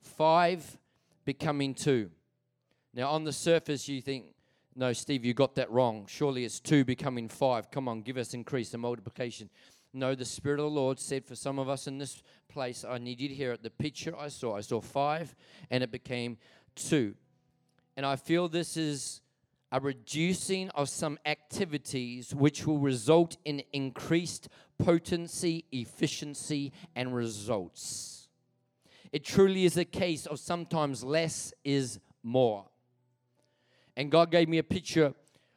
five 0.00 0.78
becoming 1.24 1.74
two. 1.74 2.10
Now, 2.94 3.10
on 3.10 3.24
the 3.24 3.32
surface, 3.32 3.88
you 3.88 4.00
think, 4.00 4.26
no, 4.76 4.92
Steve, 4.92 5.24
you 5.24 5.34
got 5.34 5.56
that 5.56 5.68
wrong. 5.72 6.06
Surely 6.08 6.44
it's 6.44 6.60
two 6.60 6.84
becoming 6.84 7.28
five. 7.28 7.68
Come 7.70 7.88
on, 7.88 8.02
give 8.02 8.16
us 8.16 8.32
increase 8.32 8.72
and 8.72 8.82
multiplication. 8.82 9.50
No, 9.92 10.14
the 10.14 10.24
Spirit 10.24 10.60
of 10.60 10.66
the 10.66 10.70
Lord 10.70 11.00
said 11.00 11.24
for 11.24 11.34
some 11.34 11.58
of 11.58 11.68
us 11.68 11.88
in 11.88 11.98
this 11.98 12.22
place, 12.48 12.84
I 12.88 12.98
need 12.98 13.20
you 13.20 13.28
to 13.28 13.34
hear 13.34 13.52
it. 13.52 13.64
The 13.64 13.70
picture 13.70 14.14
I 14.16 14.28
saw, 14.28 14.56
I 14.56 14.60
saw 14.60 14.80
five 14.80 15.34
and 15.70 15.82
it 15.82 15.90
became 15.90 16.38
two. 16.76 17.14
And 17.96 18.06
I 18.06 18.14
feel 18.14 18.48
this 18.48 18.76
is 18.76 19.20
a 19.70 19.80
reducing 19.80 20.70
of 20.70 20.88
some 20.88 21.18
activities 21.26 22.34
which 22.34 22.66
will 22.66 22.78
result 22.78 23.36
in 23.44 23.62
increased 23.72 24.48
potency, 24.78 25.64
efficiency, 25.72 26.72
and 26.94 27.14
results. 27.14 28.28
It 29.12 29.24
truly 29.24 29.64
is 29.64 29.76
a 29.76 29.84
case 29.84 30.26
of 30.26 30.38
sometimes 30.38 31.02
less 31.02 31.52
is 31.64 31.98
more. 32.22 32.66
And 33.96 34.10
God 34.10 34.30
gave 34.30 34.48
me 34.48 34.58
a 34.58 34.62
picture 34.62 35.14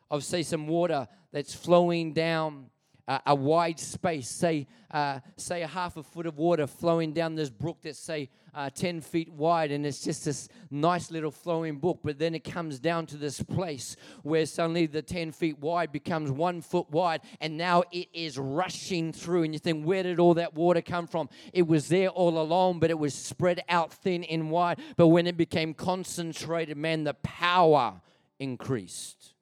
of, 0.09 0.23
say, 0.23 0.43
some 0.43 0.67
water 0.67 1.07
that's 1.31 1.53
flowing 1.53 2.13
down 2.13 2.67
a, 3.11 3.21
a 3.27 3.35
wide 3.35 3.79
space, 3.79 4.29
say, 4.29 4.67
uh, 4.89 5.19
say 5.35 5.63
a 5.63 5.67
half 5.67 5.97
a 5.97 6.03
foot 6.03 6.25
of 6.25 6.37
water 6.37 6.65
flowing 6.65 7.11
down 7.11 7.35
this 7.35 7.49
brook 7.49 7.79
that's, 7.83 7.99
say, 7.99 8.29
uh, 8.53 8.69
10 8.69 9.01
feet 9.01 9.31
wide, 9.31 9.71
and 9.71 9.85
it's 9.85 10.01
just 10.01 10.25
this 10.25 10.47
nice 10.69 11.11
little 11.11 11.31
flowing 11.31 11.77
brook. 11.77 11.99
But 12.03 12.19
then 12.19 12.35
it 12.35 12.43
comes 12.43 12.79
down 12.79 13.05
to 13.07 13.17
this 13.17 13.41
place 13.41 13.95
where 14.23 14.45
suddenly 14.45 14.85
the 14.85 15.01
10 15.01 15.31
feet 15.31 15.59
wide 15.59 15.91
becomes 15.91 16.31
one 16.31 16.61
foot 16.61 16.89
wide, 16.89 17.21
and 17.41 17.57
now 17.57 17.83
it 17.91 18.07
is 18.13 18.37
rushing 18.37 19.11
through. 19.11 19.43
And 19.43 19.53
you 19.53 19.59
think, 19.59 19.85
where 19.85 20.03
did 20.03 20.19
all 20.19 20.35
that 20.35 20.53
water 20.53 20.81
come 20.81 21.07
from? 21.07 21.29
It 21.53 21.67
was 21.67 21.89
there 21.89 22.09
all 22.09 22.41
along, 22.41 22.79
but 22.79 22.89
it 22.89 22.99
was 22.99 23.13
spread 23.13 23.61
out 23.67 23.93
thin 23.93 24.23
and 24.23 24.49
wide. 24.51 24.79
But 24.95 25.07
when 25.07 25.27
it 25.27 25.37
became 25.37 25.73
concentrated, 25.73 26.77
man, 26.77 27.03
the 27.03 27.13
power 27.15 28.01
increased. 28.39 29.33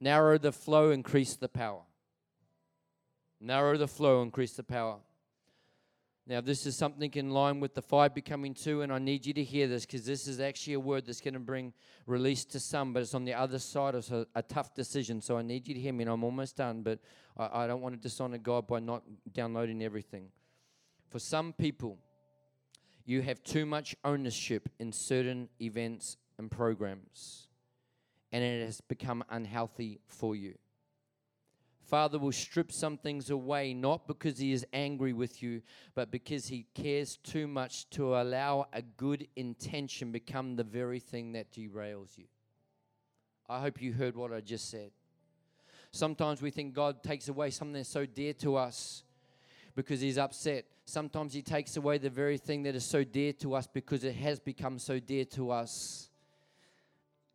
Narrow 0.00 0.38
the 0.38 0.52
flow, 0.52 0.90
increase 0.90 1.36
the 1.36 1.48
power. 1.48 1.82
Narrow 3.44 3.76
the 3.76 3.86
flow, 3.86 4.22
increase 4.22 4.54
the 4.54 4.62
power. 4.62 4.96
Now, 6.26 6.40
this 6.40 6.64
is 6.64 6.78
something 6.78 7.12
in 7.12 7.28
line 7.28 7.60
with 7.60 7.74
the 7.74 7.82
five 7.82 8.14
becoming 8.14 8.54
two, 8.54 8.80
and 8.80 8.90
I 8.90 8.98
need 8.98 9.26
you 9.26 9.34
to 9.34 9.44
hear 9.44 9.66
this 9.66 9.84
because 9.84 10.06
this 10.06 10.26
is 10.26 10.40
actually 10.40 10.72
a 10.72 10.80
word 10.80 11.04
that's 11.04 11.20
going 11.20 11.34
to 11.34 11.40
bring 11.40 11.74
release 12.06 12.46
to 12.46 12.58
some, 12.58 12.94
but 12.94 13.02
it's 13.02 13.12
on 13.12 13.26
the 13.26 13.34
other 13.34 13.58
side 13.58 13.94
of 13.94 14.10
a, 14.10 14.26
a, 14.34 14.40
tough 14.40 14.72
decision. 14.72 15.20
So 15.20 15.36
I 15.36 15.42
need 15.42 15.68
you 15.68 15.74
to 15.74 15.80
hear 15.80 15.92
me, 15.92 16.04
and 16.04 16.10
I'm 16.10 16.24
almost 16.24 16.56
done, 16.56 16.80
but 16.80 17.00
I, 17.36 17.64
I 17.64 17.66
don't 17.66 17.82
want 17.82 17.94
to 17.94 18.00
dishonor 18.00 18.38
God 18.38 18.66
by 18.66 18.80
not 18.80 19.02
downloading 19.30 19.82
everything. 19.82 20.28
For 21.10 21.18
some 21.18 21.52
people, 21.52 21.98
you 23.04 23.20
have 23.20 23.44
too 23.44 23.66
much 23.66 23.94
ownership 24.06 24.70
in 24.78 24.90
certain 24.90 25.50
events 25.60 26.16
and 26.38 26.50
programs, 26.50 27.48
and 28.32 28.42
it 28.42 28.64
has 28.64 28.80
become 28.80 29.22
unhealthy 29.28 30.00
for 30.08 30.34
you. 30.34 30.54
Father 31.84 32.18
will 32.18 32.32
strip 32.32 32.72
some 32.72 32.96
things 32.96 33.30
away, 33.30 33.74
not 33.74 34.06
because 34.06 34.38
He 34.38 34.52
is 34.52 34.66
angry 34.72 35.12
with 35.12 35.42
you, 35.42 35.62
but 35.94 36.10
because 36.10 36.46
He 36.46 36.66
cares 36.74 37.16
too 37.18 37.46
much 37.46 37.88
to 37.90 38.16
allow 38.16 38.66
a 38.72 38.82
good 38.82 39.28
intention 39.36 40.10
become 40.10 40.56
the 40.56 40.64
very 40.64 40.98
thing 40.98 41.32
that 41.32 41.52
derails 41.52 42.16
you. 42.16 42.24
I 43.48 43.60
hope 43.60 43.82
you 43.82 43.92
heard 43.92 44.16
what 44.16 44.32
I 44.32 44.40
just 44.40 44.70
said. 44.70 44.90
Sometimes 45.92 46.40
we 46.40 46.50
think 46.50 46.74
God 46.74 47.02
takes 47.02 47.28
away 47.28 47.50
something 47.50 47.74
that's 47.74 47.88
so 47.88 48.06
dear 48.06 48.32
to 48.34 48.56
us 48.56 49.04
because 49.76 50.00
He's 50.00 50.18
upset. 50.18 50.64
Sometimes 50.86 51.34
He 51.34 51.42
takes 51.42 51.76
away 51.76 51.98
the 51.98 52.10
very 52.10 52.38
thing 52.38 52.62
that 52.64 52.74
is 52.74 52.84
so 52.84 53.04
dear 53.04 53.32
to 53.34 53.54
us 53.54 53.66
because 53.66 54.04
it 54.04 54.16
has 54.16 54.40
become 54.40 54.78
so 54.78 54.98
dear 54.98 55.24
to 55.26 55.50
us 55.50 56.08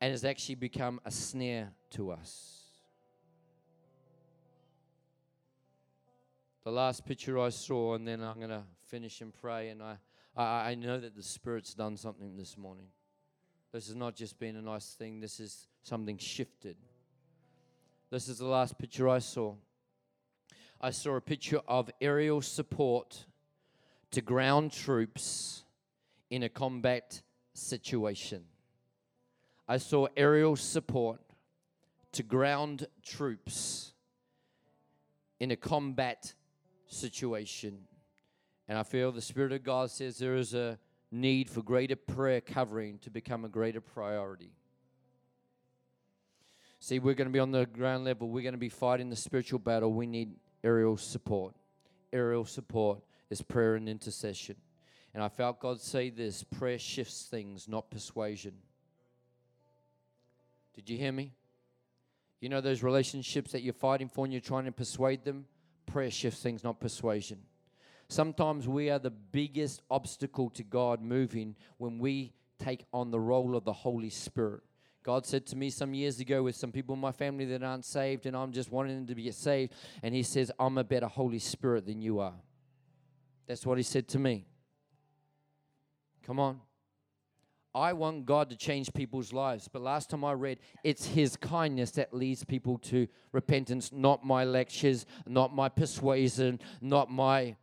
and 0.02 0.12
has 0.12 0.26
actually 0.26 0.56
become 0.56 1.00
a 1.06 1.12
snare 1.12 1.72
to 1.92 2.12
us. 2.12 2.59
The 6.64 6.72
last 6.72 7.06
picture 7.06 7.40
I 7.40 7.50
saw, 7.50 7.96
and 7.96 8.08
then 8.08 8.22
I'm 8.22 8.38
going 8.38 8.50
to 8.50 8.64
finish 8.88 9.22
and 9.22 9.34
pray. 9.34 9.70
And 9.70 9.82
I, 9.82 9.98
I, 10.36 10.72
I 10.72 10.76
know 10.76 11.00
that 11.00 11.16
the 11.16 11.24
Spirit's 11.24 11.74
done 11.74 11.98
something 11.98 12.36
this 12.36 12.58
morning. 12.58 12.88
This 13.72 13.88
has 13.88 13.96
not 13.96 14.16
just 14.16 14.40
been 14.40 14.56
a 14.56 14.62
nice 14.62 14.94
thing, 14.94 15.20
this 15.20 15.40
is 15.40 15.68
something 15.84 16.18
shifted. 16.18 16.76
This 18.10 18.28
is 18.28 18.40
the 18.40 18.48
last 18.48 18.78
picture 18.80 19.08
I 19.08 19.20
saw. 19.20 19.54
I 20.82 20.90
saw 20.92 21.16
a 21.16 21.22
picture 21.22 21.62
of 21.68 21.90
aerial 22.02 22.42
support 22.42 23.26
to 24.12 24.22
ground 24.22 24.72
troops 24.72 25.64
in 26.30 26.44
a 26.44 26.50
combat 26.50 27.22
situation. 27.54 28.46
I 29.68 29.78
saw 29.78 30.08
aerial 30.18 30.56
support 30.56 31.22
to 32.14 32.24
ground 32.24 32.88
troops 33.04 33.94
in 35.40 35.52
a 35.52 35.56
combat 35.56 36.34
situation. 36.92 37.80
And 38.68 38.78
I 38.78 38.84
feel 38.84 39.12
the 39.12 39.22
Spirit 39.22 39.52
of 39.52 39.64
God 39.64 39.90
says 39.92 40.18
there 40.18 40.36
is 40.36 40.54
a 40.54 40.78
need 41.12 41.50
for 41.50 41.62
greater 41.62 41.96
prayer 41.96 42.42
covering 42.42 43.00
to 43.00 43.10
become 43.10 43.46
a 43.46 43.50
greater 43.50 43.82
priority. 43.82 44.52
See, 46.80 47.00
we're 47.00 47.16
going 47.16 47.28
to 47.28 47.34
be 47.34 47.40
on 47.40 47.52
the 47.52 47.66
ground 47.66 48.06
level. 48.06 48.30
We're 48.30 48.44
going 48.44 48.54
to 48.54 48.60
be 48.60 48.70
fighting 48.70 49.10
the 49.10 49.16
spiritual 49.16 49.60
battle. 49.60 49.92
We 49.92 50.08
need 50.08 50.36
aerial 50.64 50.98
support. 50.98 51.56
Aerial 52.14 52.46
support 52.46 53.00
is 53.30 53.42
prayer 53.42 53.76
and 53.76 53.90
intercession. 53.90 54.56
And 55.14 55.24
I 55.24 55.30
felt 55.30 55.60
God 55.60 55.82
say 55.82 56.10
this 56.10 56.44
prayer 56.44 56.80
shifts 56.80 57.28
things, 57.30 57.68
not 57.68 57.90
persuasion. 57.90 58.54
Did 60.76 60.90
you 60.90 60.98
hear 60.98 61.12
me? 61.12 61.34
You 62.40 62.48
know 62.48 62.62
those 62.62 62.84
relationships 62.84 63.52
that 63.52 63.62
you're 63.62 63.74
fighting 63.74 64.08
for 64.08 64.24
and 64.24 64.34
you're 64.34 64.40
trying 64.40 64.66
to 64.66 64.72
persuade 64.72 65.26
them? 65.26 65.46
Prayer 65.92 66.12
shifts 66.12 66.42
things, 66.42 66.64
not 66.64 66.80
persuasion. 66.80 67.40
Sometimes 68.08 68.68
we 68.68 68.90
are 68.90 69.00
the 69.00 69.12
biggest 69.12 69.82
obstacle 69.90 70.50
to 70.52 70.64
God 70.64 71.02
moving 71.02 71.56
when 71.78 72.00
we 72.00 72.34
take 72.58 72.86
on 72.94 73.12
the 73.12 73.20
role 73.20 73.56
of 73.56 73.64
the 73.66 73.74
Holy 73.74 74.10
Spirit. 74.10 74.62
God 75.04 75.26
said 75.26 75.46
to 75.48 75.56
me 75.56 75.70
some 75.70 75.94
years 75.94 76.20
ago 76.20 76.44
with 76.44 76.56
some 76.56 76.72
people 76.72 76.94
in 76.94 77.02
my 77.02 77.12
family 77.12 77.46
that 77.46 77.64
aren't 77.64 77.86
saved, 77.86 78.26
and 78.26 78.36
I'm 78.36 78.52
just 78.52 78.72
wanting 78.72 78.96
them 78.96 79.16
to 79.16 79.22
get 79.22 79.36
saved. 79.36 79.74
And 80.04 80.14
He 80.14 80.24
says, 80.24 80.52
I'm 80.60 80.78
a 80.78 80.84
better 80.84 81.08
Holy 81.08 81.40
Spirit 81.40 81.86
than 81.86 82.02
you 82.02 82.20
are. 82.20 82.36
That's 83.48 83.66
what 83.66 83.78
He 83.78 83.84
said 83.84 84.08
to 84.10 84.20
me. 84.20 84.46
Come 86.24 86.40
on. 86.40 86.60
I 87.74 87.94
want 87.94 88.26
God 88.26 88.50
to 88.50 88.56
change 88.56 88.92
people's 88.94 89.32
lives. 89.32 89.68
But 89.72 89.82
last 89.82 90.10
time 90.10 90.26
I 90.26 90.34
read, 90.34 90.60
it's 90.84 91.06
His 91.06 91.36
kindness 91.36 91.92
that 91.92 92.14
leads 92.14 92.44
people 92.44 92.78
to 92.80 93.08
repentance, 93.32 93.92
not 93.92 94.26
my 94.26 94.44
lectures, 94.44 95.06
not 95.28 95.54
my 95.54 95.70
persuasion, 95.70 96.60
not 96.82 97.12
my, 97.12 97.56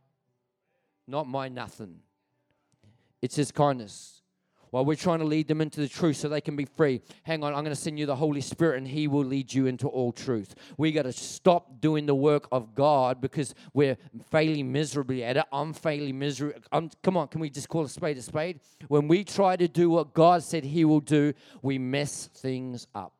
not 1.07 1.27
my 1.27 1.49
nothing. 1.49 1.99
It's 3.21 3.35
His 3.35 3.51
kindness 3.51 4.16
while 4.71 4.85
we're 4.85 4.95
trying 4.95 5.19
to 5.19 5.25
lead 5.25 5.47
them 5.47 5.61
into 5.61 5.79
the 5.79 5.87
truth 5.87 6.17
so 6.17 6.29
they 6.29 6.41
can 6.41 6.55
be 6.55 6.65
free. 6.65 7.01
Hang 7.23 7.43
on, 7.43 7.53
I'm 7.53 7.63
going 7.63 7.75
to 7.75 7.81
send 7.81 7.99
you 7.99 8.05
the 8.05 8.15
Holy 8.15 8.41
Spirit 8.41 8.77
and 8.77 8.87
He 8.87 9.07
will 9.07 9.25
lead 9.25 9.53
you 9.53 9.65
into 9.65 9.87
all 9.87 10.11
truth. 10.11 10.55
We 10.77 10.91
got 10.91 11.03
to 11.03 11.13
stop 11.13 11.81
doing 11.81 12.05
the 12.05 12.15
work 12.15 12.47
of 12.51 12.75
God 12.75 13.21
because 13.21 13.53
we're 13.73 13.97
failing 14.31 14.71
miserably 14.71 15.23
at 15.23 15.37
it. 15.37 15.45
I'm 15.51 15.73
failing 15.73 16.19
miserably. 16.19 16.61
I'm, 16.71 16.89
come 17.03 17.17
on, 17.17 17.27
can 17.27 17.41
we 17.41 17.49
just 17.49 17.69
call 17.69 17.85
a 17.85 17.89
spade 17.89 18.17
a 18.17 18.21
spade? 18.21 18.59
When 18.87 19.07
we 19.07 19.23
try 19.23 19.55
to 19.55 19.67
do 19.67 19.89
what 19.89 20.13
God 20.13 20.43
said 20.43 20.63
He 20.63 20.85
will 20.85 20.99
do, 20.99 21.33
we 21.61 21.77
mess 21.77 22.27
things 22.27 22.87
up. 22.93 23.13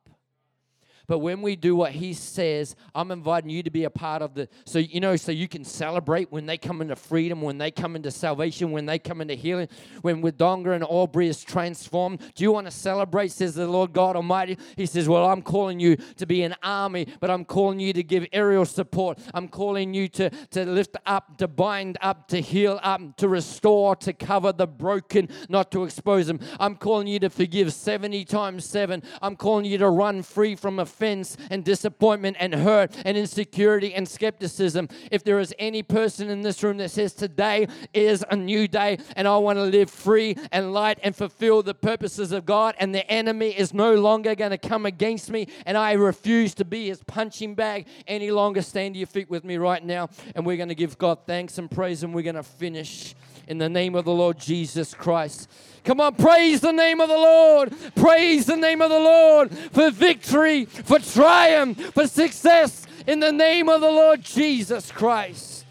But 1.08 1.20
when 1.20 1.40
we 1.40 1.56
do 1.56 1.74
what 1.74 1.92
He 1.92 2.12
says, 2.12 2.76
I'm 2.94 3.10
inviting 3.10 3.48
you 3.48 3.62
to 3.62 3.70
be 3.70 3.84
a 3.84 3.90
part 3.90 4.20
of 4.20 4.34
the, 4.34 4.46
so 4.66 4.78
you 4.78 5.00
know, 5.00 5.16
so 5.16 5.32
you 5.32 5.48
can 5.48 5.64
celebrate 5.64 6.30
when 6.30 6.44
they 6.44 6.58
come 6.58 6.82
into 6.82 6.96
freedom, 6.96 7.40
when 7.40 7.56
they 7.56 7.70
come 7.70 7.96
into 7.96 8.10
salvation, 8.10 8.70
when 8.70 8.84
they 8.84 8.98
come 8.98 9.22
into 9.22 9.34
healing, 9.34 9.68
when 10.02 10.22
Wodonga 10.22 10.74
and 10.74 10.84
Albury 10.84 11.28
is 11.28 11.42
transformed. 11.42 12.20
Do 12.34 12.44
you 12.44 12.52
want 12.52 12.66
to 12.66 12.70
celebrate, 12.70 13.32
says 13.32 13.54
the 13.54 13.66
Lord 13.66 13.94
God 13.94 14.16
Almighty? 14.16 14.58
He 14.76 14.84
says, 14.84 15.08
Well, 15.08 15.24
I'm 15.24 15.40
calling 15.40 15.80
you 15.80 15.96
to 15.96 16.26
be 16.26 16.42
an 16.42 16.54
army, 16.62 17.06
but 17.20 17.30
I'm 17.30 17.46
calling 17.46 17.80
you 17.80 17.94
to 17.94 18.02
give 18.02 18.26
aerial 18.32 18.66
support. 18.66 19.18
I'm 19.32 19.48
calling 19.48 19.94
you 19.94 20.08
to, 20.08 20.28
to 20.50 20.66
lift 20.66 20.98
up, 21.06 21.38
to 21.38 21.48
bind 21.48 21.96
up, 22.02 22.28
to 22.28 22.40
heal 22.42 22.78
up, 22.82 23.16
to 23.16 23.28
restore, 23.28 23.96
to 23.96 24.12
cover 24.12 24.52
the 24.52 24.66
broken, 24.66 25.30
not 25.48 25.72
to 25.72 25.84
expose 25.84 26.26
them. 26.26 26.40
I'm 26.60 26.76
calling 26.76 27.06
you 27.06 27.18
to 27.20 27.30
forgive 27.30 27.72
70 27.72 28.26
times 28.26 28.66
7. 28.66 29.02
I'm 29.22 29.36
calling 29.36 29.64
you 29.64 29.78
to 29.78 29.88
run 29.88 30.22
free 30.22 30.54
from 30.54 30.78
a 30.78 30.84
offense 30.98 31.36
and 31.50 31.64
disappointment 31.64 32.36
and 32.40 32.54
hurt 32.54 32.92
and 33.04 33.16
insecurity 33.16 33.94
and 33.94 34.08
skepticism. 34.08 34.88
If 35.10 35.22
there 35.22 35.38
is 35.38 35.54
any 35.58 35.82
person 35.82 36.28
in 36.28 36.42
this 36.42 36.62
room 36.62 36.78
that 36.78 36.90
says, 36.90 37.12
Today 37.12 37.68
is 37.94 38.24
a 38.30 38.36
new 38.36 38.66
day 38.66 38.98
and 39.16 39.28
I 39.28 39.36
want 39.38 39.58
to 39.58 39.62
live 39.62 39.90
free 39.90 40.36
and 40.50 40.72
light 40.72 40.98
and 41.02 41.14
fulfill 41.14 41.62
the 41.62 41.74
purposes 41.74 42.32
of 42.32 42.44
God, 42.44 42.74
and 42.78 42.94
the 42.94 43.08
enemy 43.10 43.50
is 43.50 43.72
no 43.72 43.94
longer 43.94 44.34
going 44.34 44.50
to 44.50 44.58
come 44.58 44.86
against 44.86 45.30
me, 45.30 45.46
and 45.66 45.76
I 45.76 45.92
refuse 45.92 46.54
to 46.54 46.64
be 46.64 46.88
his 46.88 47.02
punching 47.04 47.54
bag 47.54 47.86
any 48.06 48.30
longer, 48.30 48.62
stand 48.62 48.94
to 48.94 48.98
your 48.98 49.06
feet 49.06 49.30
with 49.30 49.44
me 49.44 49.56
right 49.56 49.84
now, 49.84 50.08
and 50.34 50.44
we're 50.44 50.56
going 50.56 50.68
to 50.68 50.74
give 50.74 50.98
God 50.98 51.18
thanks 51.26 51.58
and 51.58 51.70
praise, 51.70 52.02
and 52.02 52.14
we're 52.14 52.22
going 52.22 52.34
to 52.34 52.42
finish 52.42 53.14
in 53.48 53.56
the 53.56 53.68
name 53.68 53.94
of 53.94 54.04
the 54.04 54.12
Lord 54.12 54.38
Jesus 54.38 54.94
Christ. 54.94 55.50
Come 55.82 56.02
on, 56.02 56.14
praise 56.14 56.60
the 56.60 56.70
name 56.70 57.00
of 57.00 57.08
the 57.08 57.16
Lord. 57.16 57.74
Praise 57.96 58.44
the 58.44 58.56
name 58.56 58.82
of 58.82 58.90
the 58.90 58.98
Lord 58.98 59.50
for 59.50 59.90
victory, 59.90 60.66
for 60.66 60.98
triumph, 60.98 61.80
for 61.94 62.06
success 62.06 62.86
in 63.06 63.20
the 63.20 63.32
name 63.32 63.70
of 63.70 63.80
the 63.80 63.90
Lord 63.90 64.22
Jesus 64.22 64.92
Christ. 64.92 65.64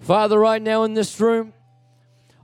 Father, 0.00 0.38
right 0.38 0.60
now 0.60 0.84
in 0.84 0.92
this 0.92 1.18
room, 1.18 1.54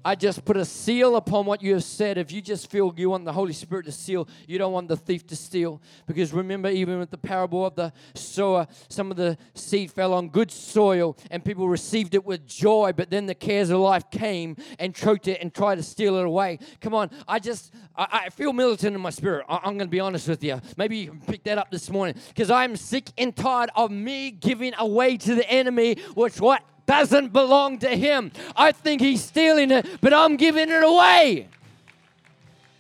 I 0.04 0.14
just 0.14 0.44
put 0.44 0.56
a 0.56 0.64
seal 0.64 1.16
upon 1.16 1.46
what 1.46 1.62
you 1.62 1.74
have 1.74 1.84
said. 1.84 2.18
If 2.18 2.32
you 2.32 2.42
just 2.42 2.70
feel 2.70 2.92
you 2.96 3.10
want 3.10 3.24
the 3.24 3.32
Holy 3.32 3.52
Spirit 3.52 3.86
to 3.86 3.92
seal, 3.92 4.28
you 4.48 4.58
don't 4.58 4.72
want 4.72 4.88
the 4.88 4.96
thief 4.96 5.26
to 5.28 5.36
steal. 5.36 5.80
Because 6.06 6.32
remember, 6.32 6.68
even 6.68 6.98
with 6.98 7.10
the 7.10 7.18
parable 7.18 7.64
of 7.64 7.74
the 7.76 7.92
sower, 8.14 8.66
some 8.88 9.10
of 9.10 9.16
the 9.16 9.38
seed 9.54 9.90
fell 9.90 10.12
on 10.12 10.28
good 10.28 10.50
soil 10.50 11.16
and 11.30 11.44
people 11.44 11.68
received 11.68 12.14
it 12.14 12.24
with 12.24 12.46
joy, 12.46 12.92
but 12.96 13.10
then 13.10 13.26
the 13.26 13.34
cares 13.34 13.70
of 13.70 13.78
life 13.78 14.10
came 14.10 14.56
and 14.78 14.94
choked 14.94 15.28
it 15.28 15.40
and 15.40 15.54
tried 15.54 15.76
to 15.76 15.82
steal 15.82 16.16
it 16.16 16.24
away. 16.24 16.58
Come 16.80 16.94
on, 16.94 17.10
I 17.28 17.38
just, 17.38 17.72
I, 17.96 18.22
I 18.26 18.30
feel 18.30 18.52
militant 18.52 18.94
in 18.94 19.00
my 19.00 19.10
spirit. 19.10 19.46
I, 19.48 19.58
I'm 19.58 19.78
going 19.78 19.80
to 19.80 19.86
be 19.86 20.00
honest 20.00 20.28
with 20.28 20.42
you. 20.42 20.60
Maybe 20.76 20.96
you 20.96 21.08
can 21.10 21.20
pick 21.20 21.44
that 21.44 21.58
up 21.58 21.70
this 21.70 21.90
morning. 21.90 22.16
Because 22.28 22.50
I'm 22.50 22.76
sick 22.76 23.10
and 23.16 23.34
tired 23.34 23.70
of 23.76 23.90
me 23.90 24.30
giving 24.32 24.72
away 24.78 25.16
to 25.18 25.34
the 25.34 25.48
enemy, 25.48 25.96
which 26.14 26.40
what 26.40 26.62
doesn't 26.86 27.32
belong 27.32 27.78
to 27.78 27.88
him. 27.88 28.32
I 28.56 28.72
think 28.72 29.00
he's 29.00 29.22
stealing 29.22 29.70
it, 29.70 29.86
but 30.00 30.12
I'm 30.12 30.36
giving 30.36 30.68
it 30.70 30.82
away. 30.82 31.48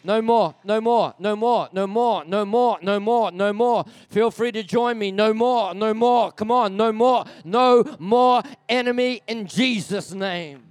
No 0.04 0.20
more, 0.20 0.56
no 0.64 0.80
more, 0.80 1.14
no 1.20 1.36
more, 1.36 1.68
no 1.72 1.86
more, 1.86 2.24
no 2.24 2.44
more, 2.44 2.78
no 2.82 2.98
more, 2.98 3.30
no 3.30 3.52
more. 3.52 3.84
Feel 4.08 4.32
free 4.32 4.50
to 4.50 4.64
join 4.64 4.98
me. 4.98 5.12
No 5.12 5.32
more, 5.32 5.74
no 5.74 5.94
more. 5.94 6.32
Come 6.32 6.50
on, 6.50 6.76
no 6.76 6.90
more, 6.90 7.24
no 7.44 7.84
more 8.00 8.42
enemy 8.68 9.22
in 9.28 9.46
Jesus' 9.46 10.12
name. 10.12 10.64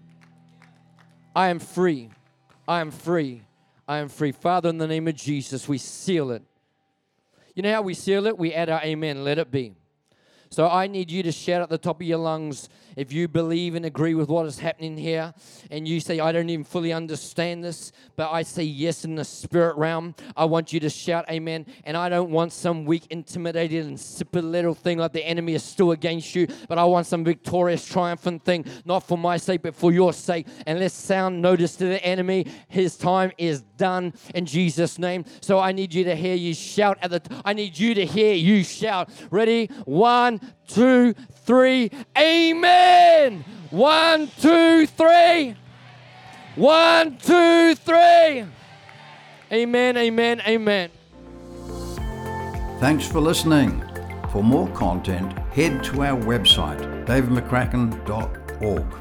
I 1.33 1.47
am 1.47 1.59
free. 1.59 2.09
I 2.67 2.81
am 2.81 2.91
free. 2.91 3.43
I 3.87 3.99
am 3.99 4.09
free. 4.09 4.33
Father, 4.33 4.69
in 4.69 4.77
the 4.77 4.87
name 4.87 5.07
of 5.07 5.15
Jesus, 5.15 5.67
we 5.67 5.77
seal 5.77 6.31
it. 6.31 6.43
You 7.55 7.63
know 7.63 7.71
how 7.71 7.81
we 7.81 7.93
seal 7.93 8.27
it? 8.27 8.37
We 8.37 8.53
add 8.53 8.69
our 8.69 8.81
amen. 8.81 9.23
Let 9.23 9.37
it 9.37 9.49
be. 9.49 9.75
So 10.49 10.67
I 10.67 10.87
need 10.87 11.09
you 11.09 11.23
to 11.23 11.31
shout 11.31 11.61
at 11.61 11.69
the 11.69 11.77
top 11.77 12.01
of 12.01 12.07
your 12.07 12.17
lungs 12.17 12.67
if 12.95 13.11
you 13.11 13.27
believe 13.27 13.75
and 13.75 13.85
agree 13.85 14.13
with 14.13 14.29
what 14.29 14.45
is 14.45 14.59
happening 14.59 14.97
here, 14.97 15.33
and 15.69 15.87
you 15.87 15.99
say, 15.99 16.19
I 16.19 16.31
don't 16.31 16.49
even 16.49 16.63
fully 16.63 16.93
understand 16.93 17.63
this, 17.63 17.91
but 18.15 18.31
I 18.31 18.43
say 18.43 18.63
yes 18.63 19.05
in 19.05 19.15
the 19.15 19.25
spirit 19.25 19.77
realm, 19.77 20.15
I 20.35 20.45
want 20.45 20.73
you 20.73 20.79
to 20.81 20.89
shout 20.89 21.29
amen. 21.29 21.65
And 21.83 21.95
I 21.97 22.09
don't 22.09 22.31
want 22.31 22.53
some 22.53 22.85
weak, 22.85 23.07
intimidated, 23.09 23.83
and 23.83 23.91
insipid 23.91 24.43
little 24.43 24.73
thing 24.73 24.97
like 24.97 25.13
the 25.13 25.25
enemy 25.25 25.53
is 25.53 25.63
still 25.63 25.91
against 25.91 26.35
you, 26.35 26.47
but 26.67 26.77
I 26.77 26.85
want 26.85 27.07
some 27.07 27.23
victorious, 27.23 27.85
triumphant 27.85 28.43
thing, 28.43 28.65
not 28.85 29.01
for 29.01 29.17
my 29.17 29.37
sake, 29.37 29.61
but 29.63 29.75
for 29.75 29.91
your 29.91 30.13
sake. 30.13 30.47
And 30.65 30.79
let's 30.79 30.93
sound 30.93 31.41
notice 31.41 31.75
to 31.77 31.85
the 31.85 32.03
enemy. 32.03 32.47
His 32.67 32.97
time 32.97 33.31
is 33.37 33.61
done 33.61 34.13
in 34.35 34.45
Jesus' 34.45 34.99
name. 34.99 35.25
So 35.41 35.59
I 35.59 35.71
need 35.71 35.93
you 35.93 36.03
to 36.05 36.15
hear 36.15 36.35
you 36.35 36.53
shout 36.53 36.97
at 37.01 37.11
the, 37.11 37.19
t- 37.19 37.35
I 37.43 37.53
need 37.53 37.77
you 37.77 37.93
to 37.95 38.05
hear 38.05 38.33
you 38.33 38.63
shout. 38.63 39.09
Ready? 39.29 39.67
One, 39.85 40.39
two, 40.67 41.13
three. 41.45 41.91
Amen. 42.81 43.43
One, 43.69 44.27
two, 44.39 44.87
three. 44.87 45.55
One, 46.55 47.17
two, 47.17 47.75
three. 47.75 48.45
Amen, 49.51 49.97
amen, 49.97 50.41
amen. 50.47 50.89
Thanks 52.79 53.07
for 53.07 53.19
listening. 53.21 53.83
For 54.31 54.43
more 54.43 54.67
content, 54.69 55.37
head 55.53 55.83
to 55.85 56.03
our 56.03 56.19
website, 56.19 57.05
davidmccracken.org. 57.05 59.00